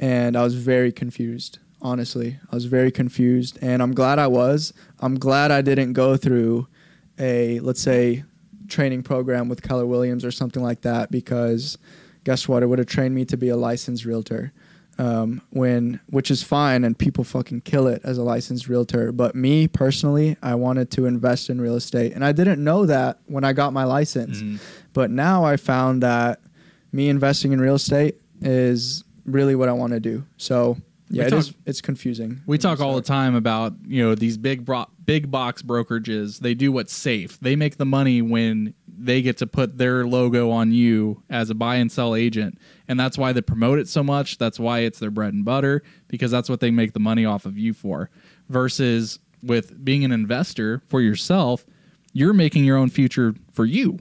and 0.00 0.36
I 0.36 0.42
was 0.42 0.56
very 0.56 0.90
confused. 0.90 1.60
Honestly, 1.80 2.36
I 2.50 2.54
was 2.56 2.64
very 2.64 2.90
confused, 2.90 3.58
and 3.62 3.80
I'm 3.80 3.94
glad 3.94 4.18
I 4.18 4.26
was. 4.26 4.72
I'm 4.98 5.20
glad 5.20 5.52
I 5.52 5.62
didn't 5.62 5.92
go 5.92 6.16
through 6.16 6.66
a 7.16 7.60
let's 7.60 7.80
say 7.80 8.24
training 8.66 9.04
program 9.04 9.48
with 9.48 9.62
Keller 9.62 9.86
Williams 9.86 10.24
or 10.24 10.32
something 10.32 10.62
like 10.62 10.80
that 10.82 11.12
because 11.12 11.78
guess 12.24 12.48
what? 12.48 12.64
It 12.64 12.66
would 12.66 12.80
have 12.80 12.88
trained 12.88 13.14
me 13.14 13.24
to 13.26 13.36
be 13.36 13.48
a 13.48 13.56
licensed 13.56 14.04
realtor. 14.04 14.52
Um, 15.00 15.42
when 15.50 16.00
which 16.10 16.28
is 16.28 16.42
fine 16.42 16.82
and 16.82 16.98
people 16.98 17.22
fucking 17.22 17.60
kill 17.60 17.86
it 17.86 18.00
as 18.02 18.18
a 18.18 18.24
licensed 18.24 18.66
realtor. 18.66 19.12
But 19.12 19.36
me 19.36 19.68
personally, 19.68 20.36
I 20.42 20.56
wanted 20.56 20.90
to 20.90 21.06
invest 21.06 21.50
in 21.50 21.60
real 21.60 21.76
estate. 21.76 22.14
And 22.14 22.24
I 22.24 22.32
didn't 22.32 22.64
know 22.64 22.84
that 22.84 23.20
when 23.26 23.44
I 23.44 23.52
got 23.52 23.72
my 23.72 23.84
license. 23.84 24.42
But 24.94 25.12
now 25.12 25.44
I 25.44 25.56
found 25.56 26.02
that 26.02 26.40
me 26.92 27.08
investing 27.08 27.52
in 27.52 27.60
real 27.60 27.74
estate 27.74 28.16
is 28.40 29.04
really 29.24 29.54
what 29.54 29.68
I 29.68 29.72
want 29.72 29.92
to 29.92 30.00
do. 30.00 30.24
So 30.36 30.76
yeah, 31.10 31.24
it 31.24 31.30
talk- 31.30 31.38
is 31.40 31.54
it's 31.66 31.80
confusing. 31.80 32.40
We 32.46 32.58
talk 32.58 32.80
all 32.80 32.94
the 32.94 33.02
time 33.02 33.34
about 33.34 33.74
you 33.86 34.02
know 34.02 34.14
these 34.14 34.36
big 34.36 34.64
bro- 34.64 34.88
big 35.04 35.30
box 35.30 35.62
brokerages. 35.62 36.40
They 36.40 36.54
do 36.54 36.70
what's 36.72 36.92
safe. 36.92 37.38
They 37.40 37.56
make 37.56 37.76
the 37.76 37.86
money 37.86 38.22
when 38.22 38.74
they 39.00 39.22
get 39.22 39.36
to 39.38 39.46
put 39.46 39.78
their 39.78 40.06
logo 40.06 40.50
on 40.50 40.72
you 40.72 41.22
as 41.30 41.50
a 41.50 41.54
buy 41.54 41.76
and 41.76 41.90
sell 41.90 42.14
agent, 42.14 42.58
and 42.88 42.98
that's 42.98 43.16
why 43.16 43.32
they 43.32 43.40
promote 43.40 43.78
it 43.78 43.88
so 43.88 44.02
much. 44.02 44.38
That's 44.38 44.58
why 44.58 44.80
it's 44.80 44.98
their 44.98 45.10
bread 45.10 45.32
and 45.34 45.44
butter 45.44 45.82
because 46.08 46.30
that's 46.30 46.48
what 46.48 46.60
they 46.60 46.70
make 46.70 46.92
the 46.92 47.00
money 47.00 47.24
off 47.24 47.46
of 47.46 47.56
you 47.56 47.72
for. 47.72 48.10
Versus 48.48 49.18
with 49.42 49.84
being 49.84 50.04
an 50.04 50.12
investor 50.12 50.82
for 50.86 51.00
yourself, 51.00 51.64
you're 52.12 52.32
making 52.32 52.64
your 52.64 52.76
own 52.76 52.90
future 52.90 53.34
for 53.52 53.64
you. 53.64 53.98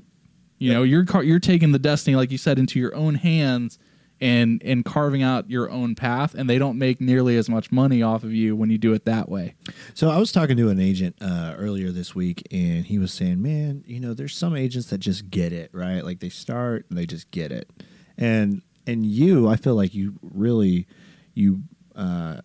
You 0.58 0.74
know, 0.74 0.84
you're 0.84 1.06
car- 1.06 1.24
you're 1.24 1.39
taking 1.39 1.72
the 1.72 1.80
destiny, 1.80 2.15
like 2.15 2.32
you 2.32 2.38
said, 2.38 2.58
into 2.58 2.80
your 2.80 2.96
own 2.96 3.15
hands 3.15 3.78
and 4.20 4.62
and 4.65 4.84
carving 4.84 5.22
out 5.22 5.48
your 5.50 5.70
own 5.70 5.93
path 5.93 6.34
and 6.34 6.50
they 6.50 6.58
don't 6.58 6.78
make 6.80 7.00
nearly 7.00 7.38
as 7.38 7.48
much 7.48 7.72
money 7.72 8.02
off 8.02 8.24
of 8.24 8.34
you 8.34 8.56
when 8.56 8.67
you 8.72 8.78
do 8.80 8.91
it 8.93 9.06
that 9.06 9.30
way 9.30 9.54
So 9.93 10.10
I 10.10 10.17
was 10.17 10.32
talking 10.32 10.58
to 10.58 10.70
an 10.70 10.80
agent 10.80 11.15
uh, 11.22 11.54
earlier 11.56 11.91
this 11.91 12.15
week, 12.15 12.41
and 12.52 12.84
he 12.86 12.98
was 12.98 13.13
saying, 13.13 13.41
"Man, 13.43 13.84
you 13.86 14.00
know, 14.00 14.15
there's 14.15 14.36
some 14.36 14.56
agents 14.56 14.89
that 14.89 14.98
just 14.98 15.30
get 15.30 15.54
it, 15.54 15.70
right? 15.72 16.04
Like 16.04 16.20
they 16.20 16.30
start 16.30 16.88
and 16.89 16.98
they 16.98 17.06
just 17.06 17.30
get 17.30 17.52
it." 17.52 17.70
And 18.17 18.63
and 18.88 19.06
you, 19.06 19.48
I 19.48 19.56
feel 19.56 19.76
like 19.76 19.93
you 19.93 20.15
really 20.22 20.88
you 21.36 21.62
uh, 21.96 22.41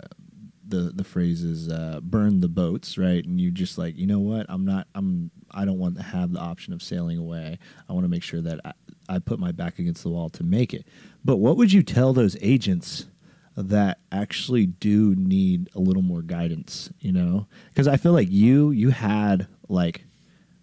the 0.73 0.91
the 0.95 1.05
phrase 1.05 1.45
is 1.45 1.69
uh, 1.69 2.01
burn 2.03 2.41
the 2.41 2.49
boats, 2.49 2.99
right? 2.99 3.25
And 3.25 3.41
you 3.41 3.51
just 3.51 3.79
like, 3.79 3.97
you 3.97 4.07
know 4.07 4.19
what? 4.19 4.47
I'm 4.49 4.65
not. 4.65 4.89
I'm. 4.95 5.31
I 5.51 5.65
don't 5.65 5.79
want 5.79 5.97
to 5.97 6.03
have 6.03 6.33
the 6.33 6.41
option 6.41 6.73
of 6.73 6.83
sailing 6.83 7.19
away. 7.19 7.59
I 7.89 7.93
want 7.93 8.05
to 8.05 8.09
make 8.09 8.23
sure 8.23 8.41
that 8.41 8.59
I, 8.65 8.73
I 9.09 9.19
put 9.19 9.39
my 9.39 9.53
back 9.53 9.79
against 9.79 10.03
the 10.03 10.09
wall 10.09 10.31
to 10.31 10.43
make 10.43 10.73
it. 10.73 10.87
But 11.25 11.37
what 11.37 11.57
would 11.59 11.73
you 11.73 11.83
tell 11.83 12.13
those 12.13 12.37
agents? 12.41 13.07
that 13.55 13.99
actually 14.11 14.65
do 14.65 15.15
need 15.15 15.69
a 15.75 15.79
little 15.79 16.01
more 16.01 16.23
guidance, 16.23 16.91
you 17.01 17.13
know? 17.13 17.47
Because 17.69 17.87
I 17.87 17.99
feel 17.99 18.13
like 18.13 18.31
you 18.31 18.71
you 18.71 18.89
had 18.89 19.47
like 19.69 20.07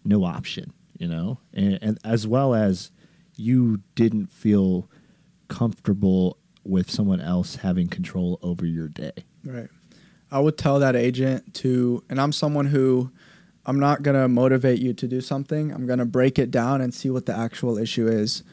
no 0.03 0.25
option, 0.25 0.73
you 0.97 1.07
know, 1.07 1.37
and, 1.53 1.77
and 1.83 1.99
as 2.03 2.25
well 2.25 2.55
as 2.55 2.89
you 3.35 3.81
didn't 3.93 4.31
feel 4.31 4.89
comfortable 5.49 6.39
with 6.63 6.89
someone 6.89 7.21
else 7.21 7.57
having 7.57 7.87
control 7.87 8.39
over 8.41 8.65
your 8.65 8.87
day. 8.87 9.13
Right. 9.43 9.69
I 10.31 10.39
would 10.39 10.57
tell 10.57 10.79
that 10.79 10.95
agent 10.95 11.53
to, 11.55 12.03
and 12.09 12.19
I'm 12.21 12.31
someone 12.31 12.67
who 12.67 13.11
I'm 13.65 13.79
not 13.79 14.03
going 14.03 14.15
to 14.15 14.27
motivate 14.27 14.79
you 14.79 14.93
to 14.93 15.07
do 15.07 15.21
something. 15.21 15.71
I'm 15.71 15.85
going 15.85 15.99
to 15.99 16.05
break 16.05 16.39
it 16.39 16.51
down 16.51 16.81
and 16.81 16.93
see 16.93 17.09
what 17.09 17.25
the 17.25 17.35
actual 17.35 17.77
issue 17.77 18.07
is. 18.07 18.43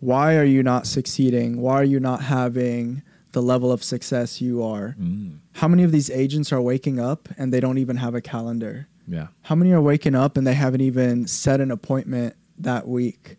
Why 0.00 0.36
are 0.36 0.44
you 0.44 0.62
not 0.62 0.86
succeeding? 0.86 1.60
Why 1.60 1.74
are 1.74 1.84
you 1.84 2.00
not 2.00 2.22
having 2.22 3.02
the 3.32 3.42
level 3.42 3.72
of 3.72 3.82
success 3.82 4.40
you 4.40 4.62
are? 4.62 4.94
Mm. 5.00 5.38
How 5.54 5.68
many 5.68 5.82
of 5.82 5.92
these 5.92 6.10
agents 6.10 6.52
are 6.52 6.60
waking 6.60 7.00
up 7.00 7.28
and 7.38 7.52
they 7.52 7.60
don't 7.60 7.78
even 7.78 7.96
have 7.96 8.14
a 8.14 8.20
calendar? 8.20 8.88
Yeah. 9.08 9.28
How 9.42 9.54
many 9.54 9.72
are 9.72 9.80
waking 9.80 10.14
up 10.14 10.36
and 10.36 10.46
they 10.46 10.54
haven't 10.54 10.80
even 10.80 11.26
set 11.26 11.60
an 11.60 11.70
appointment 11.70 12.34
that 12.58 12.88
week? 12.88 13.36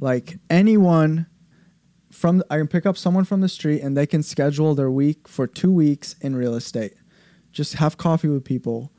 Like 0.00 0.38
anyone 0.48 1.26
from 2.10 2.42
I 2.50 2.58
can 2.58 2.68
pick 2.68 2.86
up 2.86 2.96
someone 2.96 3.24
from 3.24 3.40
the 3.40 3.48
street 3.48 3.82
and 3.82 3.96
they 3.96 4.06
can 4.06 4.22
schedule 4.22 4.74
their 4.74 4.90
week 4.90 5.28
for 5.28 5.46
2 5.46 5.70
weeks 5.70 6.14
in 6.20 6.34
real 6.34 6.54
estate. 6.54 6.94
Just 7.58 7.74
have 7.74 7.96
coffee 7.96 8.28
with 8.28 8.44
people. 8.44 8.92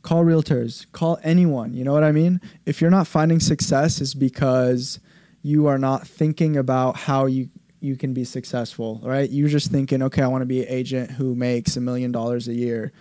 Call 0.00 0.24
realtors, 0.24 0.86
call 0.92 1.18
anyone, 1.22 1.74
you 1.74 1.84
know 1.84 1.92
what 1.92 2.04
I 2.04 2.10
mean? 2.10 2.40
If 2.64 2.80
you're 2.80 2.90
not 2.90 3.06
finding 3.06 3.38
success 3.38 4.00
is 4.00 4.14
because 4.14 4.98
you 5.42 5.66
are 5.66 5.76
not 5.76 6.06
thinking 6.08 6.56
about 6.56 6.96
how 6.96 7.26
you 7.26 7.50
you 7.80 7.96
can 7.96 8.14
be 8.14 8.24
successful, 8.24 8.98
right? 9.04 9.28
You're 9.28 9.50
just 9.50 9.70
thinking, 9.70 10.02
okay, 10.04 10.22
I 10.22 10.26
want 10.28 10.40
to 10.40 10.46
be 10.46 10.62
an 10.62 10.68
agent 10.70 11.10
who 11.10 11.34
makes 11.34 11.76
a 11.76 11.82
million 11.82 12.10
dollars 12.10 12.48
a 12.48 12.54
year. 12.54 12.92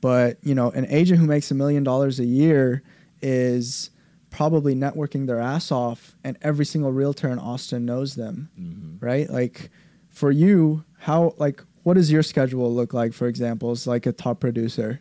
But, 0.00 0.38
you 0.42 0.56
know, 0.56 0.70
an 0.72 0.86
agent 0.90 1.20
who 1.20 1.26
makes 1.26 1.52
a 1.52 1.54
million 1.54 1.84
dollars 1.84 2.18
a 2.18 2.26
year 2.26 2.82
is 3.22 3.90
probably 4.30 4.74
networking 4.74 5.28
their 5.28 5.38
ass 5.40 5.70
off 5.70 6.16
and 6.24 6.36
every 6.42 6.66
single 6.66 6.90
realtor 6.92 7.28
in 7.28 7.38
Austin 7.38 7.84
knows 7.86 8.16
them, 8.16 8.50
Mhm. 8.60 8.96
right? 9.00 9.30
Like 9.30 9.70
for 10.10 10.32
you, 10.32 10.82
how 10.98 11.34
like 11.38 11.62
what 11.88 11.96
does 11.96 12.12
your 12.12 12.22
schedule 12.22 12.70
look 12.70 12.92
like 12.92 13.14
for 13.14 13.28
example 13.28 13.70
as 13.70 13.86
like 13.86 14.04
a 14.04 14.12
top 14.12 14.40
producer? 14.40 15.00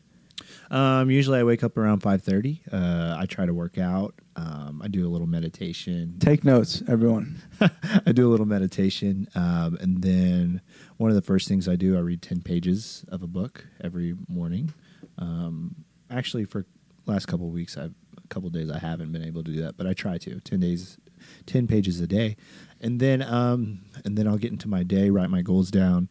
Um, 0.71 1.11
usually 1.11 1.37
I 1.37 1.43
wake 1.43 1.61
up 1.61 1.77
around 1.77 2.01
5:30. 2.01 2.61
Uh, 2.71 3.13
I 3.19 3.25
try 3.25 3.45
to 3.45 3.53
work 3.53 3.77
out. 3.77 4.15
Um, 4.37 4.81
I 4.81 4.87
do 4.87 5.05
a 5.05 5.09
little 5.09 5.27
meditation. 5.27 6.15
Take 6.19 6.45
notes, 6.45 6.81
everyone. 6.87 7.41
I 8.05 8.13
do 8.13 8.25
a 8.25 8.31
little 8.31 8.45
meditation, 8.45 9.27
um, 9.35 9.77
and 9.81 10.01
then 10.01 10.61
one 10.95 11.09
of 11.09 11.15
the 11.15 11.21
first 11.21 11.49
things 11.49 11.67
I 11.67 11.75
do, 11.75 11.97
I 11.97 11.99
read 11.99 12.21
ten 12.21 12.41
pages 12.41 13.03
of 13.09 13.21
a 13.21 13.27
book 13.27 13.67
every 13.83 14.15
morning. 14.29 14.73
Um, 15.17 15.83
actually, 16.09 16.45
for 16.45 16.65
last 17.05 17.25
couple 17.25 17.47
of 17.47 17.53
weeks, 17.53 17.75
I've 17.75 17.95
a 18.23 18.27
couple 18.29 18.47
of 18.47 18.53
days 18.53 18.71
I 18.71 18.79
haven't 18.79 19.11
been 19.11 19.25
able 19.25 19.43
to 19.43 19.51
do 19.51 19.61
that, 19.63 19.75
but 19.75 19.87
I 19.87 19.93
try 19.93 20.17
to 20.19 20.39
ten 20.39 20.61
days, 20.61 20.97
ten 21.45 21.67
pages 21.67 21.99
a 21.99 22.07
day, 22.07 22.37
and 22.79 23.01
then 23.01 23.21
um, 23.21 23.81
and 24.05 24.17
then 24.17 24.25
I'll 24.25 24.37
get 24.37 24.53
into 24.53 24.69
my 24.69 24.83
day, 24.83 25.09
write 25.09 25.29
my 25.29 25.41
goals 25.41 25.69
down, 25.69 26.07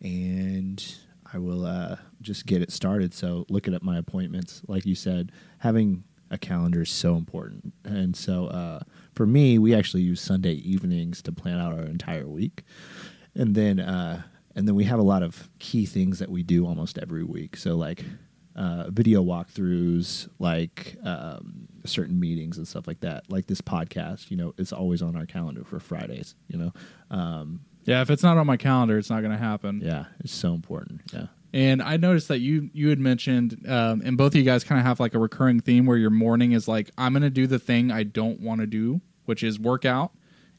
and 0.00 0.82
I 1.32 1.38
will 1.38 1.66
uh, 1.66 1.96
just 2.22 2.46
get 2.46 2.62
it 2.62 2.70
started. 2.70 3.12
So 3.12 3.46
looking 3.48 3.74
at 3.74 3.82
my 3.82 3.98
appointments, 3.98 4.62
like 4.66 4.86
you 4.86 4.94
said, 4.94 5.32
having 5.58 6.04
a 6.30 6.38
calendar 6.38 6.82
is 6.82 6.90
so 6.90 7.16
important. 7.16 7.72
And 7.84 8.16
so 8.16 8.46
uh, 8.46 8.80
for 9.14 9.26
me, 9.26 9.58
we 9.58 9.74
actually 9.74 10.02
use 10.02 10.20
Sunday 10.20 10.54
evenings 10.54 11.22
to 11.22 11.32
plan 11.32 11.58
out 11.58 11.72
our 11.72 11.84
entire 11.84 12.26
week, 12.26 12.64
and 13.34 13.54
then 13.54 13.80
uh, 13.80 14.22
and 14.54 14.66
then 14.66 14.74
we 14.74 14.84
have 14.84 14.98
a 14.98 15.02
lot 15.02 15.22
of 15.22 15.48
key 15.58 15.86
things 15.86 16.18
that 16.18 16.30
we 16.30 16.42
do 16.42 16.66
almost 16.66 16.98
every 16.98 17.24
week. 17.24 17.56
So 17.56 17.76
like. 17.76 18.04
Uh, 18.58 18.88
video 18.88 19.22
walkthroughs, 19.22 20.30
like 20.38 20.96
um, 21.04 21.68
certain 21.84 22.18
meetings 22.18 22.56
and 22.56 22.66
stuff 22.66 22.86
like 22.86 23.00
that. 23.00 23.22
Like 23.28 23.44
this 23.46 23.60
podcast, 23.60 24.30
you 24.30 24.36
know, 24.38 24.54
it's 24.56 24.72
always 24.72 25.02
on 25.02 25.14
our 25.14 25.26
calendar 25.26 25.62
for 25.62 25.78
Fridays. 25.78 26.34
You 26.48 26.56
know, 26.56 26.72
um, 27.10 27.60
yeah 27.86 28.02
if 28.02 28.10
it's 28.10 28.22
not 28.22 28.36
on 28.36 28.46
my 28.46 28.56
calendar 28.56 28.98
it's 28.98 29.10
not 29.10 29.20
going 29.20 29.32
to 29.32 29.38
happen 29.38 29.80
yeah, 29.82 30.04
it's 30.20 30.32
so 30.34 30.52
important. 30.54 31.00
Yeah. 31.12 31.26
And 31.52 31.80
I 31.80 31.96
noticed 31.96 32.28
that 32.28 32.40
you 32.40 32.68
you 32.74 32.90
had 32.90 32.98
mentioned, 32.98 33.64
um, 33.66 34.02
and 34.04 34.18
both 34.18 34.32
of 34.32 34.36
you 34.36 34.42
guys 34.42 34.62
kind 34.62 34.78
of 34.78 34.86
have 34.86 35.00
like 35.00 35.14
a 35.14 35.18
recurring 35.18 35.60
theme 35.60 35.86
where 35.86 35.96
your 35.96 36.10
morning 36.10 36.52
is 36.52 36.68
like, 36.68 36.90
I'm 36.98 37.12
going 37.12 37.22
to 37.22 37.30
do 37.30 37.46
the 37.46 37.58
thing 37.58 37.90
I 37.90 38.02
don't 38.02 38.40
want 38.40 38.60
to 38.60 38.66
do, 38.66 39.00
which 39.24 39.42
is 39.42 39.58
workout 39.58 40.12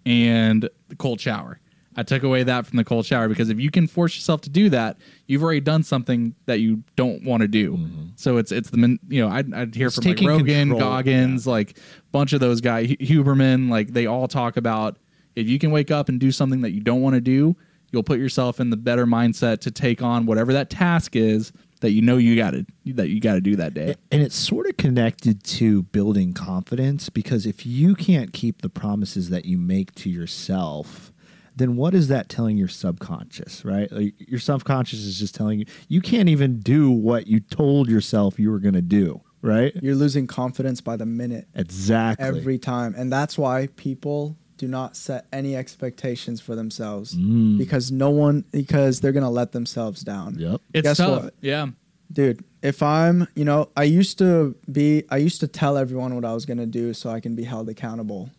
and 0.07 0.67
the 0.87 0.95
cold 0.95 1.21
shower. 1.21 1.59
I 1.95 2.03
took 2.03 2.23
away 2.23 2.43
that 2.43 2.65
from 2.65 2.77
the 2.77 2.83
cold 2.83 3.05
shower 3.05 3.27
because 3.27 3.49
if 3.49 3.59
you 3.59 3.69
can 3.69 3.85
force 3.87 4.15
yourself 4.15 4.41
to 4.41 4.49
do 4.49 4.69
that, 4.69 4.97
you've 5.27 5.43
already 5.43 5.59
done 5.59 5.83
something 5.83 6.35
that 6.45 6.61
you 6.61 6.83
don't 6.95 7.23
want 7.23 7.41
to 7.41 7.47
do. 7.47 7.77
So 8.15 8.37
it's 8.37 8.51
it's 8.51 8.69
the 8.69 8.97
you 9.07 9.21
know 9.21 9.29
I'd, 9.29 9.53
I'd 9.53 9.75
hear 9.75 9.87
It's 9.87 9.95
from 9.97 10.05
like 10.05 10.21
Rogan, 10.21 10.69
control, 10.69 10.79
Goggins, 10.79 11.45
like 11.45 11.77
bunch 12.11 12.33
of 12.33 12.39
those 12.39 12.61
guys, 12.61 12.87
Huberman, 12.87 13.69
like 13.69 13.89
they 13.89 14.05
all 14.05 14.27
talk 14.27 14.57
about 14.57 14.97
if 15.37 15.47
you 15.47 15.59
can 15.59 15.69
wake 15.69 15.91
up 15.91 16.09
and 16.09 16.19
do 16.19 16.31
something 16.31 16.61
that 16.61 16.71
you 16.71 16.81
don't 16.81 17.01
want 17.01 17.13
to 17.13 17.21
do, 17.21 17.55
you'll 17.91 18.03
put 18.03 18.17
yourself 18.19 18.59
in 18.59 18.71
the 18.71 18.77
better 18.77 19.05
mindset 19.05 19.59
to 19.61 19.71
take 19.71 20.01
on 20.01 20.25
whatever 20.25 20.51
that 20.53 20.69
task 20.71 21.15
is 21.15 21.53
that 21.81 21.91
you 21.91 22.01
know 22.01 22.17
you 22.17 22.35
got 22.35 22.51
to 22.51 22.65
that 22.85 23.09
you 23.09 23.21
got 23.21 23.35
to 23.35 23.41
do 23.41 23.55
that 23.55 23.75
day. 23.75 23.95
And 24.11 24.23
it's 24.23 24.35
sort 24.35 24.65
of 24.65 24.77
connected 24.77 25.43
to 25.43 25.83
building 25.83 26.33
confidence 26.33 27.09
because 27.09 27.45
if 27.45 27.67
you 27.67 27.93
can't 27.93 28.33
keep 28.33 28.63
the 28.63 28.69
promises 28.69 29.29
that 29.29 29.45
you 29.45 29.59
make 29.59 29.93
to 29.95 30.09
yourself, 30.09 31.13
then 31.55 31.75
what 31.75 31.93
is 31.93 32.07
that 32.07 32.29
telling 32.29 32.57
your 32.57 32.67
subconscious, 32.67 33.63
right? 33.63 33.91
Like 33.91 34.15
your 34.17 34.39
subconscious 34.39 34.99
is 34.99 35.19
just 35.19 35.35
telling 35.35 35.59
you 35.59 35.65
you 35.87 36.01
can't 36.01 36.29
even 36.29 36.59
do 36.61 36.89
what 36.89 37.27
you 37.27 37.39
told 37.41 37.89
yourself 37.89 38.39
you 38.39 38.49
were 38.49 38.59
going 38.59 38.73
to 38.73 38.81
do, 38.81 39.21
right? 39.43 39.71
You're 39.83 39.95
losing 39.95 40.25
confidence 40.25 40.81
by 40.81 40.97
the 40.97 41.05
minute 41.05 41.47
Exactly. 41.53 42.25
every 42.25 42.57
time. 42.57 42.95
And 42.97 43.13
that's 43.13 43.37
why 43.37 43.67
people 43.75 44.35
do 44.57 44.67
not 44.67 44.95
set 44.95 45.25
any 45.31 45.55
expectations 45.55 46.41
for 46.41 46.55
themselves 46.55 47.15
Mm. 47.15 47.57
because 47.57 47.91
no 47.91 48.09
one 48.09 48.43
because 48.51 48.99
they're 48.99 49.11
going 49.11 49.23
to 49.23 49.29
let 49.29 49.51
themselves 49.51 50.01
down. 50.01 50.35
Yep. 50.39 50.61
It's 50.73 50.83
Guess 50.87 50.97
tough. 50.97 51.23
what? 51.25 51.33
Yeah. 51.41 51.67
Dude, 52.11 52.43
if 52.63 52.81
I'm, 52.81 53.27
you 53.35 53.43
know, 53.45 53.69
I 53.75 53.83
used 53.83 54.17
to 54.19 54.55
be, 54.71 55.03
I 55.09 55.17
used 55.17 55.39
to 55.41 55.47
tell 55.47 55.77
everyone 55.77 56.15
what 56.15 56.25
I 56.25 56.33
was 56.33 56.45
going 56.45 56.57
to 56.57 56.65
do 56.65 56.93
so 56.93 57.09
I 57.09 57.19
can 57.19 57.35
be 57.35 57.43
held 57.43 57.67
accountable. 57.69 58.29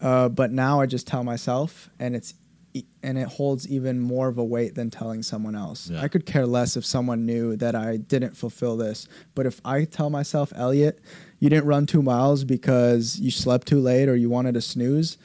Uh, 0.00 0.28
but 0.28 0.52
now 0.52 0.80
I 0.80 0.86
just 0.86 1.06
tell 1.06 1.24
myself 1.24 1.88
and 1.98 2.14
it's, 2.14 2.34
e- 2.74 2.84
and 3.02 3.16
it 3.16 3.26
holds 3.26 3.66
even 3.68 3.98
more 3.98 4.28
of 4.28 4.36
a 4.36 4.44
weight 4.44 4.74
than 4.74 4.90
telling 4.90 5.22
someone 5.22 5.54
else. 5.56 5.88
Yeah. 5.88 6.02
I 6.02 6.08
could 6.08 6.26
care 6.26 6.46
less 6.46 6.76
if 6.76 6.84
someone 6.84 7.24
knew 7.24 7.56
that 7.56 7.74
I 7.74 7.96
didn't 7.96 8.36
fulfill 8.36 8.76
this. 8.76 9.08
But 9.34 9.46
if 9.46 9.62
I 9.64 9.84
tell 9.84 10.10
myself, 10.10 10.50
Eliott, 10.50 10.98
you 11.40 11.48
didn't 11.48 11.64
run 11.66 11.86
two 11.86 12.02
miles 12.02 12.44
because 12.44 13.18
you 13.18 13.30
slept 13.30 13.66
too 13.66 13.80
late 13.80 14.10
or 14.10 14.14
you 14.16 14.28
wanted 14.28 14.52
to 14.54 14.60
snooze, 14.60 15.16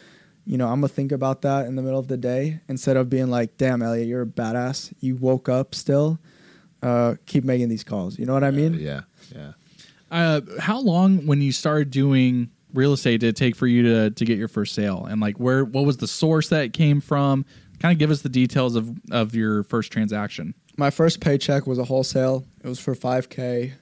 you 0.45 0.57
know, 0.57 0.67
I'm 0.67 0.81
gonna 0.81 0.87
think 0.87 1.11
about 1.11 1.41
that 1.43 1.67
in 1.67 1.75
the 1.75 1.81
middle 1.81 1.99
of 1.99 2.07
the 2.07 2.17
day 2.17 2.61
instead 2.67 2.97
of 2.97 3.09
being 3.09 3.29
like, 3.29 3.57
damn, 3.57 3.79
Eliott, 3.79 4.07
you're 4.07 4.23
a 4.23 4.25
badass. 4.25 4.93
You 4.99 5.15
woke 5.15 5.49
up 5.49 5.75
still 5.75 6.19
uh, 6.83 7.15
keep 7.25 7.43
making 7.43 7.69
these 7.69 7.83
calls. 7.83 8.17
You 8.17 8.25
know 8.25 8.33
what 8.33 8.43
I 8.43 8.51
mean? 8.51 8.73
yeah. 8.75 9.01
Yeah. 9.33 9.53
Uh, 10.09 10.41
how 10.59 10.79
long 10.79 11.25
when 11.25 11.41
you 11.41 11.53
started 11.53 11.89
doing 11.89 12.49
real 12.73 12.93
estate 12.93 13.19
did 13.19 13.29
it 13.29 13.35
take 13.35 13.55
for 13.55 13.67
you 13.67 13.83
to 13.83 14.09
to 14.11 14.25
get 14.25 14.37
your 14.37 14.49
first 14.49 14.75
sale? 14.75 15.05
And 15.05 15.21
like 15.21 15.39
where 15.39 15.63
what 15.63 15.85
was 15.85 15.97
the 15.97 16.07
source 16.07 16.49
that 16.49 16.65
it 16.65 16.73
came 16.73 16.99
from? 16.99 17.45
Kind 17.79 17.93
of 17.93 17.99
give 17.99 18.11
us 18.11 18.21
the 18.21 18.29
details 18.29 18.75
of 18.75 18.91
of 19.09 19.35
your 19.35 19.63
first 19.63 19.91
transaction. 19.91 20.53
My 20.77 20.89
first 20.89 21.21
paycheck 21.21 21.65
was 21.65 21.79
a 21.79 21.85
wholesale. 21.85 22.45
It 22.63 22.67
was 22.67 22.79
for 22.79 22.95
5K. 22.95 23.73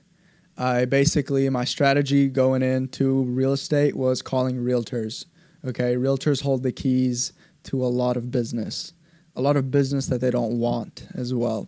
I 0.58 0.86
basically, 0.86 1.48
my 1.50 1.64
strategy 1.64 2.28
going 2.28 2.62
into 2.62 3.24
real 3.24 3.54
estate 3.54 3.96
was 3.96 4.22
calling 4.22 4.58
realtors. 4.58 5.26
Okay, 5.66 5.96
realtors 5.96 6.42
hold 6.42 6.64
the 6.64 6.72
keys 6.72 7.34
to 7.64 7.84
a 7.84 7.88
lot 7.88 8.16
of 8.16 8.32
business, 8.32 8.94
a 9.36 9.42
lot 9.42 9.58
of 9.58 9.72
business 9.72 10.08
that 10.08 10.22
they 10.22 10.32
don't 10.32 10.60
want 10.60 11.08
as 11.14 11.34
well. 11.34 11.68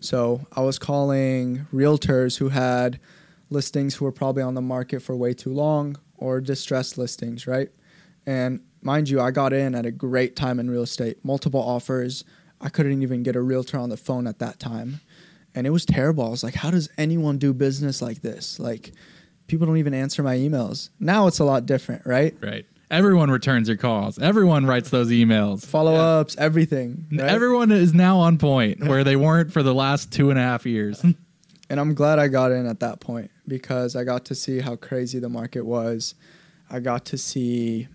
So 0.00 0.46
I 0.52 0.60
was 0.60 0.78
calling 0.78 1.66
realtors 1.72 2.38
who 2.38 2.50
had 2.50 3.00
listings 3.50 3.94
who 3.94 4.04
were 4.04 4.12
probably 4.12 4.42
on 4.42 4.54
the 4.54 4.62
market 4.62 5.00
for 5.00 5.16
way 5.16 5.34
too 5.34 5.52
long 5.52 5.96
or 6.16 6.40
distressed 6.40 6.96
listings, 6.98 7.46
right? 7.46 7.70
And 8.26 8.60
mind 8.80 9.08
you, 9.08 9.20
I 9.20 9.30
got 9.30 9.52
in 9.52 9.74
at 9.74 9.86
a 9.86 9.90
great 9.90 10.36
time 10.36 10.60
in 10.60 10.70
real 10.70 10.82
estate, 10.82 11.24
multiple 11.24 11.60
offers. 11.60 12.24
I 12.60 12.68
couldn't 12.68 13.02
even 13.02 13.22
get 13.22 13.36
a 13.36 13.40
realtor 13.40 13.78
on 13.78 13.88
the 13.88 13.96
phone 13.96 14.26
at 14.26 14.38
that 14.38 14.60
time. 14.60 15.00
And 15.54 15.66
it 15.66 15.70
was 15.70 15.84
terrible. 15.84 16.24
I 16.24 16.28
was 16.28 16.44
like, 16.44 16.54
how 16.54 16.70
does 16.70 16.88
anyone 16.96 17.38
do 17.38 17.52
business 17.52 18.00
like 18.00 18.22
this? 18.22 18.58
Like, 18.58 18.92
people 19.48 19.66
don't 19.66 19.76
even 19.76 19.92
answer 19.92 20.22
my 20.22 20.36
emails. 20.36 20.88
Now 20.98 21.26
it's 21.26 21.40
a 21.40 21.44
lot 21.44 21.66
different, 21.66 22.06
right? 22.06 22.34
Right. 22.40 22.64
Everyone 22.92 23.30
returns 23.30 23.68
your 23.68 23.78
calls. 23.78 24.18
Everyone 24.18 24.66
writes 24.66 24.90
those 24.90 25.10
emails. 25.10 25.64
Follow 25.64 25.94
ups, 25.94 26.36
everything. 26.38 27.06
right? 27.10 27.22
Everyone 27.22 27.72
is 27.72 27.94
now 27.94 28.18
on 28.18 28.36
point 28.36 28.86
where 28.86 29.02
they 29.02 29.16
weren't 29.16 29.50
for 29.50 29.62
the 29.62 29.72
last 29.72 30.12
two 30.12 30.28
and 30.28 30.38
a 30.38 30.42
half 30.42 30.66
years. 30.66 31.02
and 31.70 31.80
I'm 31.80 31.94
glad 31.94 32.18
I 32.18 32.28
got 32.28 32.52
in 32.52 32.66
at 32.66 32.80
that 32.80 33.00
point 33.00 33.30
because 33.48 33.96
I 33.96 34.04
got 34.04 34.26
to 34.26 34.34
see 34.34 34.60
how 34.60 34.76
crazy 34.76 35.18
the 35.18 35.30
market 35.30 35.64
was. 35.64 36.14
I 36.68 36.80
got 36.80 37.06
to 37.06 37.16
see 37.18 37.88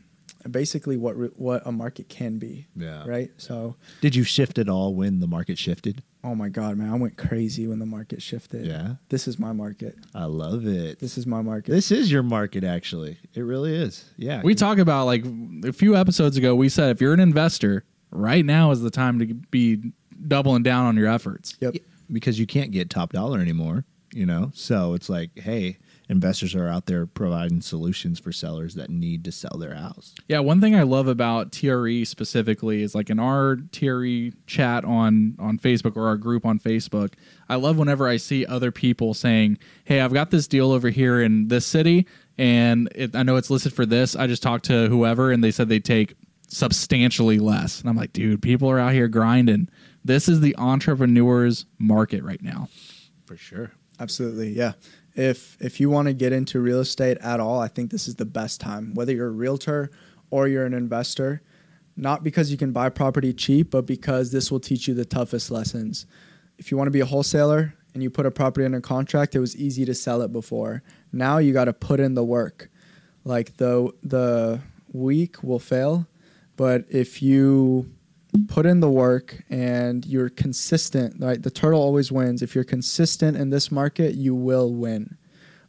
basically 0.52 0.98
what 0.98 1.16
re- 1.18 1.30
what 1.36 1.62
a 1.66 1.72
market 1.72 2.10
can 2.10 2.38
be. 2.40 2.68
Yeah. 2.76 3.04
Right. 3.08 3.32
So, 3.38 3.76
Did 4.02 4.16
you 4.16 4.24
shift 4.24 4.58
at 4.58 4.70
all 4.70 4.94
when 4.96 5.20
the 5.20 5.28
market 5.28 5.58
shifted? 5.58 6.04
oh 6.24 6.36
my 6.36 6.50
god, 6.50 6.78
man, 6.78 6.90
I 6.92 6.96
went 6.96 7.16
crazy 7.16 7.68
when 7.68 7.80
the 7.80 7.86
market 7.86 8.22
shifted. 8.22 8.66
Yeah. 8.66 8.96
This 9.08 9.30
is 9.30 9.40
my 9.40 9.54
market. 9.54 9.96
I 10.14 10.26
love 10.26 10.68
it. 10.68 11.00
This 11.00 11.18
is 11.18 11.26
my 11.26 11.42
market. 11.42 11.72
This 11.72 11.90
is 11.90 12.12
your 12.12 12.24
market, 12.24 12.66
actually. 12.66 13.18
It 13.34 13.42
really 13.42 13.74
is. 13.74 14.04
Yeah. 14.18 14.42
we 14.44 14.54
talk 14.54 14.78
about 14.78 15.06
like 15.06 15.24
a 15.64 15.72
few 15.72 15.96
episodes 15.96 16.36
ago, 16.36 16.54
we 16.54 16.68
said 16.68 16.90
if 16.90 17.00
you're 17.00 17.14
an 17.14 17.22
investor, 17.22 17.86
right 18.12 18.44
now 18.44 18.72
is 18.72 18.82
the 18.82 18.92
time 18.92 19.20
to 19.20 19.26
be 19.36 19.94
doubling 20.28 20.64
down 20.64 20.86
on 20.86 20.98
your 20.98 21.08
efforts. 21.08 21.56
Yep. 21.62 21.78
because 22.12 22.38
you 22.40 22.46
can't 22.48 22.72
get 22.72 22.90
top 22.90 23.14
dollar 23.14 23.40
anymore, 23.40 23.86
you 24.12 24.26
know? 24.26 24.52
So 24.54 24.96
it's 24.96 25.08
like, 25.10 25.30
hey, 25.38 25.78
investors 26.10 26.56
are 26.56 26.68
out 26.68 26.86
there 26.86 27.06
providing 27.06 27.62
solutions 27.62 28.20
for 28.20 28.32
sellers 28.32 28.76
that 28.76 28.90
need 28.90 29.24
to 29.26 29.32
sell 29.32 29.58
their 29.60 29.76
house. 29.76 30.16
Yeah, 30.28 30.40
one 30.40 30.62
thing 30.62 30.76
I 30.76 30.84
love 30.84 31.08
about 31.08 31.52
TRE 31.52 32.04
specifically 32.06 32.82
is 32.82 32.96
like 32.96 33.10
in 33.10 33.20
our 33.20 33.58
TRE 33.72 34.32
chat 34.46 34.86
on 34.86 35.36
on 35.40 35.60
Facebook 35.60 35.98
or 35.98 36.08
our 36.08 36.18
group 36.18 36.46
on 36.46 36.60
Facebook, 36.60 37.14
I 37.50 37.56
love 37.56 37.78
whenever 37.78 38.08
I 38.08 38.18
see 38.18 38.46
other 38.46 38.72
people 38.72 39.14
saying, 39.14 39.58
"Hey, 39.84 40.02
I've 40.02 40.14
got 40.14 40.32
this 40.32 40.48
deal 40.48 40.72
over 40.72 40.90
here 40.90 41.22
in 41.22 41.48
this 41.50 41.66
city, 41.66 42.08
and 42.38 42.90
it, 42.96 43.16
I 43.16 43.24
know 43.24 43.36
it's 43.36 43.50
listed 43.50 43.74
for 43.74 43.86
this. 43.86 44.16
I 44.16 44.28
just 44.28 44.44
talked 44.44 44.66
to 44.66 44.88
whoever, 44.88 45.32
and 45.32 45.44
they 45.44 45.52
said 45.52 45.70
they 45.70 45.80
take 45.80 46.16
substantially 46.48 47.40
less." 47.40 47.82
And 47.82 47.90
I'm 47.90 47.98
like, 47.98 48.14
"Dude, 48.14 48.42
people 48.42 48.70
are 48.70 48.80
out 48.80 48.94
here 48.94 49.08
grinding. 49.08 49.70
This 50.06 50.30
is 50.30 50.40
the 50.40 50.56
entrepreneur's 50.58 51.66
market 51.78 52.24
right 52.24 52.42
now." 52.42 52.70
For 53.26 53.36
sure. 53.36 53.72
Absolutely, 54.00 54.50
yeah. 54.52 54.74
If 55.18 55.58
if 55.60 55.80
you 55.80 55.90
want 55.90 56.08
to 56.08 56.14
get 56.14 56.32
into 56.32 56.62
real 56.62 56.80
estate 56.80 57.18
at 57.18 57.40
all, 57.40 57.60
I 57.60 57.68
think 57.68 57.90
this 57.90 58.08
is 58.08 58.16
the 58.16 58.26
best 58.26 58.62
time. 58.62 58.94
Whether 58.94 59.14
you're 59.14 59.28
a 59.28 59.32
realtor 59.32 59.90
or 60.30 60.48
you're 60.48 60.66
an 60.66 60.76
investor, 60.76 61.42
not 61.96 62.24
because 62.24 62.52
you 62.52 62.58
can 62.58 62.72
buy 62.72 62.90
property 62.90 63.34
cheap, 63.34 63.72
but 63.72 63.88
because 63.88 64.32
this 64.32 64.52
will 64.52 64.60
teach 64.60 64.88
you 64.88 64.94
the 64.94 65.06
toughest 65.06 65.50
lessons. 65.50 66.06
If 66.60 66.70
you 66.70 66.78
want 66.78 66.88
to 66.88 66.92
be 66.92 67.00
a 67.00 67.06
wholesaler 67.06 67.74
and 67.96 68.04
you 68.04 68.12
put 68.12 68.28
a 68.28 68.32
property 68.32 68.64
under 68.64 68.80
contract, 68.80 69.34
it 69.34 69.40
was 69.40 69.58
easy 69.58 69.86
to 69.86 69.96
sell 69.96 70.22
it 70.22 70.32
before. 70.32 70.84
Now 71.12 71.40
you 71.40 71.52
got 71.52 71.66
to 71.66 71.74
put 71.74 72.00
in 72.00 72.14
the 72.14 72.24
work. 72.24 72.70
Like 73.24 73.58
the 73.58 73.92
the 74.04 74.62
week 74.94 75.42
will 75.42 75.60
fail, 75.60 76.08
but 76.56 76.86
if 76.90 77.24
you 77.24 77.92
put 78.46 78.66
in 78.66 78.80
the 78.80 78.90
work 78.90 79.44
and 79.50 80.06
you're 80.06 80.30
consistent 80.30 81.16
right? 81.20 81.42
The 81.42 81.52
turtle 81.52 81.82
always 81.82 82.12
wins. 82.12 82.42
If 82.42 82.56
you're 82.56 82.64
consistent 82.64 83.38
in 83.38 83.50
this 83.50 83.72
market 83.72 84.16
you 84.16 84.36
will 84.36 84.74
win. 84.74 85.18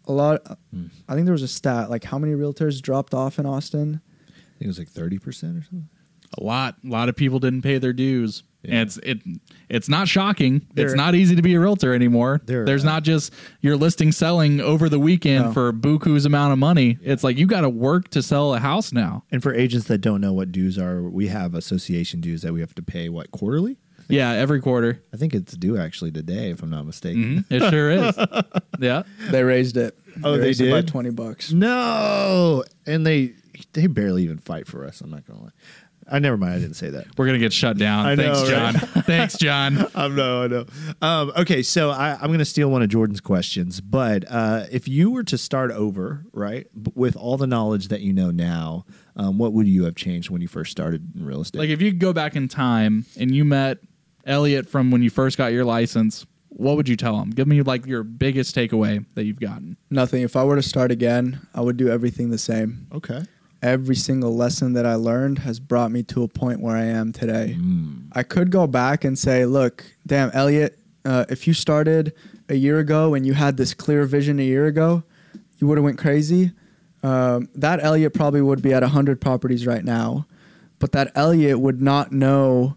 A 0.07 0.12
lot 0.12 0.59
hmm. 0.73 0.87
i 1.09 1.14
think 1.14 1.27
there 1.27 1.33
was 1.33 1.43
a 1.43 1.49
stat 1.49 1.91
like 1.91 2.05
how 2.05 2.19
many 2.19 2.33
realtors 2.33 2.81
dropped 2.81 3.14
off 3.14 3.39
in 3.39 3.47
austin? 3.47 4.01
I 4.29 4.59
think 4.59 4.64
it 4.64 4.66
was 4.66 4.79
like 4.79 4.91
30% 4.91 5.23
or 5.23 5.62
something. 5.62 5.89
A 6.37 6.43
lot, 6.43 6.77
a 6.85 6.89
lot 6.89 7.09
of 7.09 7.14
people 7.14 7.39
didn't 7.39 7.62
pay 7.62 7.79
their 7.79 7.93
dues. 7.93 8.43
Yeah. 8.69 8.83
It's 8.83 8.97
it 8.99 9.19
it's 9.69 9.89
not 9.89 10.09
shocking. 10.09 10.66
There- 10.75 10.87
it's 10.87 10.95
not 10.95 11.14
easy 11.14 11.37
to 11.37 11.43
be 11.43 11.55
a 11.55 11.61
realtor 11.61 11.93
anymore. 11.95 12.41
There- 12.47 12.64
There's 12.64 12.85
not 12.85 13.03
just 13.03 13.33
your 13.61 13.77
listing 13.77 14.12
selling 14.12 14.61
over 14.61 14.89
the 14.89 14.99
weekend 14.99 15.47
No. 15.47 15.53
for 15.53 15.73
buku's 15.73 16.25
amount 16.25 16.53
of 16.53 16.59
money. 16.59 16.99
It's 17.03 17.23
like 17.25 17.37
you 17.39 17.47
got 17.47 17.62
to 17.62 17.69
work 17.69 18.09
to 18.11 18.23
sell 18.23 18.55
a 18.55 18.59
house 18.59 18.93
now. 18.93 19.25
And 19.31 19.43
for 19.43 19.53
agents 19.55 19.87
that 19.89 19.99
don't 19.99 20.21
know 20.21 20.33
what 20.33 20.53
dues 20.53 20.79
are, 20.79 21.03
we 21.03 21.29
have 21.29 21.55
association 21.55 22.21
dues 22.21 22.43
that 22.43 22.53
we 22.53 22.61
have 22.61 22.75
to 22.77 22.83
pay, 22.83 23.09
what, 23.09 23.31
quarterly? 23.31 23.77
Yeah, 24.11 24.31
every 24.33 24.62
quarter. 24.62 25.03
I 25.12 25.19
think 25.19 25.35
it's 25.35 25.55
due 25.55 25.77
actually 25.77 26.11
today, 26.12 26.49
if 26.51 26.62
I'm 26.62 26.71
not 26.71 26.87
mistaken. 26.87 27.45
Mhm. 27.51 27.53
It 27.53 27.71
sure 27.71 27.91
is. 27.91 28.14
Yeah. 28.81 29.03
they 29.31 29.43
raised 29.43 29.77
it 29.77 29.99
Oh, 30.23 30.33
they 30.37 30.47
raised 30.47 30.61
it 30.61 30.71
by 30.71 30.81
did? 30.83 30.89
20 30.89 31.11
bucks 31.11 31.53
No. 31.53 32.64
And 32.87 33.05
they 33.07 33.33
they 33.73 33.87
barely 33.89 34.23
even 34.23 34.39
fight 34.39 34.66
for 34.69 34.87
us. 34.87 35.01
I'm 35.01 35.11
not 35.11 35.27
going 35.27 35.39
to 35.41 35.45
lie. 35.47 35.51
I 36.11 36.19
never 36.19 36.37
mind. 36.37 36.55
I 36.55 36.59
didn't 36.59 36.77
say 36.77 36.91
that. 36.91 37.07
We're 37.19 37.27
gonna 37.27 37.39
get 37.39 37.53
shut 37.53 37.77
down. 37.79 38.07
I 38.07 38.17
Thanks, 38.17 38.41
know, 38.41 38.49
John. 38.51 38.75
right? 38.75 38.83
Thanks, 39.05 39.37
John. 39.39 39.87
I 39.95 40.09
know, 40.09 40.43
I 40.43 40.47
know. 40.47 40.65
Um, 41.03 41.33
okay, 41.37 41.63
so 41.63 41.91
I, 41.91 42.15
I'm 42.21 42.29
going 42.29 42.39
to 42.39 42.45
steal 42.45 42.71
one 42.71 42.83
of 42.83 42.89
Jordan's 42.89 43.21
questions, 43.21 43.81
but 43.81 44.25
uh, 44.31 44.65
if 44.71 44.87
you 44.89 45.11
were 45.11 45.23
to 45.25 45.39
start 45.39 45.71
over, 45.71 46.25
right, 46.33 46.67
with 46.95 47.17
all 47.17 47.37
the 47.37 47.47
knowledge 47.47 47.89
that 47.89 48.01
you 48.01 48.13
know 48.13 48.31
now, 48.31 48.85
um, 49.17 49.39
what 49.39 49.53
would 49.53 49.67
you 49.69 49.85
have 49.85 49.95
changed 49.97 50.31
when 50.31 50.41
you 50.43 50.49
first 50.49 50.71
started 50.71 51.15
in 51.17 51.25
real 51.25 51.41
estate? 51.41 51.59
Like 51.59 51.71
if 51.71 51.81
you 51.81 51.91
could 51.91 52.01
go 52.01 52.13
back 52.13 52.37
in 52.37 52.49
time 52.49 53.07
and 53.19 53.35
you 53.35 53.45
met 53.45 53.79
Eliott 54.27 54.69
from 54.69 54.91
when 54.91 55.03
you 55.03 55.11
first 55.11 55.39
got 55.39 55.53
your 55.53 55.65
license, 55.65 56.27
what 56.51 56.77
would 56.77 56.89
you 56.89 56.97
tell 56.97 57.19
him? 57.21 57.31
Give 57.31 57.47
me 57.49 57.63
like 57.63 57.87
your 57.87 58.03
biggest 58.03 58.55
takeaway 58.55 59.05
that 59.15 59.25
you've 59.25 59.41
gotten. 59.41 59.77
nothing 59.91 60.23
if 60.23 60.37
i 60.37 60.43
were 60.45 60.57
to 60.57 60.63
start 60.63 60.91
again 60.91 61.41
i 61.55 61.61
would 61.61 61.77
do 61.77 61.89
everything 61.89 62.31
the 62.31 62.39
same 62.39 62.87
okay, 62.93 63.23
every 63.63 63.97
single 63.97 64.37
lesson 64.37 64.73
that 64.75 64.87
i 64.87 64.95
learned 64.95 65.41
has 65.41 65.59
brought 65.61 65.91
me 65.91 66.03
to 66.03 66.23
a 66.23 66.29
point 66.29 66.61
where 66.61 66.77
i 66.77 66.85
am 66.85 67.13
today 67.13 67.57
Mm. 67.59 68.09
I 68.13 68.23
could 68.23 68.51
go 68.51 68.67
back 68.67 69.05
and 69.05 69.19
say, 69.19 69.45
look, 69.45 69.85
damn, 70.07 70.31
Eliott, 70.31 70.71
uh, 71.05 71.25
if 71.29 71.47
you 71.47 71.53
started 71.53 72.15
a 72.49 72.55
year 72.55 72.79
ago 72.79 73.15
and 73.15 73.27
you 73.27 73.35
had 73.35 73.57
this 73.57 73.75
clear 73.75 74.05
vision 74.07 74.39
a 74.41 74.43
year 74.43 74.67
ago, 74.67 75.03
you 75.59 75.67
would 75.67 75.77
have 75.77 75.85
went 75.85 75.99
crazy. 75.99 76.53
Um, 77.03 77.49
that 77.55 77.81
Eliott 77.81 78.15
probably 78.15 78.41
would 78.41 78.63
be 78.63 78.73
at 78.73 78.83
100 78.83 79.21
properties 79.21 79.67
right 79.67 79.85
now, 79.85 80.27
but 80.79 80.93
that 80.93 81.15
Eliott 81.15 81.61
would 81.61 81.83
not 81.83 82.11
know 82.13 82.77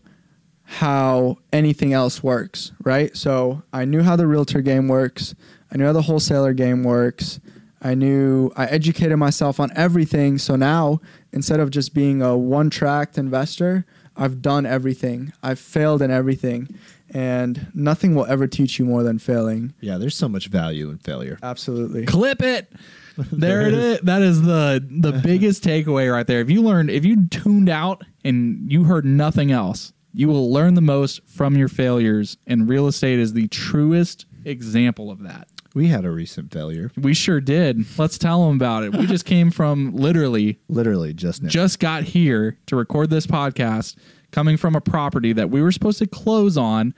how 0.64 1.38
anything 1.54 1.94
else 1.94 2.22
works, 2.22 2.72
right? 2.84 3.16
So 3.16 3.64
I 3.74 3.86
knew 3.86 4.04
how 4.04 4.16
the 4.16 4.28
realtor 4.28 4.62
game 4.62 4.88
works. 4.88 5.34
I 5.72 5.78
knew 5.78 5.86
how 5.86 5.94
the 5.94 6.04
wholesaler 6.04 6.54
game 6.54 6.84
works. 6.84 7.40
I 7.82 7.96
knew 7.96 8.52
I 8.56 8.66
educated 8.66 9.18
myself 9.18 9.60
on 9.60 9.72
everything. 9.76 10.38
So 10.38 10.56
now, 10.56 11.02
instead 11.32 11.60
of 11.60 11.72
just 11.72 11.94
being 11.94 12.22
a 12.22 12.38
one 12.38 12.70
tracked 12.70 13.18
investor, 13.18 13.86
I've 14.16 14.42
done 14.42 14.66
everything. 14.66 15.34
I've 15.42 15.60
failed 15.60 16.02
in 16.02 16.12
everything. 16.12 16.78
And 17.14 17.68
nothing 17.74 18.16
will 18.16 18.26
ever 18.28 18.48
teach 18.48 18.80
you 18.80 18.86
more 18.86 19.04
than 19.04 19.20
failing. 19.20 19.74
yeah, 19.82 19.98
there's 19.98 20.16
so 20.16 20.30
much 20.30 20.48
value 20.48 20.90
in 20.90 20.98
failure. 21.00 21.38
Absolutely. 21.44 22.06
clip 22.06 22.42
it 22.42 22.72
there 23.18 23.68
it 23.68 23.74
is 23.74 24.00
that 24.02 24.22
is 24.22 24.42
the 24.44 24.82
the 24.90 25.12
biggest 25.24 25.62
takeaway 25.62 26.10
right 26.12 26.28
there 26.28 26.40
if 26.40 26.50
you 26.50 26.62
learned 26.62 26.90
if 26.90 27.04
you 27.04 27.28
tuned 27.28 27.68
out 27.68 28.04
and 28.24 28.72
you 28.72 28.86
heard 28.86 29.04
nothing 29.04 29.52
else 29.52 29.92
you 30.14 30.30
will 30.30 30.52
learn 30.52 30.76
the 30.76 30.82
most 30.82 31.20
from 31.28 31.58
your 31.58 31.68
failures 31.68 32.38
and 32.48 32.70
real 32.70 32.88
estate 32.88 33.20
is 33.20 33.34
the 33.34 33.50
truest 33.50 34.26
example 34.46 35.12
of 35.12 35.20
that 35.24 35.50
We 35.74 35.88
had 35.88 36.04
a 36.04 36.12
recent 36.12 36.52
failure, 36.52 36.92
we 36.98 37.14
sure 37.14 37.40
did 37.40 37.86
let's 37.98 38.18
tell 38.18 38.46
them 38.46 38.56
about 38.58 38.84
it 38.84 38.94
we 38.96 39.06
just 39.06 39.26
came 39.26 39.52
from 39.52 39.96
literally 39.96 40.60
literally 40.68 41.14
just 41.14 41.42
now. 41.42 41.50
just 41.50 41.80
got 41.80 42.04
here 42.04 42.58
to 42.66 42.76
record 42.76 43.10
this 43.10 43.26
podcast 43.26 43.96
coming 44.32 44.58
from 44.58 44.76
a 44.76 44.82
property 44.82 45.32
that 45.34 45.50
we 45.50 45.62
were 45.62 45.72
supposed 45.72 46.00
to 46.00 46.08
close 46.08 46.58
on 46.58 46.94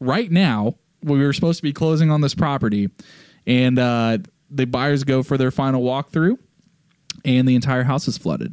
right 0.00 0.30
now 0.30 0.74
we 1.02 1.20
were 1.20 1.32
supposed 1.32 1.58
to 1.58 1.62
be 1.62 1.72
closing 1.72 2.10
on 2.10 2.20
this 2.20 2.34
property 2.34 2.88
and 3.46 3.78
uh, 3.78 4.18
the 4.50 4.66
buyers 4.66 5.04
go 5.04 5.22
for 5.22 5.36
their 5.38 5.50
final 5.50 5.82
walkthrough 5.82 6.38
and 7.24 7.48
the 7.48 7.54
entire 7.54 7.82
house 7.84 8.06
is 8.08 8.18
flooded 8.18 8.52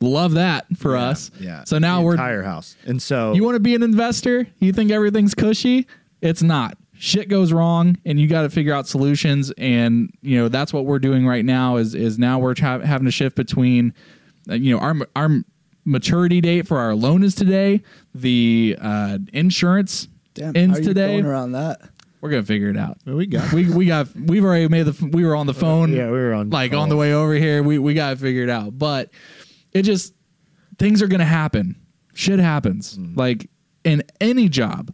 love 0.00 0.32
that 0.34 0.66
for 0.76 0.96
us 0.96 1.30
yeah. 1.40 1.64
so 1.64 1.78
now 1.78 1.98
The 2.00 2.04
we're 2.04 2.12
entire 2.12 2.42
house, 2.42 2.76
and 2.86 3.00
so 3.02 3.32
you 3.32 3.42
want 3.42 3.56
to 3.56 3.60
be 3.60 3.74
an 3.74 3.82
investor? 3.82 4.46
You 4.58 4.72
think 4.72 4.90
everything's 4.90 5.34
cushy? 5.34 5.86
It's 6.20 6.42
not. 6.42 6.76
Shit 6.98 7.28
goes 7.28 7.52
wrong, 7.52 7.96
and 8.04 8.18
you 8.18 8.26
got 8.26 8.42
to 8.42 8.50
figure 8.50 8.74
out 8.74 8.88
solutions. 8.88 9.52
And 9.56 10.12
you 10.20 10.36
know 10.36 10.48
that's 10.48 10.72
what 10.72 10.84
we're 10.84 10.98
doing 10.98 11.26
right 11.26 11.44
now. 11.44 11.76
Is 11.76 11.94
is 11.94 12.18
now 12.18 12.38
we're 12.38 12.54
ha- 12.58 12.80
having 12.80 13.04
to 13.04 13.10
shift 13.12 13.36
between, 13.36 13.94
uh, 14.50 14.54
you 14.54 14.74
know, 14.74 14.80
our 14.80 14.96
our 15.14 15.28
maturity 15.84 16.40
date 16.40 16.66
for 16.66 16.78
our 16.78 16.94
loan 16.94 17.22
is 17.22 17.34
today. 17.34 17.82
The 18.14 18.76
uh, 18.80 19.18
insurance 19.32 20.08
Damn, 20.34 20.56
ends 20.56 20.72
how 20.72 20.76
are 20.76 20.80
you 20.82 20.88
today. 20.88 21.12
going 21.12 21.26
around 21.26 21.52
that? 21.52 21.80
We're 22.20 22.30
gonna 22.30 22.42
figure 22.42 22.68
it 22.68 22.76
out. 22.76 22.98
Well, 23.06 23.14
we 23.14 23.26
got 23.26 23.52
We 23.52 23.70
we 23.70 23.86
got 23.86 24.08
we've 24.16 24.44
already 24.44 24.66
made 24.66 24.82
the 24.86 25.06
we 25.06 25.24
were 25.24 25.36
on 25.36 25.46
the 25.46 25.54
phone. 25.54 25.92
Yeah, 25.92 26.06
we 26.06 26.18
were 26.18 26.34
on 26.34 26.50
like 26.50 26.72
call. 26.72 26.82
on 26.82 26.88
the 26.88 26.96
way 26.96 27.14
over 27.14 27.34
here. 27.34 27.62
We 27.62 27.78
we 27.78 27.94
got 27.94 28.10
to 28.10 28.16
figure 28.16 28.42
it 28.42 28.50
out. 28.50 28.76
But 28.76 29.10
it 29.72 29.82
just 29.82 30.14
things 30.78 31.00
are 31.00 31.06
gonna 31.06 31.24
happen. 31.24 31.76
Shit 32.14 32.40
happens. 32.40 32.98
Mm-hmm. 32.98 33.16
Like 33.16 33.48
in 33.84 34.02
any 34.20 34.48
job, 34.48 34.92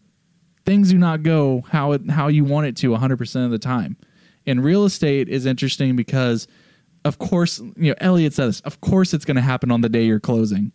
things 0.67 0.91
do 0.91 0.99
not 0.99 1.23
go 1.23 1.63
how 1.71 1.93
it 1.93 2.11
how 2.11 2.29
you 2.29 2.45
want 2.45 2.67
it 2.67 2.77
to 2.77 2.89
100 2.91 3.17
percent 3.17 3.45
of 3.45 3.51
the 3.51 3.59
time. 3.59 3.97
And 4.47 4.63
real 4.63 4.85
estate 4.85 5.29
is 5.29 5.47
interesting 5.47 5.97
because, 5.97 6.47
of 7.05 7.19
course, 7.19 7.61
you 7.77 7.91
know 7.91 7.95
Eliott 8.01 8.37
this. 8.37 8.61
Of 8.61 8.81
course, 8.81 9.15
it's 9.15 9.25
going 9.25 9.37
to 9.37 9.43
happen 9.43 9.71
on 9.71 9.81
the 9.81 9.89
day 9.89 10.05
you're 10.05 10.21
closing. 10.21 10.73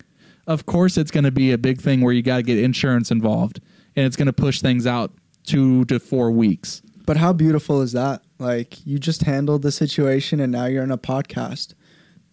of 0.48 0.66
course 0.66 0.98
it's 0.98 1.12
going 1.12 1.24
to 1.26 1.32
be 1.32 1.52
a 1.52 1.58
big 1.58 1.80
thing 1.80 2.02
where 2.02 2.14
you 2.14 2.24
got 2.24 2.38
to 2.38 2.44
get 2.44 2.58
insurance 2.58 3.12
involved 3.12 3.62
and 3.96 4.06
it's 4.08 4.16
going 4.16 4.26
to 4.26 4.34
push 4.34 4.62
things 4.62 4.88
out 4.88 5.12
two 5.44 5.86
to 5.86 6.00
four 6.00 6.32
weeks. 6.32 6.82
But 7.06 7.18
how 7.18 7.34
beautiful 7.34 7.82
is 7.82 7.92
that? 7.92 8.24
Like 8.40 8.86
you 8.86 8.98
just 8.98 9.24
handled 9.24 9.62
the 9.62 9.72
situation 9.72 10.40
and 10.40 10.52
now 10.52 10.66
you're 10.66 10.84
in 10.84 10.92
a 10.92 10.98
podcast. 10.98 11.74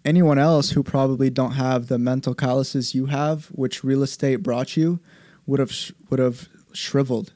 Anyone 0.05 0.39
else 0.39 0.71
who 0.71 0.83
probably 0.83 1.29
don't 1.31 1.53
have 1.53 1.89
the 1.89 1.99
mental 1.99 2.35
calluses 2.35 2.95
you 2.95 3.07
have, 3.07 3.47
which 3.47 3.83
real 3.85 4.03
estate 4.03 4.37
brought 4.37 4.77
you, 4.77 5.01
would 5.47 5.59
have 5.61 5.73
sh- 5.73 5.93
would 6.09 6.21
have 6.21 6.49
shriveled. 6.73 7.35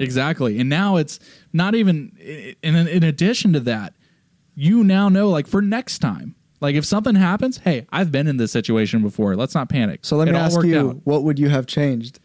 Exactly. 0.00 0.58
And 0.58 0.68
now 0.68 0.96
it's 0.96 1.20
not 1.52 1.74
even 1.74 2.12
in 2.62 2.76
in 2.76 3.02
addition 3.02 3.52
to 3.54 3.60
that, 3.60 3.94
you 4.54 4.84
now 4.84 5.08
know 5.08 5.28
like 5.28 5.46
for 5.46 5.62
next 5.62 5.98
time. 5.98 6.34
Like 6.60 6.74
if 6.74 6.84
something 6.84 7.14
happens, 7.14 7.58
hey, 7.58 7.86
I've 7.90 8.10
been 8.10 8.26
in 8.26 8.36
this 8.36 8.50
situation 8.50 9.02
before. 9.02 9.36
Let's 9.36 9.54
not 9.54 9.68
panic. 9.68 10.00
So 10.02 10.16
let 10.16 10.26
me 10.28 10.34
ask 10.34 10.62
you, 10.64 10.90
out. 10.90 10.96
what 11.04 11.22
would 11.22 11.38
you 11.38 11.48
have 11.48 11.66
changed? 11.66 12.18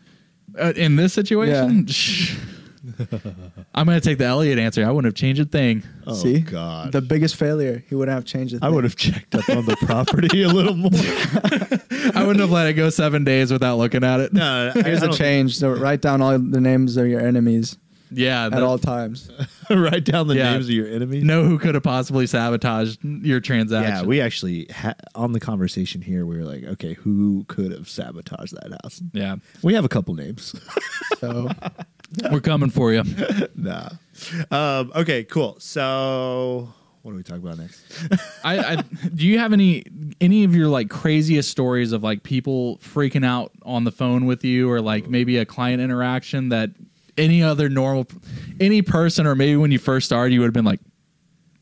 Uh, 0.59 0.73
in 0.75 0.95
this 0.95 1.13
situation, 1.13 1.87
I'm 3.73 3.85
going 3.85 3.99
to 3.99 4.05
take 4.05 4.17
the 4.17 4.25
Eliott 4.25 4.57
answer. 4.59 4.85
I 4.85 4.91
wouldn't 4.91 5.05
have 5.05 5.15
changed 5.19 5.39
a 5.41 5.45
thing. 5.45 5.83
Oh 6.05 6.13
See, 6.13 6.39
God. 6.41 6.91
the 6.91 7.01
biggest 7.01 7.35
failure. 7.35 7.83
He 7.87 7.95
wouldn't 7.95 8.13
have 8.13 8.25
changed 8.25 8.53
it. 8.55 8.63
I 8.63 8.69
would 8.69 8.83
have 8.83 8.95
checked 8.95 9.35
up 9.35 9.47
on 9.49 9.65
the 9.65 9.75
property 9.81 10.43
a 10.43 10.49
little 10.49 10.75
more. 10.75 10.91
I 12.15 12.23
wouldn't 12.25 12.39
have 12.41 12.51
let 12.51 12.67
it 12.67 12.73
go 12.73 12.89
seven 12.89 13.23
days 13.23 13.51
without 13.51 13.77
looking 13.77 14.03
at 14.03 14.19
it. 14.19 14.33
no, 14.33 14.71
I, 14.75 14.81
Here's 14.81 15.01
I 15.01 15.05
a 15.05 15.09
don't- 15.09 15.17
change. 15.17 15.57
So 15.57 15.71
write 15.71 16.01
down 16.01 16.21
all 16.21 16.37
the 16.37 16.59
names 16.61 16.97
of 16.97 17.07
your 17.07 17.21
enemies 17.21 17.77
Yeah, 18.11 18.47
at 18.47 18.51
the- 18.51 18.65
all 18.65 18.77
times. 18.77 19.31
write 19.69 20.03
down 20.03 20.27
the 20.27 20.35
Yeah. 20.35 20.51
names 20.51 20.65
of 20.65 20.71
your 20.71 20.87
enemies. 20.87 21.23
know 21.23 21.45
who 21.45 21.57
could 21.57 21.75
have 21.75 21.83
possibly 21.83 22.27
sabotaged 22.27 22.99
your 23.03 23.39
transaction. 23.39 23.95
Yeah, 23.95 24.03
we 24.03 24.19
actually 24.19 24.65
ha- 24.65 24.95
on 25.15 25.31
the 25.31 25.39
conversation 25.39 26.01
here. 26.01 26.25
We 26.25 26.37
were 26.37 26.43
like, 26.43 26.63
okay, 26.65 26.93
who 26.93 27.45
could 27.47 27.71
have 27.71 27.87
sabotaged 27.87 28.53
that 28.55 28.77
house? 28.83 29.01
yeah, 29.13 29.37
We 29.61 29.73
have 29.73 29.85
a 29.85 29.89
couple 29.89 30.13
names. 30.15 30.53
So 31.19 31.49
we're 32.31 32.41
coming 32.41 32.69
for 32.69 32.93
you. 32.93 33.03
nah. 33.55 33.89
Um, 34.51 34.91
okay, 34.95 35.23
cool. 35.23 35.57
So, 35.59 36.73
what 37.01 37.11
do 37.11 37.17
we 37.17 37.23
talk 37.23 37.37
about 37.37 37.57
next? 37.57 37.83
I, 38.43 38.57
I 38.59 38.75
do 39.13 39.27
you 39.27 39.39
have 39.39 39.53
any 39.53 39.83
any 40.21 40.43
of 40.43 40.55
your 40.55 40.67
like 40.67 40.89
craziest 40.89 41.49
stories 41.49 41.91
of 41.91 42.03
like 42.03 42.23
people 42.23 42.77
freaking 42.77 43.25
out 43.25 43.51
on 43.63 43.83
the 43.83 43.91
phone 43.91 44.25
with 44.25 44.43
you 44.43 44.71
or 44.71 44.81
like 44.81 45.09
maybe 45.09 45.37
a 45.37 45.45
client 45.45 45.81
interaction 45.81 46.49
that 46.49 46.71
any 47.17 47.43
other 47.43 47.69
normal 47.69 48.07
any 48.59 48.81
person 48.81 49.27
or 49.27 49.35
maybe 49.35 49.55
when 49.55 49.71
you 49.71 49.79
first 49.79 50.05
started 50.05 50.33
you 50.33 50.39
would 50.39 50.47
have 50.47 50.53
been 50.53 50.65
like 50.65 50.79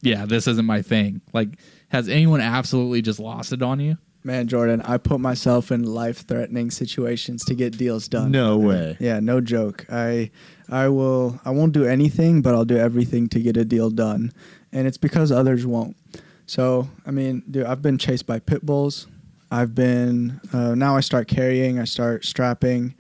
yeah 0.02 0.26
this 0.26 0.48
isn't 0.48 0.66
my 0.66 0.82
thing 0.82 1.20
like 1.34 1.50
has 1.90 2.08
anyone 2.08 2.40
absolutely 2.40 3.02
just 3.02 3.20
lost 3.20 3.52
it 3.52 3.62
on 3.62 3.80
you 3.80 3.98
man, 4.24 4.48
Jordan, 4.48 4.82
I 4.82 4.98
put 4.98 5.20
myself 5.20 5.72
in 5.72 5.84
life-threatening 5.84 6.72
situations 6.72 7.44
to 7.46 7.56
get 7.56 7.78
deals 7.78 8.08
done. 8.08 8.32
No 8.32 8.58
way. 8.58 8.98
Yeah, 9.00 9.20
no 9.20 9.42
joke. 9.42 9.86
I 9.90 10.32
I 10.70 10.88
will 10.90 11.40
I 11.44 11.52
won't 11.52 11.74
do 11.74 11.86
anything, 11.86 12.42
but 12.42 12.54
I'll 12.56 12.66
do 12.66 12.78
everything 12.78 13.28
to 13.30 13.40
get 13.40 13.58
a 13.58 13.66
deal 13.66 13.90
done. 13.90 14.32
And 14.72 14.88
it's 14.88 14.98
because 14.98 15.32
others 15.32 15.66
won't. 15.66 15.98
So, 16.46 16.90
I 17.06 17.12
mean, 17.12 17.44
dude, 17.50 17.66
I've 17.66 17.82
been 17.82 17.98
chased 17.98 18.26
by 18.26 18.40
pit 18.40 18.66
bulls. 18.66 19.08
I've 19.50 19.76
been 19.76 20.40
uh, 20.54 20.76
now 20.76 20.96
I 20.96 21.02
start 21.02 21.28
carrying, 21.28 21.80
I 21.80 21.84
start 21.86 22.24
strapping 22.24 22.96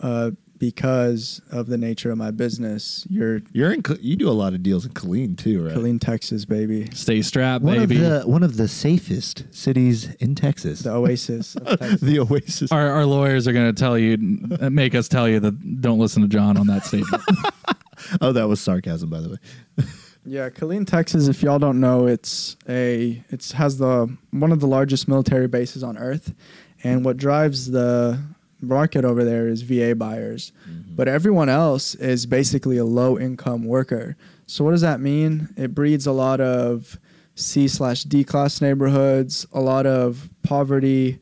uh, 0.00 0.30
because 0.58 1.40
of 1.50 1.66
the 1.66 1.76
nature 1.76 2.10
of 2.10 2.18
my 2.18 2.30
business. 2.30 3.06
You're 3.10 3.42
You're 3.52 3.72
in. 3.72 3.82
Cal- 3.82 3.98
You 4.00 4.16
do 4.16 4.28
a 4.28 4.32
lot 4.32 4.54
of 4.54 4.62
deals 4.62 4.86
in 4.86 4.92
Killeen 4.92 5.36
too, 5.36 5.64
right? 5.66 5.74
Killeen, 5.74 6.00
Texas, 6.00 6.44
baby. 6.44 6.88
stay 6.92 7.22
strapped 7.22 7.64
One 7.64 7.78
baby 7.78 7.96
of 7.96 8.22
the 8.22 8.28
one 8.28 8.42
of 8.42 8.56
the 8.56 8.68
safest 8.68 9.44
cities 9.50 10.14
in 10.16 10.34
Texas. 10.34 10.80
The 10.80 10.92
oasis 10.92 11.56
of 11.56 11.78
Texas. 11.78 12.00
the 12.00 12.18
Oasis. 12.20 12.72
our, 12.72 12.88
our 12.88 13.06
lawyers 13.06 13.46
are 13.48 13.52
going 13.52 13.72
to 13.74 13.78
tell 13.78 13.98
you 13.98 14.16
make 14.70 14.94
us 14.94 15.08
tell 15.08 15.28
you 15.28 15.40
that 15.40 15.80
don't 15.80 15.98
listen 15.98 16.22
to 16.22 16.28
john 16.28 16.56
on 16.56 16.66
that 16.68 16.84
statement 16.84 17.22
Oh, 18.20 18.32
that 18.32 18.46
was 18.48 18.60
sarcasm, 18.60 19.08
by 19.10 19.20
the 19.20 19.30
way. 19.30 19.36
Yeah, 20.26 20.48
Killeen, 20.48 20.86
Texas. 20.86 21.28
If 21.28 21.42
y'all 21.42 21.58
don't 21.58 21.80
know, 21.80 22.06
it's 22.06 22.56
a 22.66 23.22
it's 23.28 23.52
has 23.52 23.76
the 23.76 24.14
one 24.30 24.52
of 24.52 24.60
the 24.60 24.66
largest 24.66 25.06
military 25.06 25.48
bases 25.48 25.82
on 25.82 25.98
Earth, 25.98 26.32
and 26.82 27.04
what 27.04 27.18
drives 27.18 27.70
the 27.70 28.18
market 28.60 29.04
over 29.04 29.24
there 29.24 29.48
is 29.48 29.62
VA 29.62 29.94
buyers, 29.94 30.52
mm-hmm. 30.68 30.94
but 30.94 31.08
everyone 31.08 31.48
else 31.48 31.94
is 31.94 32.26
basically 32.26 32.78
a 32.78 32.84
low 32.84 33.18
income 33.18 33.64
worker. 33.64 34.16
So 34.46 34.64
what 34.64 34.72
does 34.72 34.80
that 34.82 35.00
mean? 35.00 35.52
It 35.56 35.74
breeds 35.74 36.06
a 36.06 36.12
lot 36.12 36.40
of 36.40 36.98
C 37.34 37.68
slash 37.68 38.04
D 38.04 38.24
class 38.24 38.60
neighborhoods, 38.60 39.46
a 39.52 39.60
lot 39.60 39.86
of 39.86 40.28
poverty, 40.42 41.20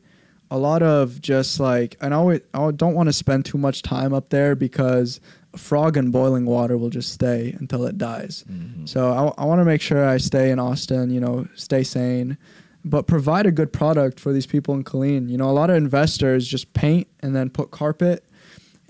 a 0.51 0.57
lot 0.57 0.83
of 0.83 1.21
just 1.21 1.59
like, 1.59 1.97
and 1.99 2.13
I, 2.13 2.17
always, 2.17 2.41
I 2.53 2.71
don't 2.71 2.93
want 2.93 3.09
to 3.09 3.13
spend 3.13 3.45
too 3.45 3.57
much 3.57 3.81
time 3.81 4.13
up 4.13 4.29
there 4.29 4.55
because 4.55 5.19
a 5.53 5.57
frog 5.57 5.97
in 5.97 6.11
boiling 6.11 6.45
water 6.45 6.77
will 6.77 6.89
just 6.89 7.11
stay 7.11 7.55
until 7.59 7.85
it 7.85 7.97
dies. 7.97 8.43
Mm-hmm. 8.49 8.85
So 8.85 9.11
I, 9.11 9.41
I 9.41 9.45
want 9.45 9.61
to 9.61 9.65
make 9.65 9.81
sure 9.81 10.07
I 10.07 10.17
stay 10.17 10.51
in 10.51 10.59
Austin, 10.59 11.09
you 11.09 11.19
know, 11.19 11.47
stay 11.55 11.83
sane, 11.83 12.37
but 12.85 13.07
provide 13.07 13.45
a 13.45 13.51
good 13.51 13.71
product 13.71 14.19
for 14.19 14.33
these 14.33 14.45
people 14.45 14.73
in 14.75 14.83
Killeen. 14.83 15.29
You 15.29 15.37
know, 15.37 15.49
a 15.49 15.51
lot 15.51 15.69
of 15.69 15.75
investors 15.75 16.47
just 16.47 16.73
paint 16.73 17.07
and 17.21 17.35
then 17.35 17.49
put 17.49 17.71
carpet, 17.71 18.25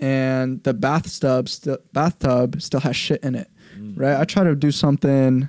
and 0.00 0.62
the 0.64 0.74
bathtub 0.74 1.48
still 1.48 1.78
bathtub 1.92 2.60
still 2.60 2.80
has 2.80 2.96
shit 2.96 3.22
in 3.22 3.34
it, 3.34 3.48
right? 3.96 4.18
I 4.20 4.24
try 4.24 4.44
to 4.44 4.54
do 4.54 4.70
something 4.70 5.48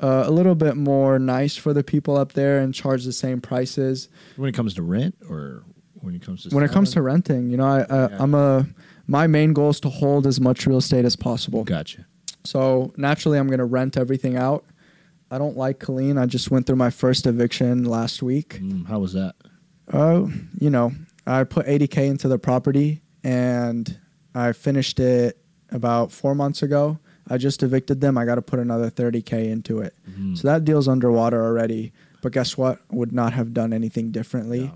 uh, 0.00 0.24
a 0.26 0.30
little 0.30 0.54
bit 0.54 0.76
more 0.76 1.18
nice 1.18 1.56
for 1.56 1.72
the 1.72 1.84
people 1.84 2.16
up 2.16 2.32
there 2.32 2.58
and 2.58 2.74
charge 2.74 3.04
the 3.04 3.12
same 3.12 3.40
prices. 3.40 4.08
When 4.36 4.48
it 4.48 4.52
comes 4.54 4.74
to 4.74 4.82
rent, 4.82 5.14
or 5.30 5.62
when 6.00 6.14
it 6.14 6.22
comes 6.22 6.42
to 6.42 6.54
When 6.54 6.64
it 6.64 6.70
comes 6.72 6.92
to 6.92 7.02
renting, 7.02 7.50
you 7.50 7.56
know, 7.56 7.66
I, 7.66 7.80
I 7.82 8.08
Yeah. 8.08 8.16
I'm 8.18 8.34
a 8.34 8.66
my 9.06 9.26
main 9.26 9.52
goal 9.52 9.70
is 9.70 9.80
to 9.80 9.88
hold 9.88 10.26
as 10.26 10.40
much 10.40 10.66
real 10.66 10.78
estate 10.78 11.04
as 11.04 11.14
possible. 11.14 11.62
gotcha. 11.64 12.06
So 12.44 12.92
naturally, 12.96 13.38
I'm 13.38 13.46
going 13.46 13.58
to 13.58 13.64
rent 13.64 13.96
everything 13.96 14.36
out. 14.36 14.64
I 15.30 15.38
don't 15.38 15.56
like 15.56 15.80
Killeen. 15.80 16.20
I 16.20 16.26
just 16.26 16.50
went 16.50 16.66
through 16.66 16.76
my 16.76 16.90
first 16.90 17.26
eviction 17.26 17.84
last 17.84 18.22
week. 18.22 18.60
Mm, 18.60 18.86
how 18.86 18.98
was 19.00 19.12
that? 19.14 19.34
Oh, 19.92 20.32
you 20.58 20.70
know, 20.70 20.92
I 21.26 21.44
put 21.44 21.66
80k 21.66 22.08
into 22.08 22.28
the 22.28 22.38
property 22.38 23.02
and 23.22 23.98
I 24.34 24.52
finished 24.52 25.00
it 25.00 25.38
about 25.70 26.12
four 26.12 26.34
months 26.34 26.62
ago. 26.62 26.98
I 27.28 27.38
just 27.38 27.62
evicted 27.62 28.00
them. 28.00 28.18
I 28.18 28.24
got 28.26 28.34
to 28.34 28.42
put 28.42 28.58
another 28.58 28.90
30k 28.90 29.50
into 29.50 29.80
it. 29.80 29.94
Mm. 30.08 30.36
So 30.36 30.48
that 30.48 30.64
deal's 30.64 30.88
underwater 30.88 31.42
already. 31.42 31.92
But 32.22 32.32
guess 32.32 32.56
what? 32.56 32.80
Would 32.90 33.12
not 33.12 33.32
have 33.32 33.52
done 33.52 33.72
anything 33.72 34.10
differently. 34.10 34.70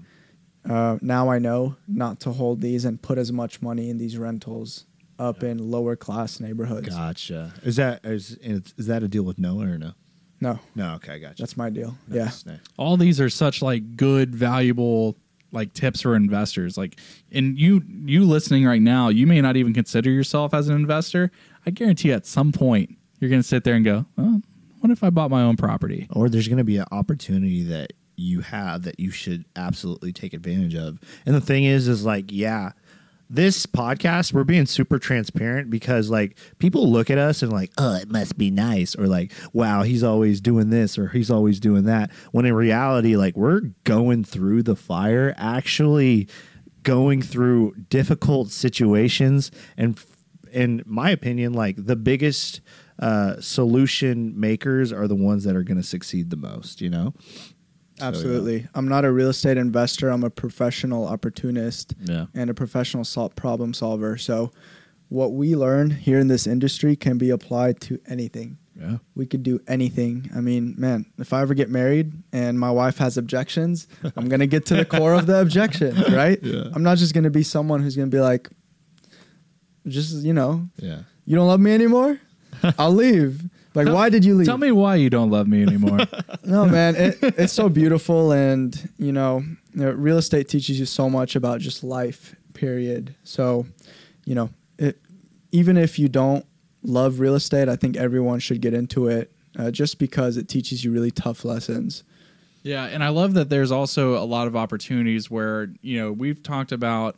Uh, 0.69 0.99
now 1.01 1.31
I 1.31 1.39
know 1.39 1.77
not 1.87 2.21
to 2.21 2.33
hold 2.33 2.61
these 2.61 2.85
and 2.85 3.01
put 3.01 3.17
as 3.17 3.33
much 3.33 3.63
money 3.63 3.89
in 3.91 3.99
these 3.99 4.19
rentals 4.19 4.85
up 5.19 5.43
in 5.43 5.71
lower 5.71 5.97
class 5.97 6.41
neighborhoods. 6.41 6.89
Gotcha. 6.89 7.55
Is 7.63 7.77
that 7.77 8.05
is 8.05 8.35
is 8.43 8.75
is 8.77 8.87
that 8.87 9.03
a 9.03 9.09
deal 9.09 9.23
with 9.23 9.39
Noah 9.39 9.67
or 9.67 9.79
no? 9.79 9.93
No, 10.41 10.59
No. 10.75 10.95
Okay, 10.95 11.15
I 11.15 11.19
gotcha. 11.19 11.43
that's 11.43 11.57
my 11.57 11.71
deal. 11.71 11.97
Nice, 12.09 12.45
Yeah. 12.47 12.53
nice. 12.53 12.61
all 12.77 12.97
these 12.97 13.21
are 13.21 13.29
such 13.31 13.61
like 13.63 13.97
good 13.97 14.35
valuable 14.35 15.17
like 15.51 15.73
tips 15.73 16.03
for 16.03 16.15
investors 16.15 16.77
like 16.77 17.01
and 17.33 17.59
you 17.59 17.83
you 18.05 18.23
listening 18.25 18.67
right 18.67 18.83
now 18.83 19.09
you 19.09 19.27
may 19.27 19.41
not 19.41 19.57
even 19.57 19.73
consider 19.73 20.11
yourself 20.11 20.53
as 20.53 20.69
an 20.69 20.77
investor 20.77 21.31
i 21.65 21.71
guarantee 21.71 22.13
at 22.13 22.27
some 22.27 22.53
point 22.53 22.95
you're 23.19 23.31
going 23.31 23.41
to 23.41 23.49
sit 23.49 23.65
there 23.65 23.75
and 23.75 23.83
go 23.83 24.05
oh, 24.19 24.43
what 24.81 24.91
if 24.91 25.03
i 25.03 25.09
bought 25.09 25.31
my 25.31 25.41
own 25.41 25.57
property 25.57 26.07
Or 26.13 26.29
there's 26.29 26.49
going 26.49 26.59
to 26.59 26.65
be 26.65 26.77
an 26.77 26.85
opportunity 26.93 27.63
that 27.63 27.95
you 28.17 28.43
have 28.43 28.83
that 28.83 29.01
you 29.01 29.11
should 29.11 29.45
absolutely 29.57 30.13
take 30.13 30.35
advantage 30.35 30.75
of. 30.75 30.99
And 31.25 31.37
the 31.37 31.41
thing 31.41 31.63
is, 31.65 31.87
is 31.87 32.05
like, 32.05 32.33
yeah, 32.33 32.73
this 33.31 33.67
podcast 33.67 34.33
we're 34.33 34.45
being 34.45 34.67
super 34.67 34.99
transparent 34.99 35.71
because 35.71 36.09
like 36.09 36.39
people 36.59 36.91
look 36.91 37.11
at 37.11 37.19
us 37.19 37.43
and 37.43 37.53
like, 37.53 37.73
oh, 37.79 37.95
it 37.95 38.11
must 38.11 38.39
be 38.39 38.51
nice, 38.51 38.97
or 38.97 39.07
like, 39.07 39.33
wow, 39.53 39.83
he's 39.83 40.03
always 40.03 40.41
doing 40.41 40.71
this 40.71 40.99
or 40.99 41.09
he's 41.09 41.31
always 41.31 41.61
doing 41.61 41.85
that. 41.85 42.11
When 42.33 42.47
in 42.47 42.55
reality, 42.55 43.17
like 43.17 43.37
we're 43.37 43.61
going 43.85 44.25
through 44.25 44.63
the 44.63 44.77
fire, 44.77 45.35
actually 45.37 46.29
going 46.83 47.21
through 47.21 47.75
difficult 47.91 48.51
situations 48.51 49.51
and 49.77 49.99
in 50.53 50.83
my 50.87 51.11
opinion, 51.11 51.53
like 51.53 51.77
the 51.77 51.97
biggest 51.97 52.61
uh, 52.99 53.41
solution 53.41 54.39
makers 54.39 54.93
are 54.93 55.07
the 55.07 55.15
ones 55.15 55.45
that 55.45 55.55
are 55.55 55.63
going 55.63 55.77
to 55.77 55.83
succeed 55.83 56.31
the 56.31 56.37
most. 56.37 56.81
You 56.81 56.91
know? 56.91 57.15
Absolutely. 58.01 58.67
I'm 58.75 58.89
not 58.89 59.05
a 59.05 59.13
real 59.13 59.29
estate 59.31 59.57
investor. 59.57 60.09
I'm 60.09 60.25
a 60.25 60.31
professional 60.31 61.07
opportunist 61.07 61.95
Yeah. 62.05 62.27
and 62.35 62.51
a 62.51 62.55
professional 62.55 63.05
sol- 63.05 63.31
problem 63.31 63.75
solver. 63.75 64.17
So, 64.19 64.51
what 65.11 65.33
we 65.33 65.57
learn 65.57 65.91
here 65.91 66.19
in 66.19 66.29
this 66.29 66.47
industry 66.47 66.95
can 66.95 67.17
be 67.19 67.31
applied 67.31 67.81
to 67.83 67.99
anything. 68.07 68.59
Yeah. 68.79 68.99
We 69.17 69.25
could 69.27 69.43
do 69.43 69.59
anything. 69.67 70.31
I 70.37 70.41
mean, 70.41 70.75
man, 70.79 71.07
if 71.19 71.33
I 71.33 71.41
ever 71.41 71.55
get 71.55 71.71
married 71.71 72.13
and 72.33 72.61
my 72.61 72.71
wife 72.71 72.99
has 72.99 73.17
objections, 73.17 73.89
I'm 74.17 74.29
going 74.29 74.41
to 74.41 74.47
get 74.47 74.67
to 74.67 74.77
the 74.77 74.85
core 74.85 75.15
of 75.15 75.27
the 75.27 75.41
objection, 75.47 75.97
right? 76.15 76.39
Yeah. 76.43 76.65
I'm 76.75 76.83
not 76.83 76.99
just 76.99 77.15
going 77.15 77.25
to 77.25 77.31
be 77.31 77.43
someone 77.43 77.83
who's 77.83 77.97
going 77.97 78.11
to 78.11 78.15
be 78.17 78.21
like, 78.21 78.51
just, 79.87 80.23
you 80.25 80.33
know, 80.35 80.69
Yeah. 80.77 81.01
you 81.25 81.35
don't 81.37 81.47
love 81.49 81.61
me 81.61 81.73
anymore? 81.73 82.21
I'll 82.79 82.93
leave. 82.93 83.43
Like, 83.75 83.87
Tell- 83.87 83.95
why 83.95 84.09
did 84.09 84.25
you 84.25 84.35
leave? 84.35 84.47
Tell 84.47 84.59
me 84.59 84.73
why 84.73 84.97
you 84.97 85.11
don't 85.11 85.31
love 85.31 85.47
me 85.49 85.63
anymore. 85.63 86.01
No, 86.45 86.65
man, 86.65 86.97
it, 86.97 87.19
it's 87.21 87.53
so 87.53 87.69
beautiful, 87.69 88.33
and 88.33 88.89
you 88.97 89.13
know, 89.13 89.41
you 89.75 89.85
know, 89.85 89.91
real 89.91 90.17
estate 90.17 90.49
teaches 90.49 90.81
you 90.81 90.87
so 90.87 91.11
much 91.11 91.37
about 91.37 91.61
just 91.61 91.85
life. 91.85 92.35
Period. 92.55 93.15
So, 93.23 93.67
you 94.25 94.35
know, 94.35 94.49
it 94.79 94.99
even 95.53 95.77
if 95.77 95.99
you 95.99 96.09
don't 96.09 96.47
love 96.83 97.21
real 97.21 97.35
estate, 97.35 97.69
I 97.69 97.77
think 97.77 97.99
everyone 97.99 98.39
should 98.39 98.63
get 98.63 98.73
into 98.73 99.09
it, 99.09 99.31
uh, 99.59 99.71
just 99.71 99.99
because 99.99 100.39
it 100.39 100.49
teaches 100.49 100.83
you 100.85 100.91
really 100.91 101.11
tough 101.11 101.45
lessons. 101.45 102.03
Yeah, 102.63 102.87
and 102.87 103.05
I 103.05 103.09
love 103.11 103.35
that 103.35 103.51
there's 103.51 103.71
also 103.71 104.17
a 104.17 104.25
lot 104.25 104.47
of 104.47 104.57
opportunities 104.57 105.31
where, 105.31 105.71
you 105.83 105.99
know, 106.01 106.13
we've 106.13 106.43
talked 106.43 106.73
about 106.73 107.17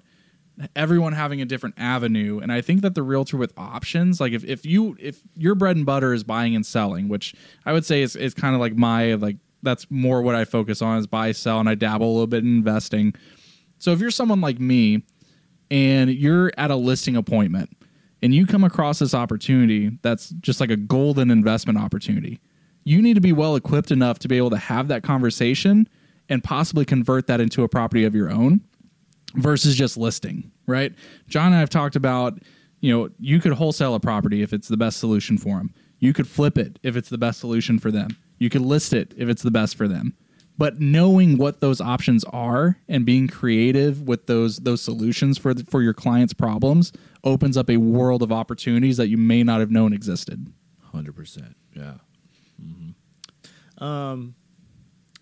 everyone 0.77 1.13
having 1.13 1.41
a 1.41 1.45
different 1.45 1.75
avenue 1.79 2.39
and 2.41 2.53
I 2.53 2.61
think 2.61 2.83
that 2.83 2.95
the 2.95 3.03
realtor 3.03 3.37
with 3.37 3.53
options, 3.57 4.21
like 4.21 4.33
if, 4.33 4.45
if 4.45 4.67
you 4.67 4.97
if 5.01 5.21
your 5.37 5.55
bread 5.55 5.77
and 5.77 5.87
butter 5.87 6.13
is 6.13 6.25
buying 6.25 6.55
and 6.55 6.65
selling, 6.65 7.09
which 7.09 7.35
I 7.65 7.73
would 7.73 7.85
say 7.85 8.03
is, 8.03 8.17
is 8.17 8.35
kind 8.35 8.55
of 8.55 8.61
like 8.61 8.75
my 8.77 9.15
like 9.15 9.37
that's 9.63 9.91
more 9.91 10.23
what 10.23 10.35
I 10.35 10.45
focus 10.45 10.83
on 10.83 10.99
is 10.99 11.07
buy, 11.07 11.33
sell, 11.33 11.61
and 11.61 11.69
I 11.69 11.75
dabble 11.75 12.07
a 12.07 12.13
little 12.13 12.27
bit 12.27 12.45
in 12.45 12.57
investing. 12.57 13.15
So 13.79 13.93
if 13.93 14.01
you're 14.01 14.11
someone 14.11 14.41
like 14.41 14.59
me 14.59 15.03
and 15.71 16.11
you're 16.11 16.53
at 16.59 16.71
a 16.71 16.77
listing 16.77 17.17
appointment 17.17 17.77
and 18.23 18.35
you 18.35 18.47
come 18.47 18.65
across 18.65 18.99
this 18.99 19.15
opportunity 19.15 19.99
that's 20.03 20.31
just 20.41 20.61
like 20.61 20.71
a 20.71 20.77
golden 20.77 21.31
investment 21.31 21.79
opportunity, 21.79 22.41
you 22.85 23.01
need 23.03 23.15
to 23.15 23.21
be 23.21 23.33
well 23.33 23.57
equipped 23.57 23.91
enough 23.91 24.19
to 24.21 24.29
be 24.29 24.37
able 24.37 24.51
to 24.51 24.59
have 24.59 24.89
that 24.89 25.03
conversation 25.03 25.89
and 26.29 26.45
possibly 26.45 26.85
convert 26.85 27.27
that 27.27 27.41
into 27.41 27.63
a 27.63 27.69
property 27.69 28.05
of 28.05 28.15
your 28.15 28.31
own 28.31 28.61
versus 29.35 29.77
just 29.77 29.97
listing, 29.97 30.51
right? 30.67 30.93
John 31.29 31.47
and 31.47 31.57
I 31.57 31.61
have 31.61 31.71
talked 31.71 31.97
about, 31.97 32.39
you 32.81 32.97
know, 32.97 33.11
you 33.19 33.41
could 33.41 33.53
wholesale 33.53 33.95
a 33.95 34.01
property 34.01 34.43
if 34.43 34.53
it's 34.53 34.69
the 34.69 34.77
best 34.77 34.99
solution 34.99 35.39
for 35.39 35.59
them. 35.59 35.75
You 35.99 36.13
could 36.13 36.27
flip 36.27 36.57
it 36.59 36.79
if 36.83 36.97
it's 36.97 37.09
the 37.11 37.19
best 37.19 37.41
solution 37.41 37.79
for 37.79 37.91
them. 37.91 38.17
You 38.39 38.49
could 38.49 38.63
list 38.63 38.93
it 38.93 39.13
if 39.17 39.29
it's 39.29 39.43
the 39.43 39.51
best 39.51 39.77
for 39.77 39.87
them. 39.87 40.15
But 40.57 40.79
knowing 40.81 41.39
what 41.39 41.61
those 41.61 41.81
options 41.81 42.23
are 42.25 42.77
and 42.89 43.07
being 43.07 43.29
creative 43.29 44.03
with 44.03 44.27
those 44.27 44.59
those 44.59 44.83
solutions 44.83 45.39
for 45.39 45.55
the, 45.55 45.65
for 45.65 45.83
your 45.83 45.95
clients' 45.95 46.35
problems 46.35 46.93
opens 47.25 47.57
up 47.57 47.71
a 47.71 47.79
world 47.79 48.23
of 48.23 48.31
opportunities 48.31 48.97
that 48.99 49.09
you 49.09 49.17
may 49.17 49.43
not 49.43 49.61
have 49.61 49.71
known 49.71 49.93
existed. 49.95 50.53
Hundred 50.93 51.17
percent. 51.17 51.57
Yeah. 51.75 51.95
hmm 52.61 53.83
Um, 53.83 54.35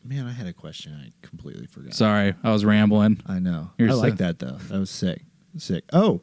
man, 0.04 0.26
I 0.26 0.32
had 0.32 0.46
a 0.46 0.52
question. 0.52 0.94
I 0.94 1.10
completely 1.26 1.66
forgot. 1.66 1.94
Sorry, 1.94 2.34
I 2.42 2.52
was 2.52 2.64
rambling. 2.64 3.20
I 3.26 3.38
know. 3.38 3.70
You're 3.78 3.90
I 3.90 3.94
like 3.94 4.16
that 4.18 4.38
though. 4.38 4.58
That 4.68 4.78
was 4.78 4.90
sick. 4.90 5.22
Sick. 5.56 5.84
Oh, 5.92 6.20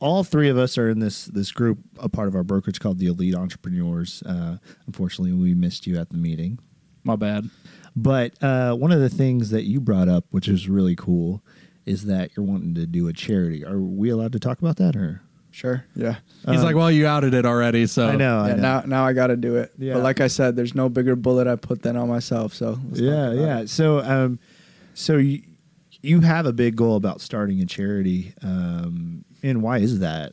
all 0.00 0.22
three 0.24 0.48
of 0.48 0.58
us 0.58 0.76
are 0.76 0.90
in 0.90 0.98
this 1.00 1.26
this 1.26 1.50
group, 1.52 1.78
a 1.98 2.08
part 2.08 2.28
of 2.28 2.34
our 2.34 2.44
brokerage 2.44 2.80
called 2.80 2.98
the 2.98 3.06
Elite 3.06 3.34
Entrepreneurs. 3.34 4.22
Uh, 4.24 4.58
unfortunately, 4.86 5.32
we 5.32 5.54
missed 5.54 5.86
you 5.86 5.98
at 5.98 6.10
the 6.10 6.18
meeting. 6.18 6.58
My 7.04 7.16
bad. 7.16 7.48
But 7.96 8.42
uh, 8.42 8.74
one 8.74 8.92
of 8.92 9.00
the 9.00 9.08
things 9.08 9.50
that 9.50 9.64
you 9.64 9.80
brought 9.80 10.08
up, 10.08 10.24
which 10.30 10.48
is 10.48 10.68
really 10.68 10.96
cool, 10.96 11.42
is 11.86 12.06
that 12.06 12.36
you're 12.36 12.44
wanting 12.44 12.74
to 12.74 12.86
do 12.86 13.08
a 13.08 13.12
charity. 13.12 13.64
Are 13.64 13.78
we 13.78 14.10
allowed 14.10 14.32
to 14.32 14.40
talk 14.40 14.58
about 14.58 14.76
that, 14.76 14.96
or 14.96 15.22
Sure. 15.54 15.84
Yeah. 15.94 16.16
He's 16.48 16.58
Um, 16.58 16.64
like, 16.64 16.74
"Well, 16.74 16.90
you 16.90 17.06
outed 17.06 17.32
it 17.32 17.46
already." 17.46 17.86
So 17.86 18.08
I 18.08 18.16
know, 18.16 18.40
I 18.40 18.48
know. 18.48 18.56
Now, 18.56 18.82
now 18.86 19.06
I 19.06 19.12
got 19.12 19.28
to 19.28 19.36
do 19.36 19.54
it. 19.54 19.72
Yeah. 19.78 19.94
But 19.94 20.02
like 20.02 20.20
I 20.20 20.26
said, 20.26 20.56
there's 20.56 20.74
no 20.74 20.88
bigger 20.88 21.14
bullet 21.14 21.46
I 21.46 21.54
put 21.54 21.82
than 21.82 21.96
on 21.96 22.08
myself. 22.08 22.52
So 22.52 22.70
let's 22.88 22.98
talk 22.98 23.08
yeah, 23.08 23.30
about 23.30 23.36
yeah. 23.36 23.58
it. 23.60 23.70
So, 23.70 24.00
um, 24.00 24.40
so 24.94 25.16
you 25.16 25.42
you 26.02 26.22
have 26.22 26.46
a 26.46 26.52
big 26.52 26.74
goal 26.74 26.96
about 26.96 27.20
starting 27.20 27.60
a 27.60 27.66
charity, 27.66 28.34
um, 28.42 29.24
and 29.44 29.62
why 29.62 29.78
is 29.78 30.00
that? 30.00 30.32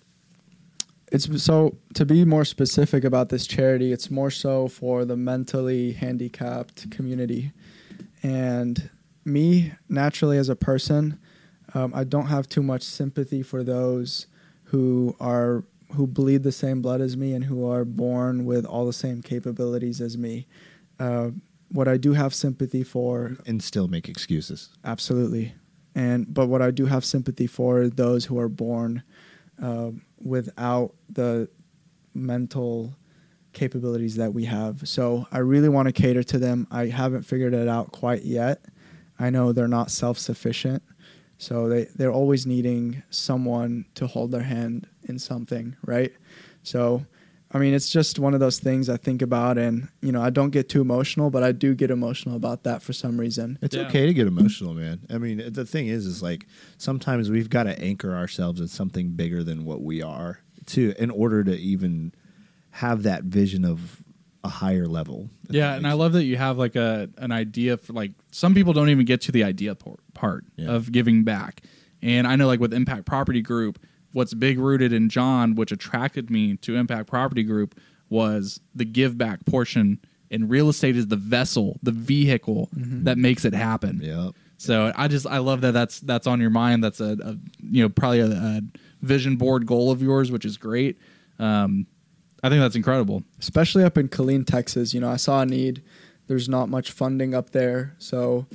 It's 1.12 1.44
so 1.44 1.78
to 1.94 2.04
be 2.04 2.26
more 2.26 2.44
specific 2.44 3.04
about 3.04 3.30
this 3.30 3.46
charity, 3.46 3.92
it's 3.92 4.10
more 4.10 4.32
so 4.32 4.68
for 4.68 5.06
the 5.06 5.16
mentally 5.16 5.92
handicapped 5.92 6.90
community. 6.90 7.52
And 8.24 8.90
me, 9.24 9.74
naturally, 9.88 10.40
as 10.40 10.50
a 10.50 10.56
person, 10.56 11.20
um, 11.76 11.92
I 11.94 12.06
don't 12.06 12.26
have 12.28 12.50
too 12.50 12.64
much 12.64 12.82
sympathy 12.82 13.44
for 13.44 13.64
those 13.64 14.26
who 14.72 15.16
are 15.20 15.64
who 15.94 16.08
bleed 16.08 16.44
the 16.44 16.52
same 16.52 16.82
blood 16.82 17.02
as 17.02 17.18
me 17.18 17.34
and 17.34 17.44
who 17.44 17.70
are 17.70 17.84
born 17.84 18.46
with 18.46 18.66
all 18.66 18.86
the 18.86 18.94
same 18.94 19.22
capabilities 19.22 20.00
as 20.00 20.18
me. 20.18 20.48
Uh, 20.98 21.32
what 21.68 21.90
I 21.90 21.98
do 21.98 22.14
have 22.14 22.34
sympathy 22.34 22.84
for 22.84 23.36
And 23.46 23.62
still 23.62 23.90
make 23.90 24.08
excuses. 24.08 24.70
Absolutely. 24.86 25.54
And 25.94 26.34
but 26.34 26.48
what 26.48 26.62
I 26.62 26.72
do 26.72 26.86
have 26.86 27.04
sympathy 27.04 27.48
for 27.48 27.82
are 27.82 27.90
those 27.90 28.26
who 28.26 28.40
are 28.40 28.48
born 28.48 29.04
uh, 29.62 29.92
without 30.18 30.96
the 31.10 31.50
mental 32.14 32.96
capabilities 33.52 34.16
that 34.16 34.34
we 34.34 34.46
have. 34.46 34.88
So 34.88 35.28
I 35.34 35.40
really 35.40 35.68
want 35.68 35.88
to 35.88 35.92
cater 35.92 36.24
to 36.24 36.40
them. 36.40 36.66
I 36.72 36.86
haven't 36.88 37.24
figured 37.24 37.54
it 37.54 37.68
out 37.68 37.92
quite 37.92 38.24
yet. 38.24 38.64
I 39.20 39.30
know 39.30 39.52
they're 39.52 39.68
not 39.68 39.92
self 39.92 40.18
sufficient. 40.18 40.82
So 41.42 41.68
they, 41.68 41.86
they're 41.96 42.12
always 42.12 42.46
needing 42.46 43.02
someone 43.10 43.86
to 43.96 44.06
hold 44.06 44.30
their 44.30 44.44
hand 44.44 44.88
in 45.10 45.18
something, 45.18 45.76
right? 45.84 46.14
So 46.62 47.04
I 47.52 47.58
mean 47.58 47.74
it's 47.74 47.90
just 47.90 48.20
one 48.20 48.36
of 48.36 48.40
those 48.40 48.60
things 48.60 48.90
I 48.90 48.98
think 48.98 49.24
about 49.24 49.58
and 49.58 49.88
you 50.02 50.12
know, 50.12 50.22
I 50.22 50.30
don't 50.30 50.52
get 50.52 50.70
too 50.70 50.82
emotional, 50.82 51.32
but 51.32 51.42
I 51.42 51.52
do 51.52 51.74
get 51.74 51.90
emotional 51.90 52.36
about 52.36 52.62
that 52.66 52.84
for 52.84 52.94
some 52.94 53.20
reason. 53.20 53.58
It's 53.60 53.76
Yeah. 53.76 53.88
okay 53.88 54.06
to 54.06 54.14
get 54.14 54.28
emotional, 54.28 54.76
man. 54.76 55.00
I 55.10 55.18
mean, 55.18 55.52
the 55.52 55.66
thing 55.66 55.88
is, 55.88 56.06
is 56.06 56.22
like 56.22 56.46
sometimes 56.78 57.32
we've 57.32 57.50
got 57.50 57.64
to 57.64 57.78
anchor 57.82 58.16
ourselves 58.16 58.62
in 58.62 58.68
something 58.68 59.10
bigger 59.10 59.44
than 59.44 59.66
what 59.66 59.82
we 59.82 60.04
are 60.04 60.42
to 60.68 60.94
in 61.00 61.10
order 61.10 61.44
to 61.44 61.58
even 61.58 62.14
have 62.70 63.02
that 63.02 63.24
vision 63.24 63.66
of 63.66 64.04
a 64.44 64.50
higher 64.50 64.86
level. 64.88 65.30
Yeah, 65.50 65.76
and 65.76 65.86
I 65.86 65.94
love 65.94 66.14
that 66.14 66.24
you 66.24 66.38
have 66.38 66.58
like 66.58 66.76
a 66.76 67.10
an 67.18 67.32
idea 67.32 67.78
for 67.78 67.94
like 67.94 68.12
some 68.32 68.54
people 68.54 68.74
don't 68.74 68.90
even 68.90 69.06
get 69.06 69.22
to 69.22 69.32
the 69.32 69.44
idea 69.44 69.76
por- 69.76 70.00
part 70.14 70.46
Yeah. 70.56 70.70
of 70.72 70.92
giving 70.92 71.24
back. 71.24 71.62
And 72.02 72.26
I 72.26 72.36
know 72.36 72.48
like 72.48 72.60
with 72.60 72.74
Impact 72.74 73.06
Property 73.06 73.42
Group, 73.42 73.80
what's 74.14 74.34
big 74.34 74.58
rooted 74.58 74.92
in 74.94 75.10
John, 75.10 75.54
which 75.56 75.72
attracted 75.72 76.30
me 76.32 76.58
to 76.58 76.76
Impact 76.76 77.08
Property 77.08 77.44
Group 77.44 77.80
was 78.10 78.60
the 78.74 78.86
give 78.86 79.18
back 79.18 79.46
portion. 79.46 80.00
And 80.32 80.50
real 80.50 80.70
estate 80.70 80.96
is 80.96 81.08
the 81.08 81.18
vessel, 81.18 81.78
the 81.84 81.92
vehicle 81.92 82.70
that 82.74 83.18
makes 83.18 83.44
it 83.46 83.54
happen. 83.54 84.00
Yep. 84.02 84.34
So 84.58 84.92
I 84.96 85.08
just 85.10 85.28
I 85.28 85.40
love 85.40 85.62
that 85.62 85.74
that's 85.74 86.00
that's 86.00 86.26
on 86.26 86.40
your 86.40 86.50
mind. 86.52 86.84
That's 86.84 87.00
a, 87.02 87.18
a 87.24 87.38
you 87.62 87.84
know 87.84 87.90
probably 87.90 88.22
a, 88.22 88.28
a 88.28 88.62
vision 89.02 89.36
board 89.36 89.66
goal 89.66 89.92
of 89.92 90.02
yours, 90.02 90.32
which 90.32 90.46
is 90.46 90.56
great. 90.58 90.98
Um, 91.38 91.86
I 92.44 92.50
think 92.50 92.62
that's 92.62 92.76
incredible. 92.76 93.24
especially 93.40 93.84
up 93.84 93.98
in 93.98 94.10
Killeen, 94.10 94.46
Texas. 94.46 94.94
You 94.94 95.02
know, 95.02 95.10
I 95.10 95.18
saw 95.18 95.42
a 95.42 95.46
need. 95.46 95.84
There's 96.28 96.50
not 96.50 96.70
much 96.70 96.92
funding 96.92 97.34
up 97.36 97.52
there, 97.52 97.96
so 97.98 98.48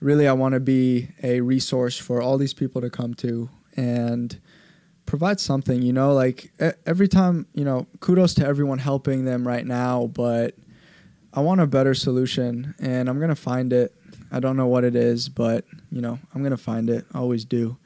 really, 0.00 0.28
I 0.28 0.32
want 0.32 0.54
to 0.54 0.60
be 0.60 1.08
a 1.22 1.40
resource 1.40 1.98
for 1.98 2.22
all 2.22 2.38
these 2.38 2.54
people 2.54 2.80
to 2.80 2.90
come 2.90 3.14
to 3.14 3.48
and 3.76 4.38
provide 5.06 5.40
something. 5.40 5.82
You 5.82 5.92
know, 5.92 6.12
like 6.12 6.52
every 6.86 7.08
time, 7.08 7.46
you 7.54 7.64
know, 7.64 7.86
kudos 8.00 8.34
to 8.34 8.46
everyone 8.46 8.78
helping 8.78 9.24
them 9.24 9.46
right 9.46 9.66
now, 9.66 10.06
but 10.06 10.54
I 11.32 11.40
want 11.40 11.60
a 11.60 11.66
better 11.66 11.94
solution, 11.94 12.74
and 12.78 13.08
I'm 13.08 13.18
gonna 13.18 13.34
find 13.34 13.72
it. 13.72 13.94
I 14.30 14.40
don't 14.40 14.56
know 14.56 14.66
what 14.66 14.84
it 14.84 14.94
is, 14.94 15.28
but 15.28 15.64
you 15.90 16.00
know, 16.00 16.18
I'm 16.34 16.42
gonna 16.42 16.56
find 16.56 16.88
it. 16.88 17.04
I 17.12 17.18
always 17.18 17.44
do. 17.44 17.76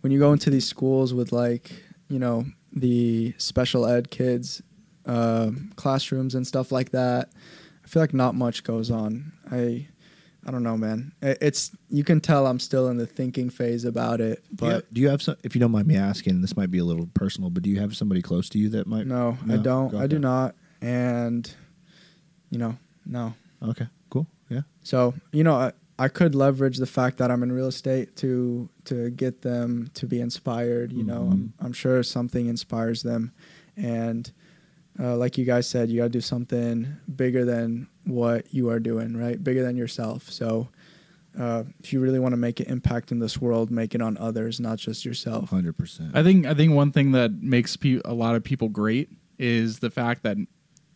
When 0.00 0.12
you 0.12 0.18
go 0.18 0.32
into 0.32 0.50
these 0.50 0.66
schools 0.66 1.12
with 1.12 1.32
like, 1.32 1.72
you 2.08 2.18
know, 2.18 2.46
the 2.76 3.34
special 3.38 3.86
ed 3.86 4.10
kids, 4.10 4.62
um, 5.06 5.72
classrooms 5.76 6.34
and 6.34 6.46
stuff 6.46 6.70
like 6.70 6.90
that, 6.90 7.30
I 7.84 7.88
feel 7.88 8.02
like 8.02 8.14
not 8.14 8.34
much 8.34 8.62
goes 8.64 8.90
on. 8.90 9.32
I, 9.50 9.88
I 10.46 10.50
don't 10.50 10.62
know, 10.62 10.76
man. 10.76 11.12
It- 11.22 11.38
It's 11.40 11.70
you 11.88 12.04
can 12.04 12.20
tell 12.20 12.46
I'm 12.46 12.60
still 12.60 12.88
in 12.88 12.98
the 12.98 13.06
thinking 13.06 13.48
phase 13.50 13.84
about 13.84 14.20
it, 14.20 14.44
Do 14.54 14.66
you, 14.66 14.70
have, 14.72 14.82
but 14.82 14.94
do 14.94 15.00
you 15.00 15.08
have 15.08 15.22
some? 15.22 15.36
If 15.42 15.54
you 15.56 15.60
don't 15.60 15.70
mind 15.72 15.86
me 15.88 15.96
asking, 15.96 16.40
this 16.42 16.56
might 16.56 16.70
be 16.70 16.78
a 16.78 16.84
little 16.84 17.08
personal, 17.14 17.50
but 17.50 17.62
do 17.62 17.70
you 17.70 17.80
have 17.80 17.96
somebody 17.96 18.20
close 18.22 18.48
to 18.50 18.58
you 18.58 18.68
that 18.70 18.86
might? 18.86 19.06
no, 19.06 19.38
I 19.50 19.56
don't. 19.56 19.94
I 19.94 20.06
do 20.06 20.18
not, 20.18 20.54
and 20.80 21.50
you 22.50 22.58
know, 22.58 22.76
no. 23.06 23.34
Okay, 23.62 23.86
cool. 24.10 24.26
Yeah. 24.50 24.60
So 24.82 25.14
you 25.32 25.42
know, 25.44 25.54
I, 25.54 25.72
I 25.98 26.08
could 26.08 26.34
leverage 26.34 26.76
the 26.76 26.86
fact 26.86 27.18
that 27.18 27.30
I'm 27.30 27.42
in 27.42 27.52
real 27.52 27.68
estate 27.68 28.16
to 28.16 28.68
to 28.84 29.10
get 29.10 29.42
them 29.42 29.90
to 29.94 30.06
be 30.06 30.20
inspired. 30.20 30.92
You 30.92 31.04
know, 31.04 31.28
I'm 31.32 31.54
I'm 31.60 31.72
sure 31.72 32.02
something 32.02 32.46
inspires 32.46 33.02
them, 33.02 33.32
and 33.76 34.30
uh, 34.98 35.16
like 35.16 35.38
you 35.38 35.44
guys 35.44 35.68
said, 35.68 35.88
you 35.90 35.98
got 35.98 36.04
to 36.04 36.10
do 36.10 36.20
something 36.20 36.96
bigger 37.14 37.44
than 37.44 37.88
what 38.04 38.52
you 38.52 38.68
are 38.70 38.80
doing, 38.80 39.16
right? 39.16 39.42
Bigger 39.42 39.62
than 39.62 39.76
yourself. 39.76 40.30
So. 40.30 40.68
Uh, 41.38 41.64
if 41.84 41.92
you 41.92 42.00
really 42.00 42.18
want 42.18 42.32
to 42.32 42.38
make 42.38 42.60
an 42.60 42.66
impact 42.66 43.12
in 43.12 43.18
this 43.18 43.38
world, 43.38 43.70
make 43.70 43.94
it 43.94 44.00
on 44.00 44.16
others, 44.16 44.58
not 44.58 44.78
just 44.78 45.04
yourself. 45.04 45.50
Hundred 45.50 45.76
percent. 45.76 46.12
I 46.14 46.22
think 46.22 46.46
I 46.46 46.54
think 46.54 46.72
one 46.72 46.92
thing 46.92 47.12
that 47.12 47.30
makes 47.42 47.76
pe- 47.76 48.00
a 48.06 48.14
lot 48.14 48.36
of 48.36 48.42
people 48.42 48.70
great 48.70 49.10
is 49.38 49.80
the 49.80 49.90
fact 49.90 50.22
that 50.22 50.38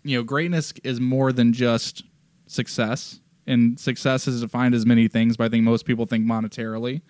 you 0.03 0.17
know 0.17 0.23
greatness 0.23 0.73
is 0.83 0.99
more 0.99 1.31
than 1.31 1.53
just 1.53 2.05
success, 2.47 3.20
and 3.51 3.79
success 3.79 4.27
is 4.27 4.41
defined 4.41 4.75
as 4.75 4.87
many 4.87 5.09
things. 5.09 5.37
But 5.37 5.45
I 5.45 5.49
think 5.49 5.65
most 5.65 5.85
people 5.85 6.07
think 6.07 6.25
monetarily, 6.27 7.03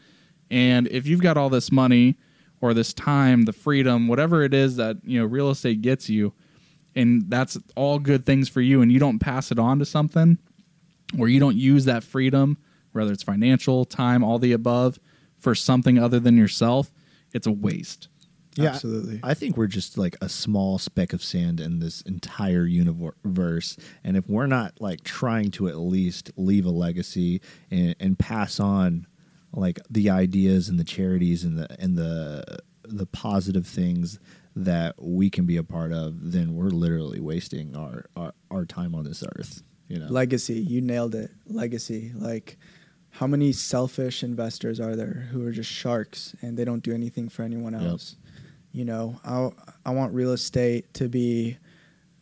and 0.51 0.89
if 0.89 1.07
you've 1.07 1.23
got 1.23 1.37
all 1.37 1.51
this 1.51 1.71
money 1.71 2.17
or 2.61 2.75
this 2.75 2.93
time, 2.93 3.43
the 3.43 3.53
freedom, 3.53 4.09
whatever 4.09 4.43
it 4.43 4.53
is 4.53 4.77
that 4.77 4.97
you 5.05 5.21
know 5.21 5.27
real 5.27 5.51
estate 5.51 5.83
gets 5.83 6.09
you, 6.09 6.33
and 6.95 7.31
that's 7.31 7.59
all 7.77 7.99
good 7.99 8.25
things 8.25 8.49
for 8.49 8.61
you 8.61 8.83
and 8.83 8.91
you 8.91 8.99
don't 8.99 9.19
pass 9.19 9.51
it 9.51 9.59
on 9.59 9.79
to 9.79 9.85
something 9.85 10.39
or 11.19 11.29
you 11.29 11.41
don't 11.41 11.57
use 11.57 11.85
that 11.85 12.03
freedom 12.03 12.59
whether 12.93 13.13
it's 13.13 13.23
financial 13.23 13.85
time 13.85 14.25
all 14.25 14.39
the 14.39 14.53
above 14.53 14.99
for 15.39 15.55
something 15.55 15.99
other 15.99 16.21
than 16.21 16.37
yourself 16.37 16.91
it's 17.33 17.47
a 17.47 17.53
waste 17.53 18.09
Absolutely. 18.59 19.21
I 19.23 19.35
think 19.35 19.57
we're 19.57 19.67
just 19.67 19.97
like 19.97 20.17
a 20.21 20.29
small 20.29 20.79
speck 20.79 21.13
of 21.13 21.23
sand 21.23 21.61
in 21.61 21.79
this 21.79 22.01
entire 22.03 22.65
universe, 22.65 23.77
and 24.03 24.17
if 24.17 24.29
we're 24.29 24.47
not 24.47 24.81
like 24.81 25.05
trying 25.05 25.51
to 25.53 25.69
at 25.69 25.77
least 25.77 26.33
leave 26.37 26.67
a 26.67 26.71
legacy 26.71 27.41
and, 27.71 27.95
and 28.01 28.19
pass 28.19 28.59
on 28.59 29.07
like 29.53 29.79
the 29.89 30.11
ideas 30.11 30.69
and 30.69 30.79
the 30.79 30.85
charities 30.85 31.45
and 31.45 31.59
the 31.59 31.81
and 31.81 31.97
the 31.97 32.59
the 32.85 33.07
positive 33.07 33.67
things 33.67 34.19
that 34.57 34.95
we 35.01 35.31
can 35.31 35.47
be 35.47 35.57
a 35.57 35.63
part 35.63 35.93
of, 35.93 36.33
then 36.33 36.55
we're 36.55 36.71
literally 36.71 37.21
wasting 37.21 37.77
our 37.77 38.07
our, 38.17 38.35
our 38.51 38.65
time 38.65 38.95
on 38.95 39.05
this 39.05 39.23
earth. 39.37 39.63
You 39.89 39.99
know, 39.99 40.07
Legacy, 40.09 40.55
you 40.55 40.81
nailed 40.81 41.15
it. 41.15 41.31
Legacy. 41.47 42.13
Like, 42.15 42.59
how 43.11 43.27
many 43.27 43.53
selfish 43.53 44.23
investors 44.23 44.79
are 44.79 44.95
there 44.95 45.29
who 45.33 45.45
are 45.47 45.51
just 45.51 45.71
sharks 45.71 46.35
and 46.43 46.57
they 46.57 46.65
don't 46.65 46.83
do 46.83 46.93
anything 46.93 47.29
for 47.29 47.43
anyone 47.43 47.75
else? 47.75 48.17
You 48.73 48.85
know, 48.85 49.21
I 49.25 49.51
I 49.85 49.91
want 49.93 50.15
real 50.15 50.33
estate 50.33 50.93
to 50.95 51.09
be 51.09 51.59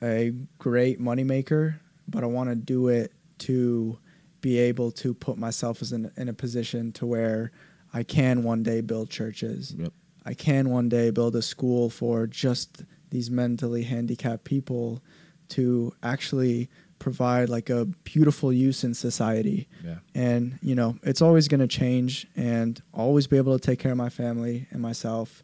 a 0.03 0.33
great 0.59 1.01
moneymaker, 1.01 1.79
but 2.07 2.23
I 2.23 2.27
want 2.27 2.51
to 2.51 2.57
do 2.57 2.89
it 2.89 3.13
to 3.41 3.99
be 4.41 4.59
able 4.59 4.91
to 4.93 5.15
put 5.15 5.37
myself 5.37 5.83
as 5.83 5.93
in, 5.93 6.11
in 6.17 6.29
a 6.29 6.33
position 6.33 6.93
to 6.93 7.07
where 7.07 7.51
I 7.93 8.03
can 8.03 8.43
one 8.43 8.63
day 8.63 8.81
build 8.81 9.11
churches. 9.11 9.75
Yep. 9.77 9.93
I 10.25 10.35
can 10.35 10.71
one 10.71 10.89
day 10.89 11.11
build 11.11 11.35
a 11.37 11.43
school 11.43 11.91
for 11.91 12.27
just 12.27 12.85
these 13.11 13.31
mentally 13.31 13.83
handicapped 13.83 14.45
people 14.45 15.03
to 15.51 15.95
actually 16.03 16.69
provide 16.99 17.49
like 17.49 17.71
a 17.71 17.87
beautiful 18.05 18.53
use 18.53 18.85
in 18.85 18.93
society. 18.93 19.69
Yeah. 19.85 19.99
And, 20.15 20.59
you 20.63 20.75
know, 20.75 20.99
it's 21.03 21.23
always 21.23 21.49
going 21.49 21.61
to 21.61 21.69
change 21.69 22.27
and 22.37 22.81
always 22.93 23.27
be 23.27 23.37
able 23.37 23.59
to 23.59 23.65
take 23.65 23.79
care 23.79 23.93
of 23.93 23.99
my 23.99 24.11
family 24.11 24.67
and 24.71 24.83
myself. 24.83 25.43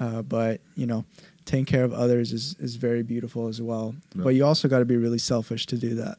Uh, 0.00 0.22
but, 0.22 0.60
you 0.74 0.86
know, 0.86 1.04
taking 1.44 1.64
care 1.64 1.84
of 1.84 1.92
others 1.92 2.32
is, 2.32 2.54
is 2.58 2.76
very 2.76 3.02
beautiful 3.02 3.48
as 3.48 3.60
well. 3.60 3.94
But 4.14 4.30
you 4.30 4.44
also 4.44 4.68
got 4.68 4.80
to 4.80 4.84
be 4.84 4.96
really 4.96 5.18
selfish 5.18 5.66
to 5.66 5.76
do 5.76 5.94
that. 5.96 6.18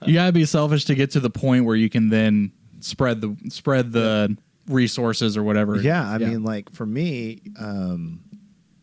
you 0.06 0.14
got 0.14 0.26
to 0.26 0.32
be 0.32 0.44
selfish 0.44 0.84
to 0.86 0.94
get 0.94 1.10
to 1.12 1.20
the 1.20 1.30
point 1.30 1.64
where 1.64 1.76
you 1.76 1.90
can 1.90 2.08
then 2.10 2.52
spread 2.80 3.20
the 3.20 3.34
spread 3.48 3.92
the 3.92 4.36
resources 4.68 5.36
or 5.36 5.42
whatever 5.42 5.76
Yeah, 5.80 6.08
I 6.08 6.18
mean, 6.18 6.44
like 6.44 6.70
for 6.72 6.86
me, 6.86 7.40
um, 7.58 8.20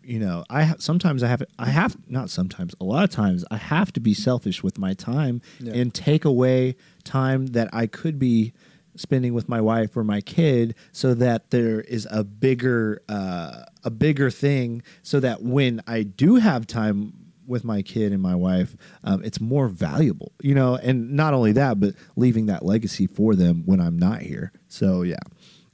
you 0.03 0.20
know, 0.20 0.43
I 0.49 0.64
ha- 0.64 0.76
sometimes 0.80 1.24
I 1.24 1.28
have 1.28 1.43
I 1.57 1.70
have 1.70 1.95
not 2.09 2.30
sometimes 2.30 2.76
a 2.82 2.84
lot 2.84 3.03
of 3.03 3.09
times 3.11 3.45
I 3.51 3.57
have 3.57 3.93
to 3.93 3.99
be 4.01 4.14
selfish 4.14 4.61
with 4.64 4.78
my 4.78 4.93
time 4.93 5.41
Yeah. 5.59 5.74
and 5.74 5.93
take 5.93 6.26
away 6.26 6.76
time 7.05 7.47
that 7.47 7.70
I 7.74 7.88
could 7.88 8.20
be 8.20 8.53
spending 8.96 9.34
with 9.34 9.50
my 9.50 9.62
wife 9.62 9.96
or 9.96 10.04
my 10.04 10.22
kid 10.22 10.76
so 10.91 11.14
that 11.14 11.52
there 11.52 11.82
is 11.82 12.08
a 12.12 12.24
bigger 12.24 13.02
uh, 13.10 13.64
a 13.84 13.89
bigger 13.89 14.30
thing 14.30 14.82
so 15.02 15.20
that 15.20 15.41
when 15.41 15.82
I 15.88 16.04
do 16.04 16.36
have 16.36 16.68
time 16.68 17.14
with 17.46 17.66
my 17.66 17.82
kid 17.82 18.14
and 18.14 18.22
my 18.22 18.36
wife 18.36 18.76
um, 19.04 19.24
it's 19.24 19.41
more 19.41 19.68
valuable 19.68 20.32
you 20.41 20.56
know 20.56 20.76
and 20.76 21.12
not 21.12 21.34
only 21.34 21.52
that 21.52 21.80
but 21.80 21.94
leaving 22.16 22.46
that 22.46 22.64
legacy 22.64 23.06
for 23.06 23.36
them 23.36 23.64
when 23.66 23.82
I'm 23.82 24.00
not 24.00 24.22
here 24.22 24.54
so 24.70 25.02
yeah 25.02 25.18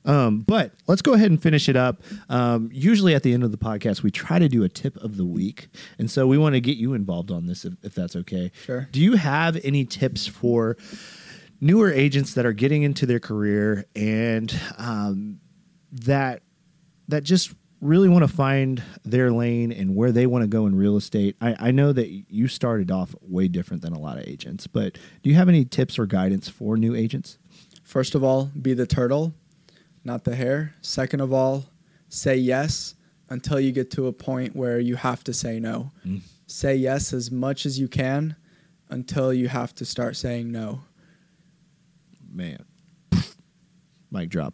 um, 0.05 0.41
but 0.41 0.71
let's 0.87 1.01
go 1.01 1.13
ahead 1.13 1.29
and 1.29 1.41
finish 1.41 1.69
it 1.69 1.75
up. 1.75 2.01
Um, 2.29 2.69
usually 2.73 3.13
at 3.13 3.23
the 3.23 3.33
end 3.33 3.43
of 3.43 3.51
the 3.51 3.57
podcast, 3.57 4.01
we 4.01 4.11
try 4.11 4.39
to 4.39 4.47
do 4.47 4.63
a 4.63 4.69
tip 4.69 4.97
of 4.97 5.17
the 5.17 5.25
week. 5.25 5.67
And 5.97 6.09
so 6.09 6.25
we 6.25 6.37
want 6.37 6.55
to 6.55 6.61
get 6.61 6.77
you 6.77 6.93
involved 6.93 7.31
on 7.31 7.45
this 7.45 7.65
if, 7.65 7.73
if 7.83 7.95
that's 7.95 8.15
okay. 8.15 8.51
Sure. 8.65 8.87
Do 8.91 9.01
you 9.01 9.17
have 9.17 9.59
any 9.63 9.85
tips 9.85 10.25
for 10.25 10.77
newer 11.61 11.91
agents 11.91 12.33
that 12.33 12.45
are 12.45 12.53
getting 12.53 12.83
into 12.83 13.05
their 13.05 13.19
career 13.19 13.85
and 13.95 14.57
um, 14.77 15.39
that 15.91 16.41
that 17.07 17.23
just 17.23 17.53
really 17.81 18.09
want 18.09 18.23
to 18.23 18.33
find 18.33 18.83
their 19.03 19.31
lane 19.31 19.71
and 19.71 19.95
where 19.95 20.11
they 20.11 20.27
want 20.27 20.43
to 20.43 20.47
go 20.47 20.65
in 20.65 20.75
real 20.75 20.97
estate? 20.97 21.35
I, 21.41 21.55
I 21.59 21.71
know 21.71 21.93
that 21.93 22.09
you 22.09 22.47
started 22.47 22.91
off 22.91 23.15
way 23.21 23.47
different 23.47 23.81
than 23.81 23.93
a 23.93 23.99
lot 23.99 24.17
of 24.17 24.27
agents, 24.27 24.67
but 24.67 24.97
do 25.23 25.29
you 25.29 25.35
have 25.35 25.49
any 25.49 25.65
tips 25.65 25.97
or 25.97 26.05
guidance 26.05 26.49
for 26.49 26.77
new 26.77 26.95
agents? 26.95 27.37
First 27.83 28.15
of 28.15 28.23
all, 28.23 28.51
be 28.61 28.73
the 28.73 28.85
turtle, 28.85 29.33
not 30.03 30.23
the 30.23 30.35
hare. 30.35 30.75
Second 30.81 31.21
of 31.21 31.33
all, 31.33 31.65
say 32.09 32.35
yes 32.35 32.95
until 33.29 33.59
you 33.59 33.71
get 33.71 33.91
to 33.91 34.07
a 34.07 34.13
point 34.13 34.55
where 34.55 34.79
you 34.79 34.95
have 34.95 35.23
to 35.23 35.33
say 35.33 35.59
no. 35.59 35.91
Mm. 36.05 36.21
Say 36.47 36.75
yes 36.75 37.13
as 37.13 37.31
much 37.31 37.65
as 37.65 37.79
you 37.79 37.87
can 37.87 38.35
until 38.89 39.33
you 39.33 39.47
have 39.47 39.73
to 39.75 39.85
start 39.85 40.15
saying 40.15 40.51
no. 40.51 40.81
Man, 42.31 42.63
mic 44.11 44.29
drop. 44.29 44.53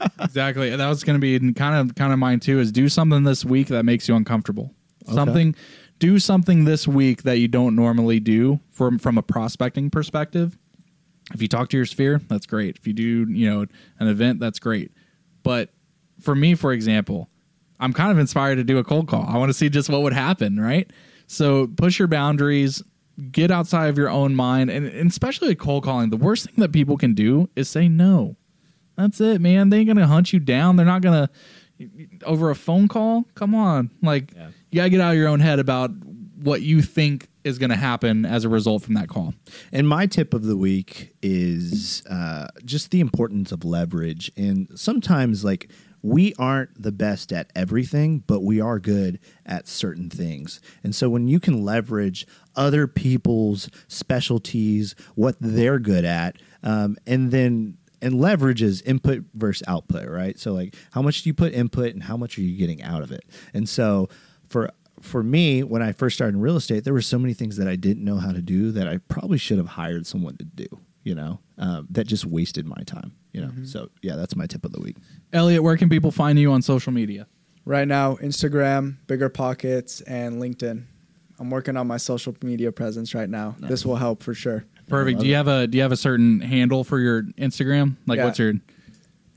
exactly. 0.20 0.74
That 0.74 0.88
was 0.88 1.04
going 1.04 1.18
to 1.18 1.20
be 1.20 1.52
kind 1.52 1.74
of 1.74 1.94
kind 1.94 2.12
of 2.12 2.18
mine 2.18 2.40
too 2.40 2.60
is 2.60 2.72
do 2.72 2.88
something 2.88 3.24
this 3.24 3.44
week 3.44 3.68
that 3.68 3.84
makes 3.84 4.08
you 4.08 4.16
uncomfortable. 4.16 4.74
Something 5.12 5.54
do 5.98 6.18
something 6.18 6.64
this 6.64 6.86
week 6.86 7.22
that 7.22 7.38
you 7.38 7.48
don't 7.48 7.74
normally 7.76 8.20
do 8.20 8.60
from 8.68 8.98
from 8.98 9.18
a 9.18 9.22
prospecting 9.22 9.90
perspective. 9.90 10.58
If 11.34 11.42
you 11.42 11.48
talk 11.48 11.68
to 11.70 11.76
your 11.76 11.86
sphere 11.86 12.20
that's 12.28 12.46
great. 12.46 12.76
If 12.76 12.86
you 12.86 12.92
do 12.92 13.26
you 13.30 13.50
know 13.50 13.66
an 13.98 14.08
event 14.08 14.40
that's 14.40 14.58
great. 14.58 14.92
But 15.42 15.70
for 16.20 16.34
me 16.34 16.54
for 16.54 16.72
example 16.72 17.28
i'm 17.78 17.92
kind 17.92 18.10
of 18.10 18.18
inspired 18.18 18.56
to 18.56 18.64
do 18.64 18.78
a 18.78 18.84
cold 18.84 19.06
call. 19.06 19.26
I 19.28 19.36
want 19.36 19.50
to 19.50 19.54
see 19.54 19.68
just 19.68 19.88
what 19.88 20.02
would 20.02 20.12
happen 20.12 20.58
right? 20.58 20.90
So 21.26 21.66
push 21.66 21.98
your 21.98 22.08
boundaries 22.08 22.82
get 23.30 23.50
outside 23.50 23.86
of 23.88 23.96
your 23.96 24.10
own 24.10 24.34
mind 24.34 24.68
and, 24.70 24.86
and 24.86 25.10
especially 25.10 25.48
with 25.48 25.58
cold 25.58 25.82
calling 25.84 26.10
the 26.10 26.16
worst 26.16 26.44
thing 26.46 26.54
that 26.58 26.72
people 26.72 26.96
can 26.96 27.14
do 27.14 27.48
is 27.56 27.68
say 27.68 27.88
no 27.88 28.36
that's 28.98 29.20
it, 29.20 29.42
man. 29.42 29.68
They 29.68 29.80
ain't 29.80 29.88
gonna 29.88 30.06
hunt 30.06 30.32
you 30.32 30.38
down. 30.40 30.76
They're 30.76 30.86
not 30.86 31.02
gonna 31.02 31.28
over 32.24 32.50
a 32.50 32.54
phone 32.54 32.88
call. 32.88 33.24
Come 33.34 33.54
on, 33.54 33.90
like 34.02 34.32
Yeah. 34.34 34.48
you 34.70 34.76
gotta 34.76 34.88
get 34.90 35.00
out 35.02 35.12
of 35.12 35.18
your 35.18 35.28
own 35.28 35.40
head 35.40 35.58
about 35.58 35.90
what 36.42 36.62
you 36.62 36.80
think 36.80 37.28
is 37.44 37.58
gonna 37.58 37.76
happen 37.76 38.24
as 38.24 38.44
a 38.44 38.48
result 38.48 38.82
from 38.84 38.94
that 38.94 39.08
call. 39.08 39.34
And 39.70 39.86
my 39.86 40.06
tip 40.06 40.32
of 40.32 40.44
the 40.44 40.56
week 40.56 41.14
is 41.22 42.02
uh, 42.08 42.46
just 42.64 42.90
the 42.90 43.00
importance 43.00 43.52
of 43.52 43.64
leverage. 43.66 44.32
And 44.36 44.68
sometimes, 44.74 45.44
like, 45.44 45.70
we 46.02 46.34
aren't 46.38 46.80
the 46.82 46.92
best 46.92 47.32
at 47.32 47.50
everything, 47.54 48.22
but 48.26 48.42
we 48.42 48.60
are 48.60 48.78
good 48.78 49.18
at 49.44 49.68
certain 49.68 50.08
things. 50.08 50.60
And 50.82 50.94
so, 50.94 51.08
when 51.10 51.28
you 51.28 51.38
can 51.40 51.62
leverage 51.64 52.26
other 52.56 52.86
people's 52.86 53.68
specialties, 53.88 54.94
what 55.14 55.36
they're 55.40 55.78
good 55.78 56.04
at, 56.04 56.36
um, 56.62 56.96
and 57.06 57.30
then 57.30 57.78
and 58.02 58.14
leverages 58.14 58.82
input 58.86 59.24
versus 59.34 59.66
output, 59.66 60.08
right? 60.08 60.38
So, 60.38 60.52
like, 60.52 60.74
how 60.92 61.02
much 61.02 61.22
do 61.22 61.30
you 61.30 61.34
put 61.34 61.52
input, 61.52 61.94
and 61.94 62.02
how 62.02 62.16
much 62.16 62.38
are 62.38 62.42
you 62.42 62.56
getting 62.56 62.82
out 62.82 63.02
of 63.02 63.10
it? 63.10 63.24
And 63.54 63.68
so, 63.68 64.08
for 64.48 64.70
for 65.00 65.22
me, 65.22 65.62
when 65.62 65.82
I 65.82 65.92
first 65.92 66.16
started 66.16 66.34
in 66.34 66.40
real 66.40 66.56
estate, 66.56 66.84
there 66.84 66.94
were 66.94 67.02
so 67.02 67.18
many 67.18 67.34
things 67.34 67.56
that 67.56 67.68
I 67.68 67.76
didn't 67.76 68.04
know 68.04 68.16
how 68.16 68.32
to 68.32 68.42
do 68.42 68.72
that 68.72 68.88
I 68.88 68.98
probably 69.08 69.38
should 69.38 69.58
have 69.58 69.68
hired 69.68 70.06
someone 70.06 70.36
to 70.38 70.44
do. 70.44 70.66
You 71.04 71.14
know, 71.14 71.40
um, 71.58 71.86
that 71.90 72.06
just 72.06 72.24
wasted 72.24 72.66
my 72.66 72.82
time. 72.86 73.14
You 73.32 73.42
know, 73.42 73.50
so 73.64 73.90
yeah, 74.02 74.16
that's 74.16 74.34
my 74.34 74.46
tip 74.46 74.64
of 74.64 74.72
the 74.72 74.80
week. 74.80 74.96
Eliott, 75.32 75.60
where 75.60 75.76
can 75.76 75.88
people 75.88 76.10
find 76.10 76.38
you 76.38 76.50
on 76.52 76.62
social 76.62 76.92
media? 76.92 77.26
Right 77.64 77.86
now, 77.86 78.14
Instagram, 78.16 78.96
Bigger 79.06 79.28
Pockets, 79.28 80.00
and 80.02 80.40
LinkedIn. 80.40 80.84
I'm 81.38 81.50
working 81.50 81.76
on 81.76 81.86
my 81.86 81.96
social 81.98 82.34
media 82.42 82.72
presence 82.72 83.14
right 83.14 83.28
now. 83.28 83.56
This 83.58 83.84
will 83.84 83.96
help 83.96 84.22
for 84.22 84.32
sure. 84.34 84.64
Perfect. 84.88 85.20
Do 85.20 85.26
you 85.26 85.34
have 85.34 85.48
a 85.48 85.66
do 85.66 85.76
you 85.76 85.82
have 85.82 85.92
a 85.92 85.96
certain 85.96 86.40
handle 86.40 86.84
for 86.84 86.98
your 86.98 87.22
Instagram? 87.38 87.96
Like 88.06 88.18
Yeah. 88.18 88.24
what's 88.26 88.38
your 88.38 88.54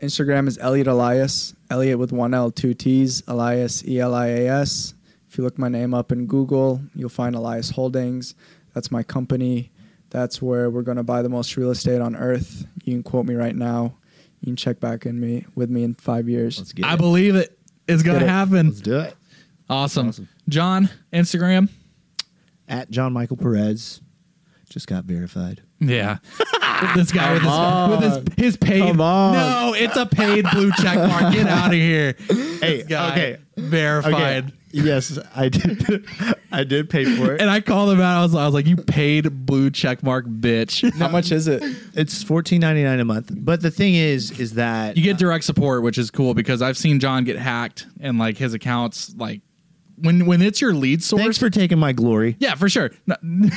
Instagram 0.02 0.48
is 0.48 0.58
Eliott 0.60 0.88
Elias. 0.88 1.54
Eliott 1.70 1.98
with 1.98 2.12
one 2.14 2.34
L, 2.34 2.52
two 2.52 2.74
T's. 2.74 3.22
Elias, 3.28 3.86
E 3.86 4.00
L 4.00 4.14
I 4.16 4.28
A 4.28 4.48
S. 4.48 4.94
If 5.30 5.38
you 5.38 5.44
look 5.44 5.58
my 5.58 5.68
name 5.70 5.94
up 5.94 6.12
in 6.12 6.26
Google, 6.26 6.82
you'll 6.96 7.10
find 7.10 7.36
Elias 7.36 7.70
Holdings. 7.70 8.34
That's 8.74 8.92
my 8.92 9.04
company. 9.04 9.72
That's 10.10 10.42
where 10.42 10.70
we're 10.70 10.82
going 10.84 10.98
to 10.98 11.04
buy 11.04 11.22
the 11.22 11.30
most 11.30 11.56
real 11.58 11.70
estate 11.70 12.02
on 12.02 12.16
earth. 12.16 12.66
You 12.84 12.94
can 12.94 13.04
quote 13.04 13.26
me 13.28 13.36
right 13.36 13.56
now. 13.56 13.94
You 14.42 14.48
can 14.48 14.56
check 14.56 14.80
back 14.80 15.06
in 15.06 15.20
me 15.20 15.46
with 15.54 15.70
me 15.70 15.84
in 15.84 15.96
five 15.96 16.30
years. 16.30 16.58
Let's 16.58 16.72
get 16.72 16.86
I 16.86 16.94
it. 16.94 16.98
believe 16.98 17.36
it. 17.36 17.60
It's 17.88 18.02
gonna 18.04 18.20
get 18.20 18.26
it. 18.26 18.30
happen. 18.30 18.68
Let's 18.70 18.82
do 18.82 19.00
it. 19.00 19.16
Awesome. 19.70 20.08
Awesome. 20.10 20.30
John, 20.48 20.90
Instagram. 21.12 21.70
At 22.70 22.90
John 22.92 23.14
Michael 23.14 23.36
Perez, 23.38 24.00
just 24.70 24.88
got 24.88 25.06
verified. 25.06 25.64
Yeah. 25.80 26.18
this 26.96 27.12
guy 27.12 27.34
with 27.34 27.42
his, 27.42 28.14
with 28.16 28.28
his 28.38 28.46
his 28.46 28.58
paid 28.58 28.84
Come 28.84 29.02
on. 29.02 29.34
No, 29.34 29.74
it's 29.76 29.98
a 29.98 30.06
paid 30.06 30.46
blue 30.54 30.72
check 30.74 30.96
mark. 30.98 31.34
Get 31.34 31.48
out 31.48 31.68
of 31.68 31.74
here. 31.74 32.16
Hey, 32.62 32.84
Guy, 32.84 33.12
okay, 33.12 33.38
Verified. 33.58 34.14
okay. 34.46 34.54
Yes, 34.72 35.18
I 35.36 35.50
did. 35.50 36.06
I 36.52 36.64
did 36.64 36.92
pay 36.92 37.04
for 37.06 37.34
it. 37.34 37.42
And 37.42 37.50
I 37.50 37.60
called 37.60 37.90
him 37.90 38.00
out. 38.00 38.20
I 38.20 38.22
was, 38.22 38.36
I 38.36 38.46
was 38.46 38.54
like, 38.54 38.68
"You 38.68 38.78
paid 38.78 39.46
blue 39.48 39.72
check 39.72 40.04
mark, 40.04 40.26
bitch." 40.28 40.94
How 40.94 41.08
much 41.08 41.32
is 41.32 41.48
it? 41.48 41.64
It's 41.96 42.22
fourteen 42.22 42.62
ninety 42.62 42.84
nine 42.84 43.00
a 43.00 43.06
month. 43.06 43.32
But 43.34 43.62
the 43.62 43.72
thing 43.72 43.96
is, 43.96 44.40
is 44.40 44.54
that 44.54 44.96
You 44.96 45.02
get 45.04 45.18
direct 45.18 45.44
support, 45.44 45.82
which 45.82 45.98
is 45.98 46.12
cool 46.12 46.36
because 46.36 46.62
I've 46.62 46.78
seen 46.78 47.00
John 47.00 47.24
get 47.24 47.38
hacked 47.38 47.88
and 48.00 48.20
like 48.20 48.38
his 48.38 48.54
accounts 48.54 49.16
like 49.18 49.42
when 50.02 50.26
when 50.26 50.42
it's 50.42 50.62
your 50.62 50.74
lead 50.74 51.04
source. 51.04 51.22
Thanks 51.22 51.38
for 51.38 51.50
taking 51.50 51.80
my 51.80 51.92
glory. 51.94 52.36
Yeah, 52.40 52.56
for 52.56 52.70
sure. 52.70 52.92
No- 53.06 53.16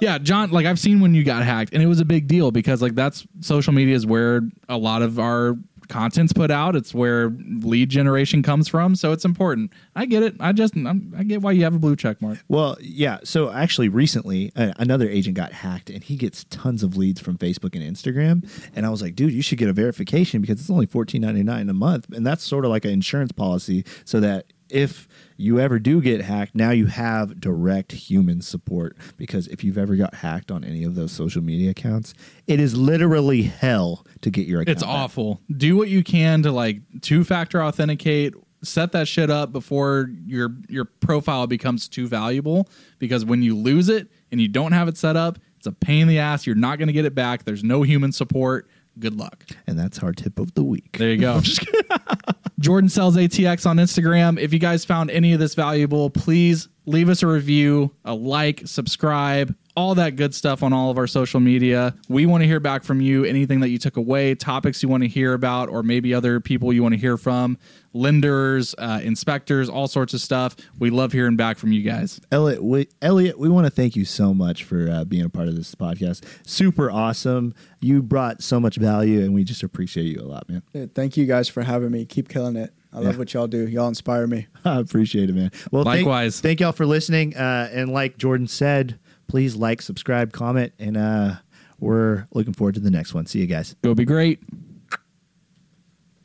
yeah, 0.00 0.18
John, 0.18 0.50
like 0.50 0.66
I've 0.66 0.78
seen 0.78 1.00
when 1.00 1.14
you 1.14 1.24
got 1.24 1.44
hacked 1.44 1.72
and 1.72 1.82
it 1.82 1.86
was 1.86 2.00
a 2.00 2.04
big 2.04 2.26
deal 2.26 2.50
because 2.50 2.82
like 2.82 2.94
that's 2.94 3.26
social 3.40 3.72
media 3.72 3.94
is 3.94 4.06
where 4.06 4.42
a 4.68 4.76
lot 4.76 5.02
of 5.02 5.18
our 5.18 5.56
content's 5.88 6.32
put 6.32 6.50
out. 6.50 6.76
It's 6.76 6.94
where 6.94 7.30
lead 7.30 7.88
generation 7.88 8.42
comes 8.42 8.68
from, 8.68 8.94
so 8.94 9.12
it's 9.12 9.24
important. 9.24 9.72
I 9.96 10.06
get 10.06 10.22
it. 10.22 10.36
I 10.38 10.52
just 10.52 10.76
I'm, 10.76 11.14
I 11.16 11.24
get 11.24 11.42
why 11.42 11.52
you 11.52 11.64
have 11.64 11.74
a 11.74 11.78
blue 11.78 11.96
check 11.96 12.22
mark. 12.22 12.38
Well, 12.48 12.76
yeah. 12.80 13.18
So 13.24 13.50
actually, 13.50 13.88
recently, 13.88 14.52
uh, 14.54 14.72
another 14.78 15.08
agent 15.08 15.36
got 15.36 15.52
hacked, 15.52 15.90
and 15.90 16.02
he 16.02 16.16
gets 16.16 16.44
tons 16.44 16.82
of 16.82 16.96
leads 16.96 17.20
from 17.20 17.36
Facebook 17.38 17.74
and 17.74 17.82
Instagram. 17.82 18.48
And 18.74 18.86
I 18.86 18.90
was 18.90 19.02
like, 19.02 19.14
dude, 19.14 19.32
you 19.32 19.42
should 19.42 19.58
get 19.58 19.68
a 19.68 19.72
verification 19.72 20.40
because 20.40 20.60
it's 20.60 20.70
only 20.70 20.86
fourteen 20.86 21.22
ninety 21.22 21.42
nine 21.42 21.68
a 21.68 21.74
month, 21.74 22.08
and 22.12 22.26
that's 22.26 22.44
sort 22.44 22.64
of 22.64 22.70
like 22.70 22.84
an 22.84 22.90
insurance 22.90 23.32
policy, 23.32 23.84
so 24.04 24.20
that 24.20 24.52
if 24.68 25.08
you 25.38 25.60
ever 25.60 25.78
do 25.78 26.02
get 26.02 26.20
hacked, 26.20 26.54
now 26.54 26.70
you 26.70 26.86
have 26.86 27.40
direct 27.40 27.92
human 27.92 28.42
support. 28.42 28.96
Because 29.16 29.46
if 29.46 29.62
you've 29.62 29.78
ever 29.78 29.94
got 29.94 30.16
hacked 30.16 30.50
on 30.50 30.64
any 30.64 30.82
of 30.82 30.96
those 30.96 31.12
social 31.12 31.42
media 31.42 31.70
accounts, 31.70 32.12
it 32.46 32.60
is 32.60 32.76
literally 32.76 33.42
hell 33.42 34.04
to 34.20 34.30
get 34.30 34.46
your 34.46 34.60
account. 34.60 34.76
It's 34.76 34.82
back. 34.82 34.92
awful. 34.92 35.40
Do 35.56 35.76
what 35.76 35.88
you 35.88 36.02
can 36.02 36.42
to 36.42 36.52
like 36.52 36.80
two 37.00 37.24
factor 37.24 37.62
authenticate. 37.62 38.34
Set 38.64 38.90
that 38.90 39.06
shit 39.06 39.30
up 39.30 39.52
before 39.52 40.10
your 40.26 40.50
your 40.68 40.84
profile 40.84 41.46
becomes 41.46 41.88
too 41.88 42.08
valuable 42.08 42.68
because 42.98 43.24
when 43.24 43.40
you 43.40 43.56
lose 43.56 43.88
it 43.88 44.10
and 44.32 44.40
you 44.40 44.48
don't 44.48 44.72
have 44.72 44.88
it 44.88 44.96
set 44.96 45.14
up, 45.14 45.38
it's 45.56 45.68
a 45.68 45.72
pain 45.72 46.02
in 46.02 46.08
the 46.08 46.18
ass. 46.18 46.44
You're 46.44 46.56
not 46.56 46.78
going 46.78 46.88
to 46.88 46.92
get 46.92 47.04
it 47.04 47.14
back. 47.14 47.44
There's 47.44 47.62
no 47.62 47.82
human 47.82 48.10
support. 48.10 48.68
Good 48.98 49.16
luck. 49.16 49.44
And 49.66 49.78
that's 49.78 50.00
our 50.00 50.12
tip 50.12 50.38
of 50.38 50.54
the 50.54 50.64
week. 50.64 50.96
There 50.98 51.10
you 51.10 51.18
go. 51.18 51.40
Jordan 52.58 52.88
sells 52.88 53.16
ATX 53.16 53.66
on 53.66 53.76
Instagram. 53.76 54.38
If 54.40 54.52
you 54.52 54.58
guys 54.58 54.84
found 54.84 55.10
any 55.10 55.32
of 55.32 55.40
this 55.40 55.54
valuable, 55.54 56.10
please 56.10 56.68
leave 56.86 57.08
us 57.08 57.22
a 57.22 57.26
review, 57.26 57.94
a 58.04 58.14
like, 58.14 58.62
subscribe, 58.64 59.54
all 59.78 59.94
that 59.94 60.16
good 60.16 60.34
stuff 60.34 60.64
on 60.64 60.72
all 60.72 60.90
of 60.90 60.98
our 60.98 61.06
social 61.06 61.38
media. 61.38 61.94
We 62.08 62.26
want 62.26 62.42
to 62.42 62.48
hear 62.48 62.58
back 62.58 62.82
from 62.82 63.00
you. 63.00 63.24
Anything 63.24 63.60
that 63.60 63.68
you 63.68 63.78
took 63.78 63.96
away, 63.96 64.34
topics 64.34 64.82
you 64.82 64.88
want 64.88 65.04
to 65.04 65.08
hear 65.08 65.34
about, 65.34 65.68
or 65.68 65.84
maybe 65.84 66.12
other 66.12 66.40
people 66.40 66.72
you 66.72 66.82
want 66.82 66.94
to 66.94 67.00
hear 67.00 67.16
from, 67.16 67.56
lenders, 67.92 68.74
uh, 68.76 68.98
inspectors, 69.04 69.68
all 69.68 69.86
sorts 69.86 70.14
of 70.14 70.20
stuff. 70.20 70.56
We 70.80 70.90
love 70.90 71.12
hearing 71.12 71.36
back 71.36 71.58
from 71.58 71.70
you 71.70 71.82
guys. 71.82 72.20
Eliott, 72.32 72.58
we, 72.58 72.86
Eliott, 73.00 73.36
we 73.36 73.48
want 73.48 73.66
to 73.66 73.70
thank 73.70 73.94
you 73.94 74.04
so 74.04 74.34
much 74.34 74.64
for 74.64 74.90
uh, 74.90 75.04
being 75.04 75.24
a 75.24 75.28
part 75.30 75.46
of 75.46 75.54
this 75.54 75.72
podcast. 75.76 76.24
Super 76.44 76.90
awesome. 76.90 77.54
You 77.80 78.02
brought 78.02 78.42
so 78.42 78.58
much 78.58 78.76
value, 78.76 79.20
and 79.20 79.32
we 79.32 79.44
just 79.44 79.62
appreciate 79.62 80.06
you 80.06 80.20
a 80.20 80.26
lot, 80.26 80.48
man. 80.48 80.62
Yeah, 80.72 80.86
thank 80.92 81.16
you 81.16 81.24
guys 81.24 81.48
for 81.48 81.62
having 81.62 81.92
me. 81.92 82.04
Keep 82.04 82.28
killing 82.28 82.56
it. 82.56 82.72
I 82.92 82.96
love 82.98 83.12
Yeah. 83.14 83.18
what 83.18 83.32
y'all 83.34 83.46
do. 83.46 83.68
Y'all 83.68 83.86
inspire 83.86 84.26
me. 84.26 84.48
I 84.64 84.80
appreciate 84.80 85.30
it, 85.30 85.34
man. 85.34 85.52
Well, 85.70 85.84
thank- 85.84 85.98
Likewise. 85.98 86.40
Thank, 86.40 86.58
y'all 86.58 86.72
for 86.72 86.86
listening. 86.86 87.36
Uh, 87.36 87.68
and 87.72 87.92
like 87.92 88.18
Jordan 88.18 88.48
said, 88.48 88.98
please 89.28 89.54
like, 89.54 89.80
subscribe, 89.80 90.32
comment, 90.32 90.72
and 90.78 90.96
uh, 90.96 91.34
we're 91.78 92.26
looking 92.32 92.52
forward 92.52 92.74
to 92.74 92.80
the 92.80 92.90
next 92.90 93.14
one. 93.14 93.26
See 93.26 93.38
you 93.38 93.46
guys. 93.46 93.76
Go 93.82 93.94
be 93.94 94.04
great. 94.04 94.40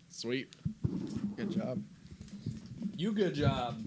Sweet. 0.10 0.50
Good 1.36 1.52
job. 1.52 1.84
You 2.98 3.12
good 3.12 3.36
job. 3.36 3.78